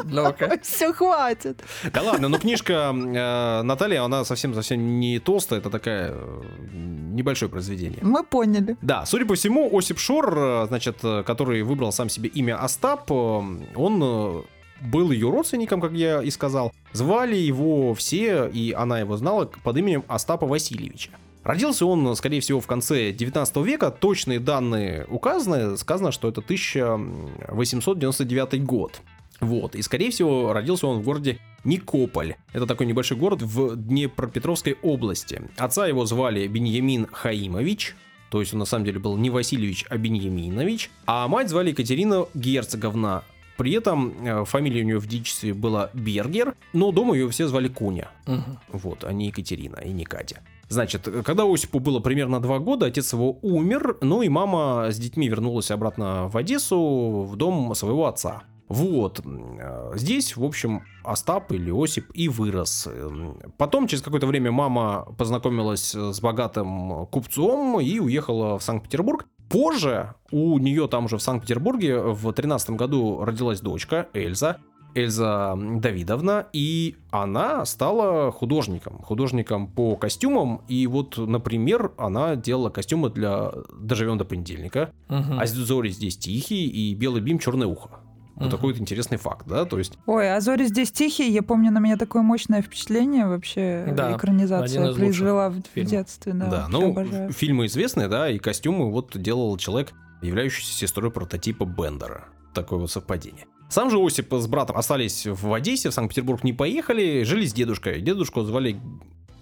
Ну-ка. 0.05 0.59
Все, 0.62 0.92
хватит. 0.92 1.62
да 1.92 2.03
ладно, 2.03 2.28
но 2.28 2.38
книжка 2.38 2.94
э, 2.94 3.62
Наталья, 3.62 4.03
она 4.03 4.24
совсем-совсем 4.24 5.01
не 5.01 5.18
толстая. 5.18 5.61
Это 5.61 5.70
такая 5.70 6.12
э, 6.12 6.42
небольшое 6.72 7.51
произведение. 7.51 7.99
Мы 8.03 8.22
поняли. 8.22 8.76
Да, 8.82 9.07
судя 9.07 9.26
по 9.26 9.34
всему, 9.34 9.76
Осип 9.76 9.99
Шор, 9.99 10.34
э, 10.36 10.66
значит, 10.68 10.99
э, 11.03 11.22
который 11.24 11.62
выбрал 11.62 11.92
сам 11.92 12.09
себе 12.09 12.28
имя 12.28 12.62
Остап, 12.62 13.11
э, 13.11 13.14
он 13.14 14.44
был 14.80 15.11
ее 15.11 15.30
родственником, 15.30 15.80
как 15.80 15.92
я 15.92 16.22
и 16.22 16.30
сказал. 16.30 16.72
Звали 16.92 17.36
его 17.36 17.94
все, 17.94 18.47
и 18.47 18.72
она 18.72 19.01
его 19.01 19.16
знала 19.16 19.51
под 19.62 19.76
именем 19.76 20.05
Остапа 20.09 20.47
Васильевича. 20.47 21.11
Родился 21.47 21.86
он, 21.86 22.14
скорее 22.16 22.40
всего, 22.40 22.61
в 22.61 22.66
конце 22.66 23.12
19 23.12 23.57
века. 23.59 23.92
Точные 23.92 24.40
данные 24.40 25.07
указаны. 25.09 25.76
Сказано, 25.76 26.11
что 26.11 26.28
это 26.28 26.40
1899 26.40 28.64
год. 28.64 29.01
Вот. 29.41 29.74
И, 29.74 29.82
скорее 29.82 30.11
всего, 30.11 30.53
родился 30.53 30.87
он 30.87 31.01
в 31.01 31.05
городе 31.05 31.39
Никополь. 31.64 32.37
Это 32.53 32.66
такой 32.66 32.87
небольшой 32.87 33.16
город 33.16 33.43
в 33.43 33.76
Днепропетровской 33.76 34.76
области. 34.82 35.43
Отца 35.57 35.87
его 35.87 36.07
звали 36.07 36.47
Беньямин 36.47 37.07
Хаимович. 37.11 37.95
То 38.30 38.41
есть 38.41 38.53
он 38.53 38.61
на 38.61 38.64
самом 38.64 38.84
деле 38.84 38.99
был 38.99 39.16
не 39.16 39.30
Васильевич, 39.30 39.84
а 39.89 39.97
Беньяминович. 39.99 40.91
А 41.07 41.28
мать 41.28 41.49
звали 41.49 41.70
Екатерина 41.70 42.26
Герцоговна. 42.34 43.22
При 43.57 43.72
этом 43.72 44.14
э, 44.22 44.45
фамилия 44.45 44.82
у 44.82 44.84
нее 44.84 44.99
в 44.99 45.07
дичестве 45.07 45.55
была 45.55 45.91
Бергер, 45.95 46.55
но 46.72 46.93
дома 46.93 47.14
ее 47.14 47.28
все 47.30 47.49
звали 47.49 47.68
Куня. 47.68 48.11
Мгм. 48.26 48.59
Вот, 48.70 49.05
а 49.05 49.12
не 49.12 49.28
Екатерина 49.28 49.76
и 49.76 49.93
не 49.93 50.05
Катя. 50.05 50.43
Значит, 50.68 51.09
когда 51.24 51.45
Осипу 51.45 51.78
было 51.78 52.01
примерно 52.01 52.41
два 52.41 52.59
года, 52.59 52.87
отец 52.87 53.12
его 53.12 53.39
умер, 53.41 53.99
ну 54.01 54.22
и 54.22 54.28
мама 54.28 54.89
с 54.91 54.99
детьми 54.99 55.28
вернулась 55.28 55.70
обратно 55.70 56.28
в 56.28 56.37
Одессу, 56.37 57.22
в 57.22 57.37
дом 57.37 57.74
своего 57.74 58.07
отца. 58.07 58.43
Вот. 58.69 59.21
э, 59.25 59.93
Здесь, 59.95 60.37
в 60.37 60.45
общем, 60.45 60.83
Остап 61.05 61.53
или 61.53 61.71
Осип 61.71 62.07
и 62.14 62.29
вырос. 62.29 62.87
Эм, 62.87 63.39
Потом, 63.59 63.87
через 63.87 64.03
какое-то 64.03 64.27
время, 64.27 64.51
мама 64.51 65.07
познакомилась 65.19 65.95
с 65.95 66.21
богатым 66.21 67.07
купцом 67.07 67.81
и 67.81 67.99
уехала 68.01 68.59
в 68.59 68.62
Санкт-Петербург. 68.62 69.27
Позже 69.49 70.14
у 70.33 70.59
нее 70.59 70.89
там 70.89 71.09
же 71.09 71.17
в 71.19 71.23
Санкт-Петербурге 71.23 72.01
в 72.01 72.33
13 72.33 72.71
году 72.71 73.25
родилась 73.25 73.61
дочка 73.61 74.09
Эльза. 74.12 74.59
Эльза 74.97 75.55
Давидовна, 75.57 76.47
и 76.55 76.97
она 77.11 77.67
стала 77.67 78.33
художником, 78.33 78.99
художником 79.03 79.69
по 79.69 79.95
костюмам, 79.95 80.62
и 80.69 80.87
вот, 80.87 81.19
например, 81.19 81.93
она 81.99 82.35
делала 82.35 82.71
костюмы 82.71 83.11
для 83.11 83.53
«Доживем 83.79 84.17
до 84.17 84.25
понедельника», 84.25 84.91
Мгм. 85.09 85.39
а 85.39 85.45
зори 85.47 85.91
здесь 85.91 86.17
тихий 86.17 86.67
и 86.67 86.95
белый 86.95 87.21
бим 87.21 87.39
черное 87.39 87.67
ухо. 87.67 88.01
Вот 88.37 88.43
Мгм. 88.45 88.51
такой 88.51 88.72
вот 88.74 88.80
интересный 88.80 89.16
факт, 89.16 89.47
да, 89.47 89.64
то 89.64 89.78
есть 89.78 89.95
Ой, 90.07 90.30
а 90.34 90.41
«Зори 90.41 90.66
здесь 90.66 90.93
тихие», 90.93 91.28
я 91.30 91.43
помню, 91.43 91.70
на 91.70 91.78
меня 91.78 91.97
такое 91.97 92.20
мощное 92.22 92.61
впечатление 92.61 93.26
вообще 93.26 93.93
Да, 93.97 94.14
экранизация 94.14 94.93
произвела 94.95 95.49
в, 95.49 95.55
в 95.74 95.84
детстве. 95.84 96.34
Да, 96.34 96.47
Да, 96.51 96.66
ну, 96.68 96.91
обожаю. 96.91 97.32
фильмы 97.32 97.64
известные, 97.66 98.09
да, 98.09 98.28
и 98.30 98.39
костюмы 98.39 98.91
вот 98.91 99.16
делал 99.20 99.57
человек, 99.57 99.93
являющийся 100.22 100.72
сестрой 100.72 101.11
прототипа 101.11 101.64
Бендера. 101.64 102.28
Такое 102.55 102.78
вот 102.78 102.91
совпадение. 102.91 103.47
Сам 103.70 103.91
же 103.91 103.99
Осип 103.99 104.32
с 104.32 104.47
братом 104.47 104.76
остались 104.76 105.26
в 105.26 105.53
Одессе, 105.53 105.89
в 105.91 105.95
Санкт-Петербург 105.95 106.45
не 106.45 106.53
поехали, 106.53 107.22
жили 107.24 107.47
с 107.47 107.53
дедушкой. 107.55 108.01
Дедушку 108.01 108.43
звали 108.43 108.78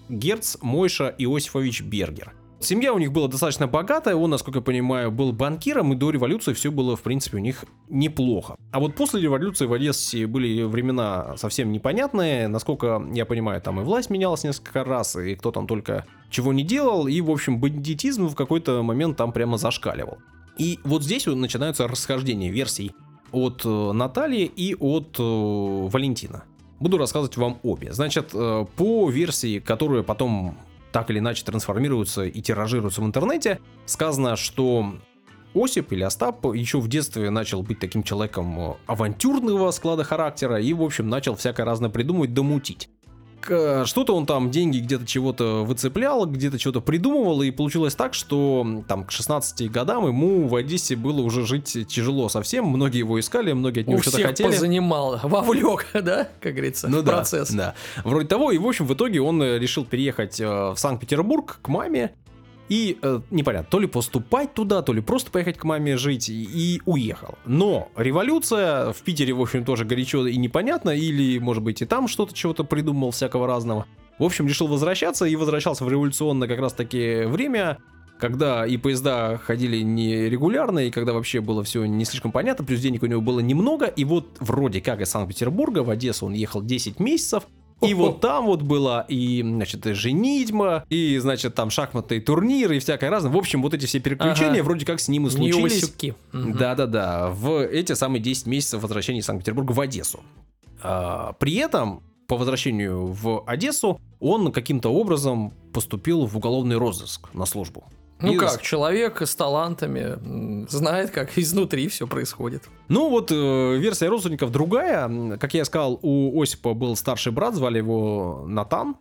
Герц 0.09 0.57
Мойша 0.62 1.14
Иосифович 1.18 1.82
Бергер. 1.82 2.32
Семья 2.61 2.94
у 2.94 2.98
них 2.98 3.12
была 3.12 3.28
достаточно 3.28 3.66
богатая, 3.66 4.14
он, 4.14 4.30
насколько 4.30 4.61
я 4.61 4.62
понимаю, 4.62 5.11
был 5.11 5.32
банкиром, 5.32 5.92
и 5.92 5.96
до 5.96 6.11
революции 6.11 6.55
все 6.55 6.70
было, 6.70 6.96
в 6.96 7.02
принципе, 7.02 7.36
у 7.36 7.40
них 7.40 7.64
неплохо. 7.88 8.57
А 8.72 8.80
вот 8.80 8.94
после 8.94 9.20
революции 9.20 9.66
в 9.66 9.72
Одессе 9.72 10.26
были 10.26 10.62
времена 10.62 11.36
совсем 11.36 11.72
непонятные, 11.72 12.48
насколько 12.48 13.05
я 13.12 13.26
понимаю, 13.26 13.61
там 13.61 13.80
и 13.80 13.84
власть 13.84 14.09
менялась 14.09 14.44
несколько 14.44 14.82
раз, 14.82 15.16
и 15.16 15.34
кто 15.34 15.50
там 15.50 15.66
только 15.66 16.07
чего 16.30 16.52
не 16.52 16.62
делал, 16.62 17.07
и, 17.07 17.20
в 17.20 17.30
общем, 17.30 17.61
бандитизм 17.61 18.28
в 18.28 18.34
какой-то 18.34 18.82
момент 18.82 19.16
там 19.16 19.32
прямо 19.32 19.59
зашкаливал. 19.59 20.18
И 20.57 20.78
вот 20.84 21.02
здесь 21.02 21.26
вот 21.26 21.36
начинаются 21.36 21.88
расхождения 21.88 22.50
версий 22.50 22.92
от 23.32 23.62
э, 23.64 23.92
Натальи 23.92 24.44
и 24.44 24.74
от 24.74 25.16
э, 25.18 25.22
Валентина. 25.22 26.44
Буду 26.80 26.98
рассказывать 26.98 27.36
вам 27.36 27.59
обе. 27.62 27.92
Значит, 27.92 28.30
э, 28.32 28.66
по 28.76 29.11
версии, 29.11 29.59
которая 29.59 30.02
потом 30.02 30.57
так 30.95 31.11
или 31.11 31.18
иначе 31.18 31.45
трансформируется 31.45 32.22
и 32.22 32.40
тиражируется 32.40 33.03
в 33.03 33.05
интернете, 33.05 33.59
сказано, 33.84 34.36
что 34.36 34.95
Осип 35.53 35.90
или 35.90 36.05
Остап 36.05 36.45
еще 36.55 36.78
в 36.78 36.86
детстве 36.86 37.30
начал 37.30 37.64
быть 37.64 37.80
таким 37.80 38.05
человеком 38.05 38.57
э, 38.61 38.74
авантюрного 38.86 39.72
склада 39.72 40.05
характера 40.05 40.61
и, 40.61 40.72
в 40.72 40.80
общем, 40.80 41.09
начал 41.09 41.34
всякое 41.34 41.66
разное 41.66 41.90
придумывать, 41.90 42.32
домутить. 42.32 42.90
К- 43.45 43.84
Что-то 43.86 44.14
он 44.16 44.24
там 44.26 44.51
деньги 44.51 44.78
где-то 44.78 45.07
чего-то 45.07 45.64
выцеплял, 45.64 46.24
где-то 46.26 46.59
что-то 46.59 46.80
придумывал, 46.80 47.42
и 47.42 47.51
получилось 47.51 47.95
так, 47.95 48.14
что 48.14 48.82
там 48.88 49.05
к 49.05 49.11
16 49.11 49.70
годам 49.70 50.07
ему 50.07 50.49
в 50.49 50.55
Одессе 50.57 50.97
было 50.97 51.20
уже 51.20 51.45
жить 51.47 51.86
тяжело 51.88 52.28
совсем, 52.28 52.64
многие 52.66 52.99
его 52.99 53.20
искали, 53.20 53.53
многие 53.53 53.82
от 53.82 53.88
него 53.88 54.01
что-то 54.01 54.22
хотели. 54.22 54.47
позанимал, 54.49 55.20
вовлек, 55.22 55.86
да, 55.92 56.28
как 56.40 56.53
говорится, 56.53 56.88
Ну 56.88 57.01
в 57.01 57.03
да, 57.05 57.12
процесс. 57.16 57.51
да. 57.51 57.74
Вроде 58.05 58.28
того, 58.28 58.51
и 58.51 58.59
в 58.59 58.66
общем 58.66 58.86
в 58.86 58.95
итоге 58.95 59.20
он 59.20 59.42
э, 59.42 59.59
решил 59.59 59.84
переехать 59.84 60.40
э, 60.40 60.47
в 60.47 60.76
Санкт-Петербург 60.76 61.59
к 61.61 61.68
маме. 61.68 62.12
И 62.69 62.99
э, 63.03 63.21
непонятно, 63.31 63.69
то 63.71 63.79
ли 63.79 63.87
поступать 63.87 64.55
туда, 64.55 64.83
то 64.83 64.93
ли 64.93 65.01
просто 65.01 65.31
поехать 65.31 65.59
к 65.59 65.65
маме 65.65 65.97
жить, 65.97 66.29
и, 66.31 66.43
и 66.45 66.83
уехал. 66.87 67.37
Но 67.45 67.89
революция 67.97 68.93
в 68.93 69.03
Питере, 69.03 69.35
в 69.35 69.41
общем, 69.41 69.65
тоже 69.65 69.85
горячо 69.85 70.27
и 70.27 70.37
непонятно, 70.37 70.91
или, 70.91 71.39
может 71.39 71.62
быть, 71.62 71.83
и 71.83 71.87
там 71.87 72.09
что-то 72.09 72.35
чего-то 72.35 72.65
придумал 72.65 73.11
всякого 73.11 73.47
разного. 73.47 73.87
В 74.19 74.25
общем, 74.25 74.47
решил 74.47 74.69
возвращаться 74.69 75.27
и 75.27 75.37
возвращался 75.37 75.85
в 75.85 75.89
революционное 75.91 76.49
как 76.49 76.61
раз-таки 76.61 77.25
время, 77.25 77.79
когда 78.19 78.65
и 78.65 78.77
поезда 78.77 79.41
ходили 79.43 79.83
нерегулярно, 79.83 80.87
и 80.87 80.91
когда 80.91 81.12
вообще 81.12 81.41
было 81.41 81.62
все 81.65 81.85
не 81.85 82.05
слишком 82.05 82.33
понятно, 82.33 82.65
плюс 82.65 82.81
денег 82.81 83.03
у 83.03 83.07
него 83.07 83.21
было 83.21 83.41
немного, 83.41 83.87
и 83.87 84.05
вот 84.05 84.37
вроде 84.41 84.81
как 84.81 85.01
из 85.01 85.11
Санкт-Петербурга 85.11 85.81
в 85.81 85.91
Одессу 85.91 86.27
он 86.27 86.33
ехал 86.33 86.62
10 86.62 87.01
месяцев, 87.01 87.45
и 87.89 87.95
вот 87.95 88.20
там 88.20 88.47
вот 88.47 88.62
была 88.62 89.03
и, 89.09 89.43
значит, 89.43 89.87
и 89.87 89.93
женитьба, 89.93 90.85
и, 90.89 91.18
значит, 91.18 91.55
там 91.55 91.70
шахматные 91.70 92.20
турниры 92.20 92.76
и 92.76 92.80
всякое 92.80 93.11
разное. 93.11 93.30
В 93.32 93.37
общем, 93.37 93.62
вот 93.62 93.74
эти 93.74 93.87
все 93.87 94.01
переключения 94.01 94.61
Ага. 94.61 94.64
вроде 94.64 94.87
как 94.87 95.01
с 95.01 95.09
ним 95.09 95.26
и 95.26 95.30
случились. 95.30 95.93
Да-да-да, 96.32 97.30
в 97.30 97.62
эти 97.64 97.93
самые 97.95 98.20
10 98.22 98.47
месяцев 98.47 98.82
возвращения 98.82 99.20
из 99.20 99.26
Санкт-Петербурга 99.26 99.72
в 99.72 99.80
Одессу. 99.80 100.20
А, 100.82 101.32
При 101.39 101.55
этом, 101.57 102.03
по 102.26 102.37
возвращению 102.37 103.07
в 103.07 103.43
Одессу, 103.47 104.01
он 104.20 104.53
каким-то 104.53 104.91
образом 104.91 105.53
поступил 105.72 106.26
в 106.26 106.37
уголовный 106.37 106.76
розыск 106.76 107.28
на 107.35 107.47
службу. 107.47 107.85
Ну 108.21 108.33
И 108.33 108.37
как, 108.37 108.62
человек 108.62 109.23
с 109.23 109.35
талантами 109.35 110.67
знает, 110.69 111.11
как 111.11 111.37
изнутри 111.39 111.89
все 111.89 112.07
происходит. 112.07 112.69
Ну 112.89 113.11
вот 113.11 113.31
э, 113.33 113.77
версия 113.77 114.09
родственников 114.09 114.51
другая. 114.51 115.37
Как 115.39 115.55
я 115.55 115.65
сказал, 115.65 115.99
у 116.03 116.41
Осипа 116.41 116.75
был 116.75 116.97
старший 116.97 117.33
брат, 117.33 117.55
звали 117.55 117.79
его 117.79 118.45
Натан. 118.47 118.97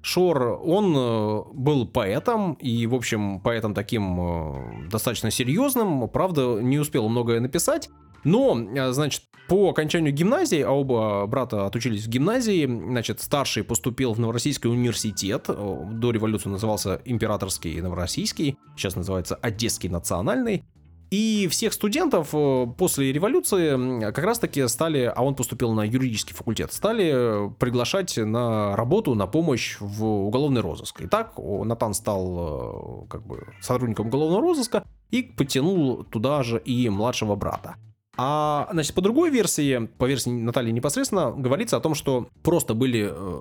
Шор, 0.00 0.60
он 0.64 0.94
э, 0.96 1.42
был 1.52 1.86
поэтом, 1.86 2.54
и, 2.54 2.86
в 2.88 2.94
общем, 2.94 3.40
поэтом 3.40 3.72
таким 3.72 4.20
э, 4.20 4.88
достаточно 4.90 5.30
серьезным, 5.30 6.08
правда, 6.08 6.58
не 6.60 6.78
успел 6.80 7.08
многое 7.08 7.38
написать, 7.38 7.88
но, 8.24 8.58
э, 8.58 8.92
значит, 8.92 9.22
по 9.48 9.70
окончанию 9.70 10.12
гимназии, 10.12 10.60
а 10.60 10.70
оба 10.70 11.26
брата 11.26 11.66
отучились 11.66 12.06
в 12.06 12.08
гимназии, 12.08 12.64
значит, 12.66 13.20
старший 13.20 13.64
поступил 13.64 14.14
в 14.14 14.20
Новороссийский 14.20 14.70
университет, 14.70 15.46
э, 15.48 15.84
до 15.92 16.10
революции 16.10 16.48
назывался 16.48 17.00
Императорский 17.04 17.80
Новороссийский, 17.80 18.56
сейчас 18.76 18.96
называется 18.96 19.34
Одесский 19.36 19.88
национальный, 19.88 20.64
и 21.10 21.46
всех 21.50 21.74
студентов 21.74 22.30
э, 22.32 22.66
после 22.78 23.12
революции 23.12 24.00
как 24.12 24.24
раз-таки 24.24 24.66
стали, 24.68 25.12
а 25.14 25.22
он 25.22 25.34
поступил 25.34 25.72
на 25.72 25.84
юридический 25.84 26.34
факультет, 26.34 26.72
стали 26.72 27.52
приглашать 27.58 28.16
на 28.16 28.74
работу, 28.76 29.14
на 29.14 29.26
помощь 29.26 29.76
в 29.80 30.04
уголовный 30.04 30.62
розыск. 30.62 31.02
И 31.02 31.06
так 31.06 31.34
Натан 31.36 31.92
стал 31.92 33.06
как 33.10 33.26
бы 33.26 33.46
сотрудником 33.60 34.06
уголовного 34.06 34.40
розыска 34.40 34.84
и 35.10 35.22
подтянул 35.22 36.04
туда 36.04 36.42
же 36.42 36.58
и 36.64 36.88
младшего 36.88 37.36
брата. 37.36 37.76
А, 38.16 38.68
значит, 38.72 38.94
по 38.94 39.00
другой 39.00 39.30
версии, 39.30 39.88
по 39.98 40.04
версии 40.04 40.30
Натальи 40.30 40.70
непосредственно, 40.70 41.30
говорится 41.32 41.76
о 41.76 41.80
том, 41.80 41.94
что 41.94 42.28
просто 42.42 42.74
были 42.74 43.10
э, 43.10 43.40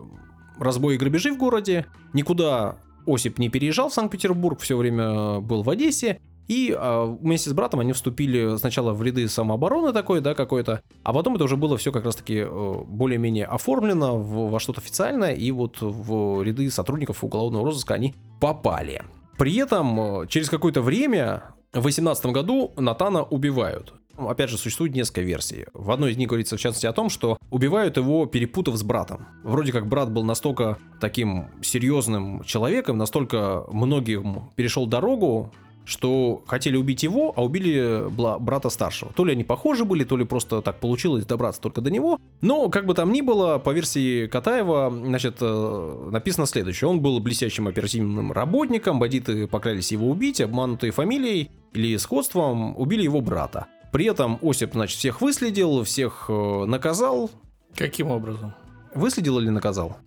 разбои 0.60 0.96
и 0.96 0.98
грабежи 0.98 1.34
в 1.34 1.38
городе, 1.38 1.86
никуда 2.14 2.78
Осип 3.06 3.38
не 3.40 3.50
переезжал 3.50 3.90
в 3.90 3.94
Санкт-Петербург, 3.94 4.60
все 4.60 4.78
время 4.78 5.40
был 5.40 5.64
в 5.64 5.70
Одессе, 5.70 6.20
и 6.48 6.76
а, 6.78 7.06
вместе 7.06 7.50
с 7.50 7.54
братом 7.54 7.80
они 7.80 7.94
вступили 7.94 8.58
сначала 8.58 8.94
в 8.94 9.02
ряды 9.04 9.28
самообороны 9.28 9.94
такой, 9.94 10.22
да, 10.22 10.34
какой-то, 10.36 10.82
а 11.04 11.14
потом 11.14 11.36
это 11.36 11.46
уже 11.46 11.56
было 11.56 11.78
все 11.78 11.92
как 11.92 12.04
раз-таки 12.06 12.40
э, 12.40 12.84
более-менее 12.88 13.46
оформлено 13.46 14.18
в- 14.18 14.50
во 14.50 14.60
что-то 14.60 14.82
официальное, 14.82 15.34
и 15.34 15.52
вот 15.52 15.78
в 15.82 16.42
ряды 16.44 16.70
сотрудников 16.70 17.24
уголовного 17.24 17.66
розыска 17.66 17.94
они 17.94 18.16
попали. 18.40 19.02
При 19.38 19.56
этом 19.56 20.22
э, 20.24 20.28
через 20.28 20.50
какое-то 20.50 20.82
время, 20.82 21.44
в 21.74 21.84
18 21.84 22.26
году, 22.28 22.74
Натана 22.76 23.24
убивают. 23.24 23.94
Опять 24.28 24.50
же, 24.50 24.58
существует 24.58 24.94
несколько 24.94 25.22
версий. 25.22 25.66
В 25.74 25.92
одной 25.92 26.12
из 26.12 26.18
них 26.18 26.28
говорится, 26.28 26.58
в 26.58 26.60
частности, 26.60 26.86
о 26.86 26.94
том, 26.94 27.10
что 27.10 27.38
убивают 27.50 27.98
его, 27.98 28.26
перепутав 28.26 28.76
с 28.76 28.84
братом. 28.84 29.28
Вроде 29.44 29.72
как 29.72 29.88
брат 29.88 30.12
был 30.12 30.24
настолько 30.24 30.78
таким 31.00 31.48
серьезным 31.62 32.44
человеком, 32.44 32.98
настолько 32.98 33.66
многим 33.72 34.52
перешел 34.56 34.86
дорогу, 34.86 35.52
что 35.86 36.44
хотели 36.48 36.78
убить 36.78 37.04
его, 37.04 37.34
а 37.36 37.44
убили 37.44 38.06
брата 38.40 38.70
старшего. 38.70 39.12
То 39.14 39.26
ли 39.26 39.34
они 39.34 39.44
похожи 39.44 39.86
были, 39.86 40.04
то 40.04 40.18
ли 40.18 40.26
просто 40.26 40.62
так 40.62 40.80
получилось 40.80 41.26
добраться 41.26 41.62
только 41.62 41.82
до 41.82 41.92
него. 41.92 42.20
Но, 42.42 42.70
как 42.70 42.86
бы 42.86 42.94
там 42.94 43.12
ни 43.12 43.22
было, 43.22 43.58
по 43.58 43.72
версии 43.72 44.28
Катаева, 44.28 44.92
значит, 44.92 45.38
э, 45.42 46.10
написано 46.12 46.46
следующее. 46.46 46.90
Он 46.90 47.02
был 47.02 47.20
блестящим 47.20 47.68
оперативным 47.68 48.32
работником, 48.32 49.00
бандиты 49.00 49.48
поклялись 49.48 49.92
его 49.92 50.10
убить, 50.10 50.42
обманутые 50.42 50.92
фамилией 50.92 51.50
или 51.74 51.98
сходством 51.98 52.78
убили 52.78 53.04
его 53.04 53.22
брата. 53.22 53.68
При 53.92 54.06
этом 54.06 54.40
Осип, 54.42 54.74
значит, 54.74 54.98
всех 54.98 55.22
выследил, 55.22 55.84
всех 55.84 56.26
э, 56.30 56.66
наказал. 56.66 57.30
Каким 57.76 58.12
образом? 58.12 58.54
Выследил 58.94 59.40
или 59.40 59.50
наказал? 59.50 59.98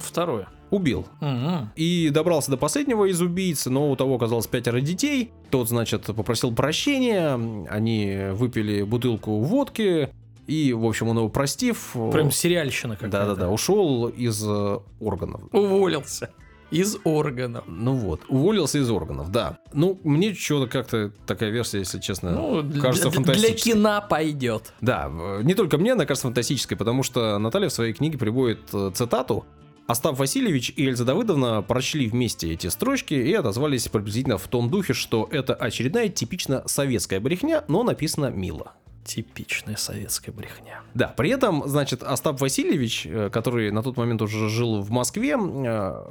Второе. 0.00 0.48
Убил. 0.70 1.06
Мгм. 1.20 1.70
И 1.76 2.10
добрался 2.10 2.50
до 2.50 2.56
последнего 2.56 3.04
из 3.04 3.20
убийц, 3.20 3.66
но 3.66 3.90
у 3.90 3.96
того 3.96 4.16
оказалось 4.16 4.46
пятеро 4.46 4.80
детей. 4.80 5.30
Тот, 5.50 5.68
значит, 5.68 6.02
попросил 6.06 6.52
прощения, 6.52 7.34
они 7.70 8.30
выпили 8.32 8.82
бутылку 8.82 9.40
водки, 9.40 10.10
и, 10.46 10.72
в 10.72 10.84
общем, 10.84 11.08
он 11.08 11.18
его 11.18 11.28
простив... 11.28 11.96
Прям 12.12 12.30
сериальщина 12.30 12.94
какая-то. 12.94 13.18
Да-да-да, 13.18 13.50
ушел 13.50 14.08
из 14.08 14.42
э, 14.46 14.78
органов. 15.00 15.42
Уволился. 15.52 16.30
Из 16.70 16.96
органов. 17.04 17.64
Ну 17.68 17.92
вот, 17.94 18.22
уволился 18.28 18.78
из 18.78 18.90
органов, 18.90 19.30
да. 19.30 19.58
Ну, 19.72 20.00
мне 20.02 20.34
что-то 20.34 20.68
как-то 20.70 21.12
такая 21.26 21.50
версия, 21.50 21.78
если 21.78 22.00
честно, 22.00 22.32
Ну, 22.32 22.62
для- 22.62 22.82
кажется 22.82 23.08
для, 23.10 23.16
фантастической. 23.16 23.72
кино 23.72 24.04
пойдет. 24.08 24.72
Да, 24.80 25.10
не 25.42 25.54
только 25.54 25.78
мне 25.78 25.92
она 25.92 26.06
кажется 26.06 26.26
фантастической, 26.26 26.76
потому 26.76 27.02
что 27.04 27.38
Наталья 27.38 27.68
в 27.68 27.72
своей 27.72 27.92
книге 27.92 28.18
приводит 28.18 28.58
э, 28.72 28.90
цитату. 28.94 29.46
Остап 29.86 30.18
Васильевич 30.18 30.72
и 30.74 30.84
Эльза 30.88 31.04
Давыдовна 31.04 31.62
прочли 31.62 32.08
вместе 32.08 32.52
эти 32.52 32.66
строчки 32.66 33.14
и 33.14 33.32
отозвались 33.34 33.86
приблизительно 33.86 34.36
в 34.36 34.48
том 34.48 34.68
духе, 34.68 34.92
что 34.94 35.28
это 35.30 35.54
очередная 35.54 36.08
типично 36.08 36.64
советская 36.66 37.20
брехня, 37.20 37.62
но 37.68 37.84
написано 37.84 38.30
мило. 38.30 38.72
Типичная 39.04 39.76
советская 39.76 40.34
брехня. 40.34 40.80
Да, 40.94 41.14
при 41.16 41.30
этом, 41.30 41.68
значит, 41.68 42.02
Остап 42.02 42.40
Васильевич, 42.40 43.06
э, 43.06 43.30
который 43.32 43.70
на 43.70 43.84
тот 43.84 43.96
момент 43.96 44.20
уже 44.22 44.48
жил 44.48 44.80
в 44.82 44.90
Москве, 44.90 45.36
э, 45.38 46.02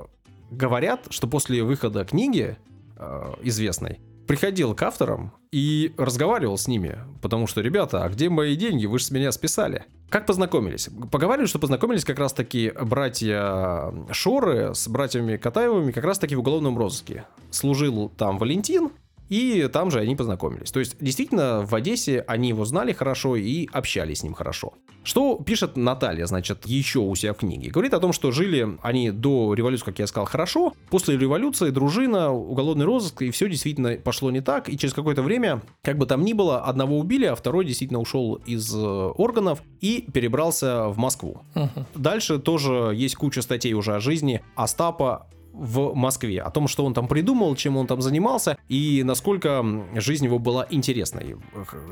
говорят, 0.52 1.08
что 1.10 1.28
после 1.28 1.64
выхода 1.64 2.06
книги 2.06 2.58
э, 2.98 3.34
известной 3.44 4.00
приходил 4.28 4.74
к 4.74 4.82
авторам 4.82 5.34
и 5.52 5.94
разговаривал 5.98 6.58
с 6.58 6.68
ними, 6.68 6.98
потому 7.22 7.48
что, 7.48 7.62
ребята, 7.62 8.04
а 8.04 8.10
где 8.10 8.30
мои 8.30 8.56
деньги? 8.56 8.86
Вы 8.86 9.00
же 9.00 9.06
с 9.06 9.12
меня 9.12 9.32
списали. 9.32 9.86
Как 10.10 10.26
познакомились? 10.26 10.90
Поговаривают, 11.12 11.50
что 11.50 11.60
познакомились 11.60 12.06
как 12.06 12.20
раз-таки 12.20 12.72
братья 12.82 13.94
Шоры 14.12 14.74
с 14.74 14.88
братьями 14.88 15.38
Катаевыми 15.38 15.92
как 15.92 16.04
раз-таки 16.04 16.36
в 16.36 16.40
уголовном 16.40 16.78
розыске. 16.78 17.26
Служил 17.52 18.10
там 18.10 18.38
Валентин, 18.38 18.92
и 19.30 19.68
там 19.72 19.92
же 19.92 20.00
они 20.00 20.16
познакомились. 20.16 20.72
То 20.72 20.80
есть, 20.80 20.98
действительно, 21.00 21.66
в 21.66 21.74
Одессе 21.74 22.24
они 22.28 22.50
его 22.50 22.66
знали 22.66 22.94
хорошо 22.94 23.36
и 23.36 23.68
общались 23.72 24.20
с 24.20 24.24
ним 24.24 24.34
хорошо. 24.34 24.74
Что 25.04 25.36
пишет 25.36 25.78
Наталья, 25.78 26.26
значит, 26.26 26.66
еще 26.66 27.00
у 27.00 27.14
себя 27.16 27.34
в 27.34 27.38
книге? 27.38 27.70
Говорит 27.70 27.94
о 27.94 28.00
том, 28.00 28.12
что 28.12 28.32
жили 28.32 28.78
они 28.82 29.12
до 29.12 29.54
революции, 29.54 29.86
как 29.86 30.00
я 30.00 30.08
сказал, 30.08 30.26
хорошо. 30.26 30.74
После 30.90 31.18
революции 31.18 31.70
дружина, 31.70 32.32
уголовный 32.32 32.86
розыск, 32.86 33.22
и 33.22 33.30
все 33.30 33.48
действительно 33.48 33.98
пошло 33.98 34.32
не 34.32 34.42
так. 34.42 34.68
И 34.68 34.78
через 34.78 34.94
какое-то 34.94 35.22
время, 35.22 35.62
как 35.84 35.98
бы 35.98 36.08
там 36.08 36.24
ни 36.24 36.34
было, 36.34 36.62
одного 36.62 36.98
убили, 36.98 37.26
а 37.26 37.36
второй 37.36 37.66
действительно 37.66 38.00
ушел 38.00 38.36
из 38.46 38.74
э, 38.74 38.80
органов 38.80 39.62
и 39.80 40.08
перебрался 40.12 40.88
в 40.88 40.98
Москву. 40.98 41.42
Мгм. 41.54 41.86
Дальше 41.94 42.40
тоже 42.40 42.92
есть 42.96 43.16
куча 43.16 43.42
статей 43.42 43.74
уже 43.74 43.94
о 43.94 44.00
жизни 44.00 44.42
Остапа 44.56 45.28
в 45.58 45.96
Москве, 45.96 46.42
о 46.42 46.50
том, 46.50 46.68
что 46.68 46.86
он 46.86 46.94
там 46.94 47.08
придумал, 47.08 47.56
чем 47.56 47.78
он 47.78 47.88
там 47.88 48.02
занимался 48.02 48.58
и 48.68 49.04
насколько 49.04 49.64
жизнь 49.96 50.26
его 50.26 50.38
была 50.38 50.68
интересной. 50.70 51.38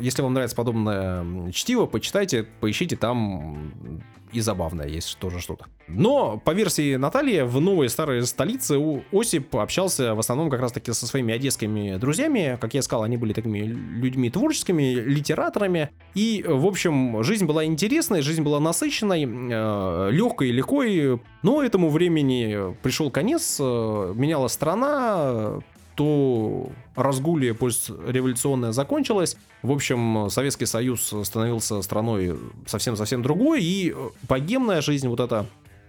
Если 0.01 0.21
вам 0.21 0.33
нравится 0.33 0.55
подобное 0.55 1.51
чтиво, 1.51 1.85
почитайте, 1.85 2.43
поищите, 2.43 2.95
там 2.95 4.01
и 4.33 4.41
забавное 4.41 4.87
есть 4.87 5.17
тоже 5.19 5.39
что-то. 5.39 5.65
Но, 5.87 6.41
по 6.43 6.51
версии 6.51 6.95
Натальи, 6.95 7.41
в 7.41 7.59
новой 7.59 7.89
старой 7.89 8.25
столице 8.25 8.77
у 8.77 9.03
Осип 9.11 9.55
общался 9.55 10.15
в 10.15 10.19
основном 10.19 10.49
как 10.49 10.61
раз-таки 10.61 10.91
со 10.93 11.05
своими 11.05 11.33
одесскими 11.33 11.97
друзьями. 11.97 12.57
Как 12.59 12.73
я 12.73 12.81
сказал, 12.81 13.03
они 13.03 13.17
были 13.17 13.33
такими 13.33 13.59
людьми 13.59 14.29
творческими, 14.29 14.93
литераторами. 14.93 15.89
И, 16.15 16.43
в 16.47 16.65
общем, 16.65 17.23
жизнь 17.23 17.45
была 17.45 17.65
интересной, 17.65 18.21
жизнь 18.21 18.41
была 18.41 18.59
насыщенной, 18.59 19.23
э, 19.25 20.09
легкой, 20.11 20.51
легкой. 20.51 21.19
Но 21.41 21.61
этому 21.61 21.89
времени 21.89 22.75
пришел 22.81 23.11
конец, 23.11 23.57
э, 23.59 24.13
менялась 24.15 24.53
страна, 24.53 25.59
то 25.95 26.71
разгулье 26.95 27.53
постреволюционное 27.53 28.71
закончилось. 28.71 29.37
В 29.61 29.71
общем, 29.71 30.29
Советский 30.29 30.65
Союз 30.65 31.13
становился 31.23 31.81
страной 31.81 32.37
совсем-совсем 32.65 33.21
другой, 33.21 33.63
и 33.63 33.91
э, 33.91 34.09
богемная 34.27 34.81
жизнь 34.81 35.07
вот 35.07 35.19
эта, 35.19 35.45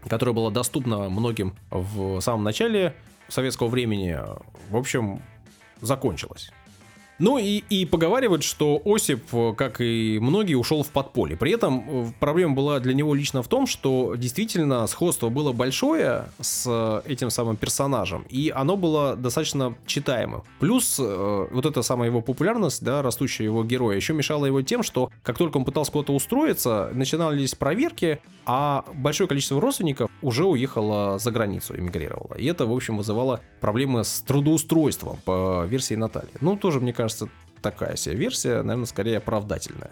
которая 0.08 0.34
была 0.34 0.50
доступна 0.50 1.08
многим 1.08 1.54
в 1.70 2.20
самом 2.20 2.44
начале 2.44 2.94
советского 3.28 3.68
времени, 3.68 4.18
в 4.70 4.76
общем, 4.76 5.22
закончилась. 5.80 6.50
Ну 7.18 7.38
и, 7.38 7.62
и 7.70 7.86
поговаривают, 7.86 8.42
что 8.42 8.82
Осип, 8.84 9.22
э, 9.32 9.54
как 9.56 9.80
и 9.80 10.18
многие, 10.20 10.54
ушел 10.54 10.82
в 10.82 10.88
подполье. 10.88 11.36
При 11.36 11.52
этом 11.52 11.84
э, 11.86 12.12
проблема 12.18 12.54
была 12.54 12.80
для 12.80 12.92
него 12.92 13.14
лично 13.14 13.42
в 13.42 13.48
том, 13.48 13.66
что 13.66 14.16
действительно 14.16 14.86
сходство 14.88 15.28
было 15.28 15.52
большое 15.52 16.26
с 16.40 16.64
э, 16.66 17.10
этим 17.10 17.30
самым 17.30 17.56
персонажем, 17.56 18.24
и 18.28 18.52
оно 18.54 18.76
было 18.76 19.14
достаточно 19.14 19.76
читаемым. 19.86 20.42
Плюс 20.58 20.98
э, 20.98 21.46
вот 21.50 21.66
эта 21.66 21.82
самая 21.82 22.08
его 22.08 22.20
популярность, 22.20 22.82
да, 22.82 23.00
растущая 23.00 23.44
его 23.44 23.62
героя, 23.62 23.96
еще 23.96 24.12
мешала 24.12 24.46
его 24.46 24.62
тем, 24.62 24.82
что 24.82 25.10
как 25.22 25.38
только 25.38 25.56
он 25.56 25.64
пытался 25.64 25.92
куда-то 25.92 26.14
устроиться, 26.14 26.90
начинались 26.94 27.54
проверки, 27.54 28.18
а 28.46 28.84
большое 28.94 29.28
количество 29.28 29.60
родственников 29.60 30.10
уже 30.20 30.44
уехало 30.44 31.18
за 31.18 31.30
границу, 31.30 31.76
эмигрировало. 31.78 32.34
И 32.36 32.44
это, 32.46 32.66
в 32.66 32.72
общем, 32.72 32.98
вызывало 32.98 33.40
проблемы 33.60 34.04
с 34.04 34.20
трудоустройством 34.20 35.18
по 35.24 35.64
версии 35.64 35.94
Натальи. 35.94 36.30
Ну, 36.40 36.56
тоже, 36.56 36.80
мне 36.80 36.92
кажется, 36.92 37.03
такая 37.62 37.96
себе 37.96 38.16
версия, 38.16 38.62
наверное, 38.62 38.86
скорее 38.86 39.18
оправдательная. 39.18 39.90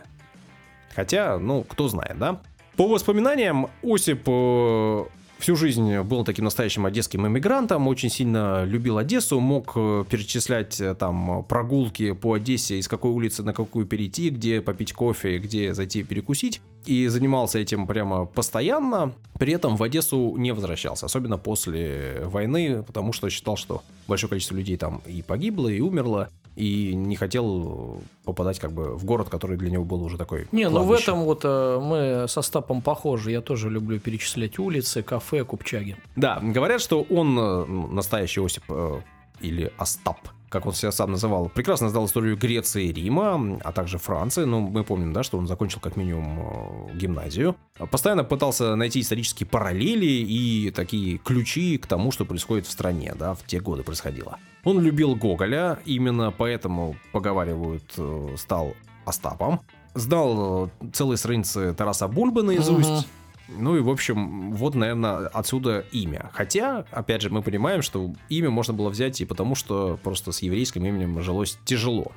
Хотя, 0.95 1.39
ну, 1.39 1.65
кто 1.65 1.89
знает, 1.89 2.19
да? 2.19 2.41
По 2.77 2.87
воспоминаниям, 2.89 3.69
Осип 3.83 4.23
э, 4.27 5.05
всю 5.39 5.57
жизнь 5.57 5.99
был 6.01 6.25
таким 6.25 6.45
настоящим 6.45 6.87
одесским 6.87 7.27
иммигрантом, 7.27 7.89
очень 7.89 8.11
сильно 8.11 8.65
любил 8.65 8.97
Одессу, 8.97 9.41
мог 9.41 9.73
э, 9.75 10.05
перечислять 10.09 10.81
э, 10.81 10.95
там 10.95 11.45
прогулки 11.45 12.13
по 12.13 12.35
Одессе, 12.35 12.79
из 12.79 12.89
какой 12.89 13.11
улицы 13.11 13.43
на 13.43 13.53
какую 13.53 13.87
перейти, 13.87 14.31
где 14.31 14.61
попить 14.61 14.93
кофе, 14.93 15.39
где 15.39 15.75
зайти 15.75 16.03
перекусить. 16.03 16.61
И 16.87 17.07
занимался 17.09 17.59
этим 17.59 17.87
прямо 17.87 18.25
постоянно, 18.25 19.13
при 19.39 19.53
этом 19.53 19.77
в 19.77 19.83
Одессу 19.83 20.37
не 20.37 20.53
возвращался, 20.53 21.07
особенно 21.07 21.39
после 21.39 22.23
войны, 22.25 22.83
потому 22.83 23.13
что 23.13 23.29
считал, 23.29 23.57
что 23.57 23.83
большое 24.09 24.31
количество 24.31 24.57
людей 24.57 24.77
там 24.77 25.03
и 25.07 25.23
погибло, 25.23 25.69
и 25.69 25.81
умерло, 25.81 26.29
и 26.57 26.95
не 26.95 27.17
хотел 27.17 28.03
попадать 28.25 28.59
как 28.59 28.73
бы 28.73 28.97
в 28.97 29.05
город, 29.05 29.29
который 29.29 29.57
для 29.57 29.71
него 29.71 29.85
был 29.85 30.03
уже 30.03 30.19
такой. 30.19 30.47
Не, 30.53 30.69
ну 30.69 30.83
в 30.83 30.87
кладбище. 30.87 31.03
этом 31.03 31.25
вот 31.25 31.41
э, 31.45 31.81
мы 31.81 32.29
со 32.29 32.43
Стапом 32.43 32.83
похожи. 32.83 33.31
Я 33.31 33.41
тоже 33.41 33.71
люблю 33.71 33.99
перечислять 33.99 34.59
улицы, 34.59 35.03
кафе, 35.03 35.45
купчаги. 35.45 35.97
Да, 36.17 36.41
говорят, 36.43 36.81
что 36.81 37.03
он 37.03 37.39
э, 37.39 37.65
настоящий 37.67 38.45
Осип 38.45 38.65
э, 38.69 39.01
или 39.41 39.73
Остап, 39.79 40.19
как 40.53 40.67
он 40.67 40.75
себя 40.75 40.93
сам 40.93 41.13
называл, 41.13 41.49
прекрасно 41.49 41.89
знал 41.89 42.05
историю 42.05 42.37
Греции 42.37 42.85
и 42.85 42.93
Рима, 42.93 43.59
а 43.65 43.73
также 43.73 43.97
Франции. 43.97 44.45
Ну, 44.45 44.61
мы 44.61 44.85
помним, 44.85 45.13
да, 45.13 45.23
что 45.23 45.39
он 45.39 45.47
закончил 45.47 45.81
как 45.81 45.97
минимум 45.97 46.91
э, 46.91 46.97
гимназию. 46.97 47.57
Постоянно 47.91 48.23
пытался 48.23 48.77
найти 48.77 49.01
исторические 49.01 49.47
параллели 49.47 50.05
и 50.05 50.71
такие 50.71 51.17
ключи 51.19 51.79
к 51.79 51.87
тому, 51.87 52.13
что 52.13 52.27
происходит 52.27 52.67
в 52.67 52.71
стране, 52.71 53.15
да, 53.19 53.35
в 53.35 53.45
те 53.47 53.61
годы 53.61 53.83
происходило. 53.83 54.39
Он 54.65 54.79
любил 54.81 55.17
Гоголя, 55.17 55.79
именно 55.87 56.31
поэтому, 56.31 56.97
поговаривают, 57.13 57.91
э, 57.97 58.35
стал 58.37 58.75
Остапом. 59.07 59.61
Знал 59.95 60.67
э, 60.67 60.91
целые 60.93 61.17
страницы 61.17 61.73
Тараса 61.73 62.09
Бульбы 62.09 62.43
наизусть. 62.43 62.91
Мгм. 62.91 63.05
Ну 63.49 63.77
и, 63.77 63.81
в 63.81 63.91
общем, 63.91 64.53
вот, 64.53 64.75
наверное, 64.75 65.29
отсюда 65.29 65.85
имя. 65.93 66.31
Хотя, 66.33 66.85
опять 66.91 67.23
же, 67.23 67.31
мы 67.31 67.43
понимаем, 67.43 67.83
что 67.83 68.13
имя 68.29 68.51
можно 68.51 68.73
было 68.73 68.89
взять 68.89 69.21
и 69.21 69.25
потому, 69.25 69.55
что 69.55 69.99
просто 70.03 70.33
с 70.33 70.43
еврейским 70.43 70.85
именем 70.85 71.21
жилось 71.21 71.59
тяжело. 71.65 72.13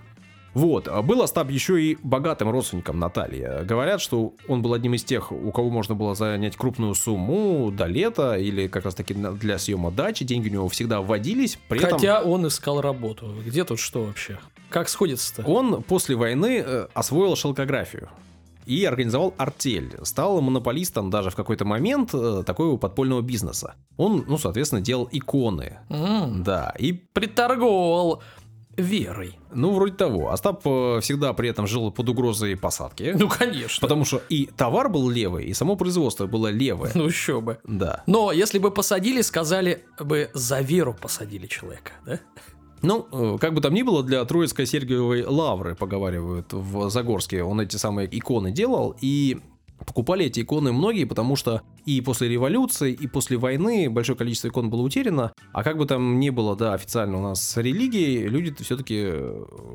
Вот, 0.55 0.88
а 0.88 1.01
был 1.01 1.21
Остап 1.21 1.51
еще 1.51 1.84
и 1.84 1.97
богатым 2.01 2.49
родственником 2.49 2.97
Натальи. 2.97 3.65
Говорят, 3.65 3.99
что 3.99 4.34
он 4.47 4.61
был 4.61 4.73
одним 4.73 4.93
из 4.93 5.03
тех, 5.03 5.34
у 5.34 5.51
кого 5.51 5.69
можно 5.69 5.95
было 5.95 6.15
занять 6.15 6.55
крупную 6.55 6.95
сумму 6.95 7.71
до 7.71 7.88
лета 7.88 8.38
или 8.38 8.67
как 8.67 8.86
раз 8.86 8.95
таки 8.95 9.13
для 9.13 9.57
съема 9.57 9.91
дачи. 9.91 10.23
Деньги 10.23 10.47
у 10.47 10.53
него 10.53 10.69
всегда 10.69 11.01
вводились. 11.01 11.59
При 11.67 11.80
этом 11.80 11.99
Хотя 11.99 12.21
он 12.21 12.47
искал 12.47 12.80
работу. 12.80 13.36
Где 13.45 13.65
тут 13.65 13.80
что 13.80 14.05
вообще? 14.05 14.39
Как 14.69 14.88
сходится-то? 14.88 15.43
он 15.43 15.84
после 15.84 16.15
войны 16.15 16.63
э, 16.65 16.88
освоил 16.93 17.36
шелкографию 17.36 18.09
и 18.66 18.84
организовал 18.86 19.34
артель. 19.38 19.93
Стал 20.03 20.41
монополистом 20.41 21.09
даже 21.09 21.30
в 21.30 21.36
какой-то 21.36 21.66
момент 21.66 22.11
э, 22.13 22.43
такого 22.45 22.78
подпольного 22.78 23.22
бизнеса. 23.22 23.76
Он, 23.97 24.26
ну, 24.28 24.38
соответственно, 24.38 24.82
делал 24.82 25.07
иконы. 25.11 25.80
М, 25.89 26.43
Да, 26.43 26.74
и 26.80 26.91
Приторговал 26.93 28.22
верой. 28.78 29.38
ну, 29.53 29.72
вроде 29.74 29.93
того. 29.95 30.32
Остап 30.32 30.61
э, 30.66 30.99
всегда 31.01 31.32
при 31.34 31.47
этом 31.49 31.66
жил 31.68 31.91
под 31.91 32.09
угрозой 32.09 32.57
посадки. 32.57 33.13
Ну, 33.18 33.30
конечно. 33.30 33.80
Потому 33.80 34.03
что 34.03 34.22
и 34.30 34.47
товар 34.47 34.89
был 34.89 35.09
левый, 35.09 35.45
и 35.45 35.53
само 35.53 35.76
производство 35.78 36.28
было 36.28 36.47
левое. 36.51 36.91
Ну, 36.93 37.05
еще 37.05 37.39
бы. 37.39 37.57
Да. 37.63 38.03
Но 38.07 38.32
если 38.34 38.59
бы 38.59 38.72
посадили, 38.72 39.22
сказали 39.22 39.86
бы, 39.99 40.30
за 40.34 40.59
веру 40.61 40.93
посадили 40.99 41.47
человека, 41.47 41.91
да? 42.05 42.20
Ну, 42.86 43.07
э, 43.11 43.38
как 43.39 43.55
бы 43.55 43.61
там 43.61 43.73
ни 43.73 43.81
было, 43.81 44.03
для 44.03 44.23
Троицкой 44.25 44.67
Сергиевой 44.67 45.23
лавры, 45.23 45.75
поговаривают, 45.75 46.53
в 46.53 46.89
Загорске 46.89 47.43
он 47.43 47.59
эти 47.59 47.77
самые 47.77 48.07
иконы 48.11 48.51
делал, 48.51 48.95
и 49.01 49.39
покупали 49.88 50.25
эти 50.25 50.41
иконы 50.41 50.71
многие, 50.71 51.05
потому 51.05 51.36
что 51.36 51.63
и 51.86 51.99
после 52.01 52.29
революции, 52.29 52.93
и 52.93 53.07
после 53.07 53.38
войны 53.38 53.89
большое 53.89 54.15
количество 54.15 54.49
икон 54.49 54.69
было 54.69 54.83
утеряно, 54.83 55.33
а 55.51 55.63
как 55.63 55.77
бы 55.77 55.88
там 55.88 56.19
ни 56.19 56.29
было, 56.29 56.55
да, 56.55 56.75
официально 56.75 57.17
у 57.17 57.21
нас 57.21 57.41
с 57.41 57.57
религией, 57.57 58.27
люди 58.27 58.53
все-таки 58.63 59.11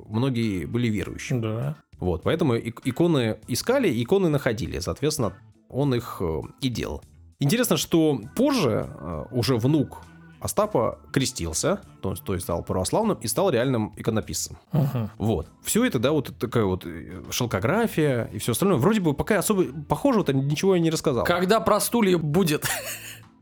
многие 0.08 0.66
были 0.66 0.86
верующими. 0.86 1.40
Да. 1.40 1.76
Вот, 1.98 2.22
поэтому 2.22 2.54
ик- 2.54 2.82
иконы 2.84 3.38
искали, 3.48 3.90
иконы 4.02 4.28
находили, 4.28 4.78
соответственно, 4.78 5.36
он 5.68 5.94
их 5.94 6.18
э, 6.20 6.40
и 6.61 6.68
делал. 6.68 7.02
Интересно, 7.40 7.76
что 7.76 8.20
позже 8.36 8.88
э, 8.88 9.24
уже 9.32 9.56
внук 9.56 10.02
Остапа 10.41 10.99
крестился, 11.12 11.80
то 12.01 12.11
есть, 12.11 12.24
то 12.24 12.32
есть 12.32 12.45
стал 12.45 12.62
православным 12.62 13.18
и 13.20 13.26
стал 13.28 13.51
реальным 13.51 13.93
иконописцем. 13.97 14.57
Вот. 15.18 15.47
Все 15.62 15.84
это, 15.84 15.99
да, 15.99 16.12
вот 16.12 16.34
такая 16.38 16.64
вот 16.64 16.86
э, 16.86 17.22
шелкография 17.30 18.30
и 18.32 18.38
все 18.38 18.53
остальное. 18.53 18.78
Вроде 18.78 19.01
бы 19.01 19.12
пока 19.12 19.38
особо 19.38 19.64
похожего-то 19.88 20.32
ничего 20.32 20.74
я 20.74 20.80
не 20.80 20.91
рассказал. 20.91 21.24
Когда 21.24 21.61
про 21.61 21.78
стулья 21.80 22.16
будет? 22.18 22.66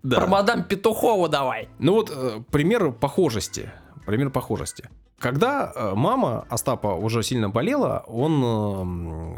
Да. 0.03 0.19
Про 0.19 0.27
мадам 0.29 0.65
Петухову 0.65 1.29
давай. 1.29 1.69
Ну 1.79 1.95
вот 1.95 2.13
э, 2.15 2.41
пример 2.51 2.93
похожести. 2.93 3.71
Пример 4.07 4.31
похожести. 4.31 4.89
Когда 5.19 5.73
э, 5.75 5.93
мама 5.95 6.47
Остапа 6.49 6.89
уже 6.89 7.23
сильно 7.23 7.49
болела, 7.49 8.05
он 8.07 9.37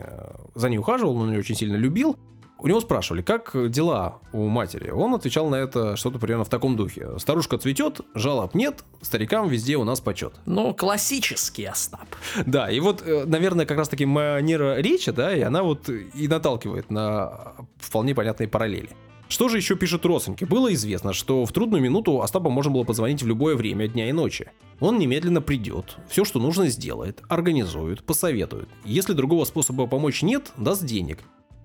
за 0.55 0.69
ней 0.69 0.79
ухаживал, 0.79 1.17
он 1.17 1.33
ее 1.33 1.39
очень 1.39 1.57
сильно 1.57 1.77
любил. 1.77 2.17
У 2.63 2.69
него 2.69 2.81
спрашивали, 2.81 3.23
как 3.23 3.71
дела 3.71 4.19
у 4.33 4.47
матери. 4.47 4.91
Он 4.91 5.15
отвечал 5.15 5.49
на 5.49 5.57
это 5.57 5.97
что-то 5.97 6.19
примерно 6.19 6.45
в 6.45 6.49
таком 6.49 6.77
духе. 6.77 7.19
Старушка 7.19 7.57
цветет, 7.59 8.01
жалоб 8.15 8.55
нет, 8.55 8.85
старикам 9.01 9.49
везде 9.49 9.77
у 9.77 9.85
нас 9.85 10.01
почет. 10.01 10.35
Ну, 10.45 10.75
классический 10.75 11.65
Остап. 11.65 12.07
Да, 12.45 12.71
и 12.71 12.81
вот, 12.81 13.03
э, 13.03 13.25
наверное, 13.25 13.65
как 13.65 13.79
раз-таки 13.79 14.05
манера 14.05 14.77
речи, 14.77 15.11
да, 15.11 15.35
и 15.35 15.41
она 15.41 15.63
вот 15.63 15.89
и 15.89 16.29
наталкивает 16.29 16.91
на 16.91 17.55
вполне 17.79 18.15
понятные 18.15 18.49
параллели. 18.49 18.91
Что 19.31 19.49
же 19.49 19.59
еще 19.59 19.77
пишут 19.77 20.05
родственники? 20.05 20.45
Было 20.45 20.75
известно, 20.75 21.13
что 21.13 21.47
в 21.47 21.53
трудную 21.53 21.81
минуту 21.81 22.21
Остапа 22.21 22.51
можно 22.51 22.73
было 22.73 22.83
позвонить 22.83 23.23
в 23.23 23.27
любое 23.29 23.55
время 23.55 23.87
дня 23.87 24.09
и 24.09 24.13
ночи. 24.13 24.51
Он 24.81 24.99
немедленно 24.99 25.41
придет, 25.41 25.97
все, 26.09 26.25
что 26.25 26.41
нужно, 26.41 26.67
сделает, 26.67 27.23
организует, 27.29 28.03
посоветует. 28.03 28.69
Если 28.85 29.13
другого 29.13 29.45
способа 29.45 29.87
помочь 29.87 30.23
нет, 30.23 30.51
даст 30.57 30.85
денег. 30.85 31.21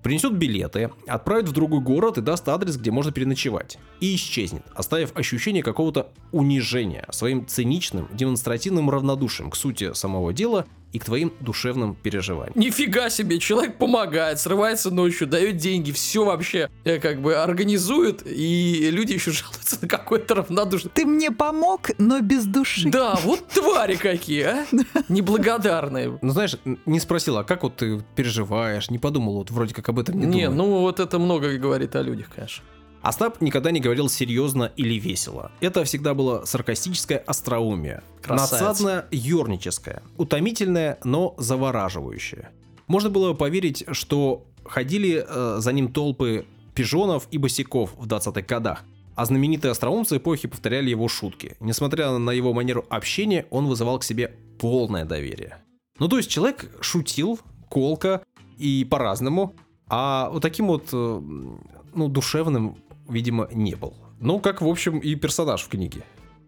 Принесет 0.06 0.34
билеты, 0.34 0.92
отправит 1.08 1.50
в 1.50 1.52
другой 1.52 1.80
город 1.80 2.20
и 2.20 2.22
даст 2.22 2.48
адрес, 2.48 2.78
где 2.78 2.92
можно 2.92 3.12
переночевать. 3.12 3.80
И 4.02 4.14
исчезнет, 4.14 4.62
оставив 4.76 5.18
ощущение 5.18 5.64
какого-то 5.64 6.12
унижения 6.32 7.08
своим 7.10 7.48
циничным, 7.48 8.08
демонстративным 8.14 8.92
равнодушием 8.92 9.50
к 9.50 9.56
сути 9.56 9.94
самого 9.94 10.32
дела 10.32 10.68
и 10.96 11.00
к 11.00 11.04
твоим 11.04 11.34
душевным 11.42 11.94
переживаниям. 11.94 12.54
Нифига 12.56 13.10
себе, 13.10 13.38
человек 13.40 13.78
помогает, 13.78 14.40
срывается 14.40 14.92
ночью, 14.92 15.28
дает 15.28 15.58
деньги, 15.58 15.92
все 15.92 16.24
вообще 16.24 16.70
э, 16.86 17.00
как 17.00 17.22
бы 17.22 17.36
организует, 17.36 18.24
и 18.26 18.90
люди 18.92 19.12
еще 19.12 19.32
жалуются 19.32 19.78
на 19.82 19.90
какой-то 19.90 20.36
равнодушный. 20.36 20.92
Ты 20.94 21.06
мне 21.06 21.32
помог, 21.32 21.90
но 21.98 22.22
без 22.22 22.46
души. 22.46 22.90
Да, 22.90 23.16
вот 23.24 23.46
твари 23.50 23.96
какие, 23.96 24.44
а? 24.44 24.66
Неблагодарные. 25.10 26.18
Ну, 26.22 26.32
знаешь, 26.32 26.56
не 26.86 27.02
спросила, 27.02 27.42
а 27.42 27.44
как 27.44 27.64
вот 27.64 27.76
ты 27.76 28.02
переживаешь, 28.16 28.90
не 28.90 28.98
подумал, 28.98 29.34
вот 29.34 29.52
вроде 29.52 29.74
как 29.74 29.90
об 29.90 30.00
этом 30.00 30.18
не, 30.18 30.26
Не, 30.26 30.50
думаю. 30.50 30.56
ну 30.56 30.80
вот 30.80 31.02
это 31.02 31.20
много 31.20 31.58
говорит 31.58 31.94
о 31.98 32.02
людях, 32.02 32.28
конечно. 32.34 32.64
Остап 33.06 33.40
никогда 33.40 33.70
не 33.70 33.80
говорил 33.80 34.10
серьезно 34.10 34.72
или 34.76 34.96
весело. 34.96 35.52
Это 35.60 35.84
всегда 35.84 36.16
было 36.16 36.44
саркастическое 36.46 37.20
остроумие. 37.20 38.02
Красавец. 38.24 38.62
Надсадно 38.62 39.06
юрническое. 39.12 40.02
Утомительное, 40.18 40.98
но 41.04 41.36
завораживающее. 41.38 42.50
Можно 42.88 43.12
было 43.12 43.34
поверить, 43.34 43.84
что 43.92 44.48
ходили 44.64 45.24
э, 45.24 45.58
за 45.60 45.72
ним 45.72 45.94
толпы 45.94 46.48
пижонов 46.74 47.28
и 47.30 47.38
босиков 47.38 47.92
в 47.96 48.08
20-х 48.08 48.42
годах. 48.42 48.84
А 49.14 49.26
знаменитые 49.26 49.74
остроумцы 49.74 50.18
эпохи 50.18 50.48
повторяли 50.48 50.90
его 50.90 51.08
шутки. 51.08 51.58
Несмотря 51.60 52.18
на 52.18 52.32
его 52.32 52.54
манеру 52.54 52.88
общения, 52.90 53.46
он 53.52 53.68
вызывал 53.68 54.00
к 54.00 54.04
себе 54.04 54.34
полное 54.58 55.06
доверие. 55.06 55.60
Ну, 56.00 56.08
то 56.08 56.18
есть 56.18 56.32
человек 56.32 56.72
шутил, 56.82 57.40
колко 57.70 58.24
и 58.58 58.84
по-разному, 58.90 59.56
а 59.88 60.32
вот 60.32 60.42
таким 60.42 60.66
вот, 60.66 60.90
э, 60.92 61.22
ну, 61.94 62.08
душевным, 62.08 62.78
видимо, 63.10 63.48
не 63.52 63.76
был. 63.76 63.94
Ну, 64.20 64.40
как, 64.40 64.62
в 64.62 64.68
общем, 64.68 65.00
и 65.00 65.16
персонаж 65.16 65.64
в 65.64 65.70
книге. 65.70 66.04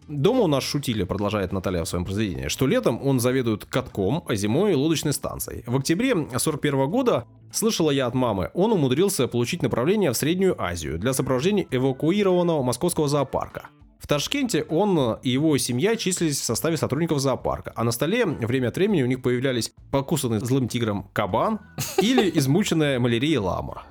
Дома 0.07 0.43
у 0.43 0.47
нас 0.47 0.63
шутили, 0.63 1.03
продолжает 1.03 1.51
Наталья 1.51 1.83
в 1.83 1.89
своем 1.89 2.05
произведении, 2.05 2.47
что 2.47 2.65
летом 2.65 3.05
он 3.05 3.19
заведует 3.19 3.65
катком, 3.65 4.23
а 4.25 4.35
зимой 4.35 4.73
лодочной 4.73 5.11
станцией. 5.11 5.63
В 5.67 5.75
октябре 5.75 6.15
41 6.37 6.89
года, 6.89 7.25
слышала 7.51 7.91
я 7.91 8.07
от 8.07 8.13
мамы, 8.13 8.49
он 8.53 8.71
умудрился 8.71 9.27
получить 9.27 9.61
направление 9.61 10.11
в 10.11 10.17
Среднюю 10.17 10.61
Азию 10.61 10.97
для 10.97 11.11
сопровождения 11.11 11.67
эвакуированного 11.71 12.63
московского 12.63 13.09
зоопарка. 13.09 13.67
В 13.99 14.07
Ташкенте 14.07 14.63
он 14.69 15.17
и 15.21 15.29
его 15.29 15.57
семья 15.57 15.97
числились 15.97 16.39
в 16.39 16.45
составе 16.45 16.77
сотрудников 16.77 17.19
зоопарка, 17.19 17.73
а 17.75 17.83
на 17.83 17.91
столе 17.91 18.25
время 18.25 18.69
от 18.69 18.77
времени 18.77 19.03
у 19.03 19.07
них 19.07 19.21
появлялись 19.21 19.73
покусанный 19.91 20.39
злым 20.39 20.69
тигром 20.69 21.09
кабан 21.11 21.59
или 22.01 22.31
измученная 22.37 22.99
малярией 22.99 23.39
лама. 23.39 23.83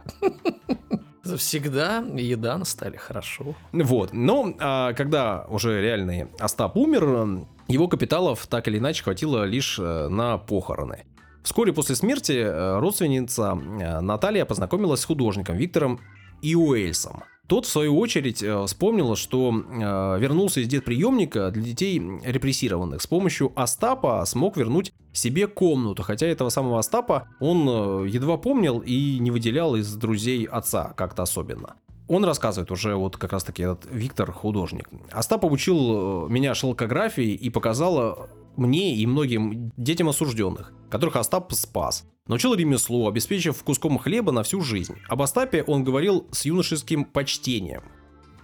Всегда 1.37 1.99
еда 2.15 2.57
на 2.59 2.65
столе, 2.65 2.99
хорошо. 2.99 3.55
Вот, 3.73 4.13
но 4.13 4.55
а, 4.59 4.93
когда 4.93 5.45
уже 5.49 5.81
реальный 5.83 6.29
Остап 6.39 6.77
умер, 6.77 7.47
его 7.69 7.89
капиталов 7.89 8.47
так 8.47 8.69
или 8.69 8.79
иначе 8.79 9.03
хватило 9.03 9.45
лишь 9.45 9.79
э, 9.79 10.09
на 10.09 10.39
похороны. 10.39 11.05
Вскоре 11.43 11.73
после 11.73 11.97
смерти 11.97 12.33
э, 12.33 12.79
родственница 12.79 13.59
э, 13.59 14.01
Наталья 14.01 14.45
познакомилась 14.45 15.01
с 15.01 15.05
художником 15.05 15.57
Виктором 15.57 16.01
Иуэльсом– 16.43 17.25
тот, 17.47 17.67
в 17.67 17.69
свою 17.69 17.99
очередь, 17.99 18.43
э, 18.43 18.65
вспомнил, 18.67 19.15
что 19.15 19.53
э, 19.53 20.19
вернулся 20.19 20.61
из 20.61 20.69
детприемника 20.69 21.51
для 21.51 21.63
детей 21.63 22.03
репрессированных. 22.25 23.01
С 23.01 23.07
помощью 23.07 23.53
Остапа 23.55 24.25
смог 24.27 24.57
вернуть 24.57 24.93
себе 25.13 25.47
комнату, 25.47 26.03
хотя 26.03 26.27
этого 26.27 26.49
самого 26.49 26.79
Остапа 26.79 27.29
он 27.41 27.69
э, 27.69 28.09
едва 28.09 28.37
помнил 28.37 28.81
и 28.81 29.19
не 29.21 29.31
выделял 29.31 29.77
из 29.77 29.95
друзей 29.95 30.45
отца 30.45 30.93
как-то 30.97 31.23
особенно. 31.23 31.77
Он 32.09 32.25
рассказывает 32.25 32.71
уже 32.71 32.95
вот 32.95 33.17
как 33.17 33.33
раз 33.33 33.45
таки 33.45 33.63
этот 33.63 33.87
Виктор 33.91 34.31
художник. 34.31 34.89
Остап 35.11 35.45
обучил 35.45 36.29
меня 36.29 36.55
шелкографии 36.55 37.35
и 37.35 37.51
показал 37.51 38.29
мне 38.57 38.97
и 38.97 39.07
многим 39.07 39.73
детям 39.77 40.09
осужденных, 40.09 40.73
которых 40.91 41.17
Остап 41.17 41.53
спас. 41.53 42.05
Научил 42.27 42.55
ремеслу, 42.55 43.09
обеспечив 43.09 43.63
куском 43.63 43.99
хлеба 43.99 44.33
на 44.33 44.43
всю 44.43 44.61
жизнь. 44.61 44.97
Об 45.09 45.23
Остапе 45.23 45.63
он 45.63 45.85
говорил 45.85 46.27
с 46.33 46.45
юношеским 46.45 47.05
почтением. 47.05 47.83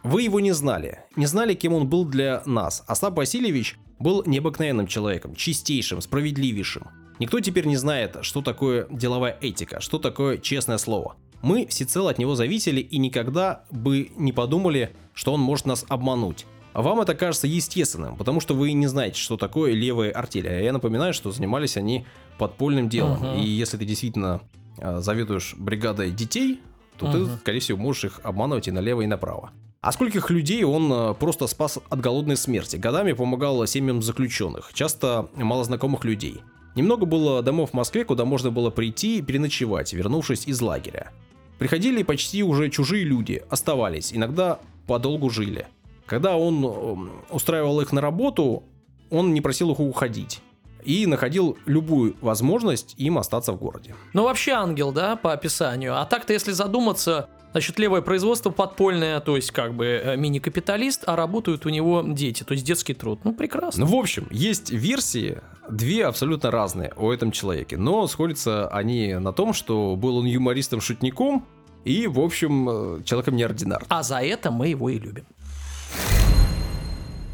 Вы 0.05 0.23
его 0.23 0.41
не 0.41 0.53
знали, 0.53 1.01
не 1.17 1.27
знали, 1.27 1.55
кем 1.55 1.75
он 1.75 1.89
был 1.89 2.05
для 2.05 2.43
нас. 2.47 2.85
Остап 2.87 3.17
Васильевич 3.17 3.79
был 3.99 4.23
необыкновенным 4.27 4.87
человеком, 4.87 5.35
чистейшим, 5.35 6.01
справедливейшим. 6.01 6.89
Никто 7.19 7.39
теперь 7.41 7.67
не 7.67 7.77
знает, 7.77 8.19
что 8.23 8.43
такое 8.43 8.89
деловая 8.91 9.39
этика, 9.41 9.81
что 9.81 9.99
такое 9.99 10.39
честное 10.39 10.79
слово. 10.79 11.17
Мы 11.41 11.67
всецело 11.67 12.11
от 12.11 12.19
него 12.19 12.35
зависели 12.35 12.81
и 12.81 12.99
никогда 12.99 13.65
бы 13.71 14.11
не 14.17 14.33
подумали, 14.33 14.95
что 15.13 15.33
он 15.33 15.41
может 15.41 15.67
нас 15.67 15.85
обмануть. 15.89 16.47
Вам 16.75 17.01
это 17.01 17.15
кажется 17.15 17.47
естественным, 17.47 18.17
потому 18.17 18.41
что 18.41 18.55
вы 18.55 18.73
не 18.73 18.87
знаете, 18.87 19.21
что 19.21 19.37
такое 19.37 19.73
левые 19.73 20.13
артели. 20.13 20.49
А 20.49 20.61
я 20.61 20.73
напоминаю, 20.73 21.13
что 21.13 21.31
занимались 21.31 21.77
они 21.77 22.07
подпольным 22.39 22.89
делом. 22.89 23.23
Uh-huh. 23.23 23.43
И 23.43 23.47
если 23.47 23.77
ты 23.77 23.85
действительно 23.85 24.41
э, 24.79 25.01
заведуешь 25.01 25.55
бригадой 25.57 26.11
детей, 26.11 26.61
то 26.99 27.07
uh-huh. 27.07 27.27
ты, 27.27 27.37
скорее 27.41 27.61
всего, 27.61 27.79
можешь 27.79 28.05
их 28.05 28.21
обманывать 28.23 28.69
и 28.69 28.71
налево, 28.71 29.03
и 29.03 29.07
направо. 29.07 29.51
А 29.83 29.91
скольких 29.91 30.31
людей 30.31 30.63
он 30.65 30.91
э, 30.93 31.15
просто 31.15 31.47
спас 31.47 31.79
от 31.89 32.01
голодной 32.01 32.37
смерти, 32.37 32.77
годами 32.77 33.13
помогал 33.13 33.67
семьям 33.67 34.01
заключенных, 34.01 34.71
часто 34.73 35.29
малознакомых 35.35 36.05
людей. 36.05 36.41
Немного 36.75 37.05
было 37.05 37.43
домов 37.43 37.71
в 37.71 37.75
Москве, 37.75 38.05
куда 38.05 38.25
можно 38.25 38.51
было 38.51 38.71
прийти 38.71 39.19
и 39.19 39.23
переночевать, 39.23 39.93
вернувшись 39.93 40.47
из 40.47 40.61
лагеря. 40.63 41.11
Приходили 41.59 42.03
почти 42.03 42.43
уже 42.43 42.71
чужие 42.71 43.05
люди, 43.05 43.43
оставались, 43.51 44.13
иногда 44.15 44.59
подолгу 44.87 45.29
жили. 45.31 45.67
Когда 46.07 46.37
он 46.37 46.65
э, 46.65 47.35
устраивал 47.35 47.81
их 47.81 47.93
на 47.93 48.01
работу, 48.01 48.65
он 49.11 49.35
не 49.35 49.41
просил 49.41 49.71
их 49.73 49.81
уходить 49.81 50.41
и 50.85 51.07
находил 51.07 51.57
любую 51.67 52.17
возможность 52.21 52.95
им 52.99 53.19
остаться 53.19 53.53
в 53.53 53.57
городе. 53.59 53.95
Ну, 54.13 54.25
вообще 54.25 54.53
ангел, 54.53 54.93
да, 54.93 55.17
по 55.17 55.33
описанию. 55.33 55.99
А 55.99 56.05
так-то, 56.05 56.33
если 56.33 56.53
задуматься, 56.53 57.29
Значит, 57.53 57.79
левое 57.79 58.01
производство 58.01 58.49
подпольное, 58.49 59.21
то 59.21 59.37
есть 59.37 59.51
как 59.51 59.75
бы 59.75 59.85
э, 59.85 60.17
мини-капиталист, 60.17 61.05
а 61.07 61.17
работают 61.17 61.67
у 61.67 61.69
него 61.69 62.03
дети, 62.03 62.45
то 62.45 62.53
есть 62.55 62.65
детский 62.65 62.95
труд. 62.95 63.21
Ну, 63.25 63.35
прекрасно. 63.35 63.85
Ну, 63.85 63.95
в 63.95 63.95
общем, 63.95 64.27
есть 64.31 64.71
версии, 64.71 65.43
две 65.69 66.07
абсолютно 66.07 66.51
разные 66.51 66.93
о 66.97 67.13
этом 67.13 67.31
человеке, 67.31 67.77
но 67.77 68.07
сходятся 68.07 68.69
они 68.69 69.15
на 69.15 69.35
том, 69.35 69.53
что 69.53 69.97
был 69.97 70.17
он 70.17 70.25
юмористом-шутником 70.25 71.45
и, 71.85 72.07
в 72.07 72.21
общем, 72.21 72.69
э, 72.71 73.03
человеком 73.05 73.37
неординарным. 73.37 73.87
А 73.91 74.03
за 74.03 74.21
это 74.23 74.51
мы 74.51 74.69
его 74.69 74.89
и 74.89 74.99
любим. 74.99 75.27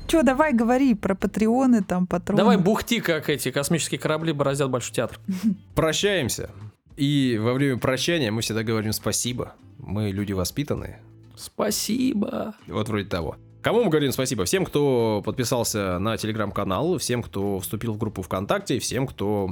Че, 0.09 0.23
давай 0.23 0.53
говори 0.53 0.95
про 0.95 1.15
патреоны, 1.15 1.83
там, 1.83 2.07
патроны. 2.07 2.39
Давай 2.39 2.57
бухти, 2.57 3.01
как 3.01 3.29
эти 3.29 3.51
космические 3.51 4.01
корабли 4.01 4.33
бороздят 4.33 4.71
Большой 4.71 4.95
театр. 4.95 5.21
Прощаемся. 5.75 6.51
И 6.97 7.39
во 7.41 7.53
время 7.53 7.79
прощания 7.79 8.31
мы 8.31 8.41
всегда 8.41 8.63
говорим 8.63 8.93
спасибо. 8.93 9.55
Мы 9.79 10.11
люди 10.11 10.33
воспитанные. 10.33 11.01
Спасибо. 11.37 12.55
Вот 12.67 12.89
вроде 12.89 13.09
того. 13.09 13.37
Кому 13.61 13.83
мы 13.83 13.91
говорим 13.91 14.13
спасибо? 14.13 14.45
Всем, 14.45 14.65
кто 14.65 15.21
подписался 15.25 15.99
на 15.99 16.17
телеграм-канал, 16.17 16.97
всем, 16.99 17.25
кто 17.25 17.59
вступил 17.59 17.95
в 17.95 17.99
группу 17.99 18.23
ВКонтакте, 18.23 18.79
всем, 18.79 19.07
кто 19.07 19.51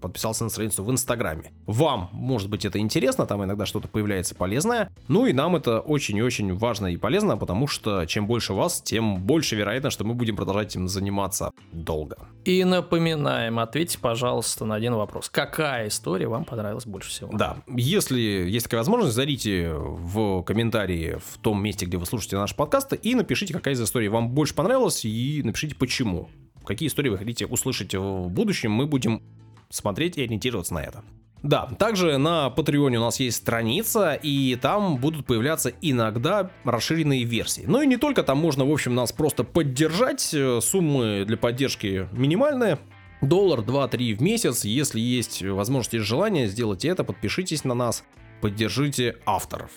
подписался 0.00 0.44
на 0.44 0.50
страницу 0.50 0.84
в 0.84 0.90
Инстаграме. 0.90 1.52
Вам, 1.66 2.10
может 2.12 2.48
быть, 2.48 2.64
это 2.64 2.78
интересно, 2.78 3.26
там 3.26 3.42
иногда 3.42 3.66
что-то 3.66 3.88
появляется 3.88 4.36
полезное. 4.36 4.92
Ну 5.08 5.26
и 5.26 5.32
нам 5.32 5.56
это 5.56 5.80
очень 5.80 6.16
и 6.16 6.22
очень 6.22 6.54
важно 6.54 6.86
и 6.86 6.96
полезно, 6.96 7.36
потому 7.36 7.66
что 7.66 8.04
чем 8.06 8.28
больше 8.28 8.54
вас, 8.54 8.80
тем 8.80 9.16
больше 9.16 9.56
вероятно, 9.56 9.90
что 9.90 10.04
мы 10.04 10.14
будем 10.14 10.36
продолжать 10.36 10.68
этим 10.70 10.86
заниматься 10.86 11.50
долго. 11.72 12.16
И 12.44 12.62
напоминаем, 12.62 13.58
ответьте, 13.58 13.98
пожалуйста, 13.98 14.64
на 14.64 14.76
один 14.76 14.94
вопрос. 14.94 15.28
Какая 15.28 15.88
история 15.88 16.28
вам 16.28 16.44
понравилась 16.44 16.86
больше 16.86 17.10
всего? 17.10 17.30
Да, 17.32 17.56
если 17.66 18.20
есть 18.20 18.66
такая 18.66 18.80
возможность, 18.80 19.14
зайдите 19.14 19.72
в 19.74 20.42
комментарии 20.42 21.18
в 21.18 21.38
том 21.38 21.60
месте, 21.60 21.84
где 21.86 21.96
вы 21.96 22.06
слушаете 22.06 22.36
наш 22.36 22.54
подкаст, 22.54 22.92
и 22.92 23.14
напишите, 23.14 23.23
какая 23.24 23.74
из 23.74 23.82
историй 23.82 24.08
вам 24.08 24.30
больше 24.30 24.54
понравилась, 24.54 25.04
и 25.04 25.42
напишите 25.44 25.74
почему. 25.74 26.28
Какие 26.64 26.88
истории 26.88 27.10
вы 27.10 27.18
хотите 27.18 27.46
услышать 27.46 27.94
в 27.94 28.28
будущем, 28.28 28.72
мы 28.72 28.86
будем 28.86 29.22
смотреть 29.70 30.16
и 30.16 30.22
ориентироваться 30.22 30.74
на 30.74 30.82
это. 30.82 31.04
Да, 31.44 31.66
также 31.78 32.16
на 32.16 32.48
Патреоне 32.48 32.98
у 32.98 33.02
нас 33.02 33.20
есть 33.20 33.36
страница, 33.36 34.14
и 34.14 34.56
там 34.56 34.96
будут 34.96 35.26
появляться 35.26 35.72
иногда 35.82 36.50
расширенные 36.64 37.24
версии. 37.24 37.64
Ну 37.66 37.82
и 37.82 37.86
не 37.86 37.98
только, 37.98 38.22
там 38.22 38.38
можно, 38.38 38.64
в 38.64 38.72
общем, 38.72 38.94
нас 38.94 39.12
просто 39.12 39.44
поддержать. 39.44 40.32
Э, 40.32 40.60
суммы 40.62 41.24
для 41.26 41.36
поддержки 41.36 42.08
минимальные. 42.12 42.78
Доллар, 43.20 43.60
2-3 43.60 44.14
в 44.14 44.22
месяц. 44.22 44.64
Если 44.64 45.00
есть 45.00 45.42
возможность 45.42 45.92
и 45.92 45.98
желание, 45.98 46.48
сделайте 46.48 46.88
это, 46.88 47.04
подпишитесь 47.04 47.64
на 47.64 47.74
нас, 47.74 48.04
поддержите 48.40 49.18
авторов. 49.26 49.70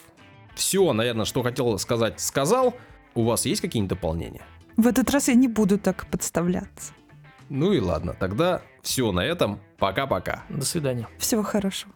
Все, 0.55 0.93
наверное, 0.93 1.25
что 1.25 1.43
хотел 1.43 1.77
сказать, 1.79 2.21
сказал. 2.21 2.75
У 3.17 3.23
вас 3.23 3.47
есть 3.47 3.61
какие-нибудь 3.61 3.97
дополнения? 3.97 4.41
В 4.77 4.85
этот 4.85 5.09
раз 5.09 5.27
я 5.27 5.33
не 5.33 5.47
буду 5.47 5.79
так 5.79 6.05
подставляться. 6.05 6.93
Ну 7.49 7.73
и 7.73 7.79
ладно, 7.79 8.13
тогда 8.13 8.61
все 8.83 9.11
на 9.11 9.21
этом. 9.21 9.59
Пока-пока. 9.79 10.43
До 10.49 10.63
свидания. 10.63 11.07
Всего 11.17 11.41
хорошего. 11.41 11.91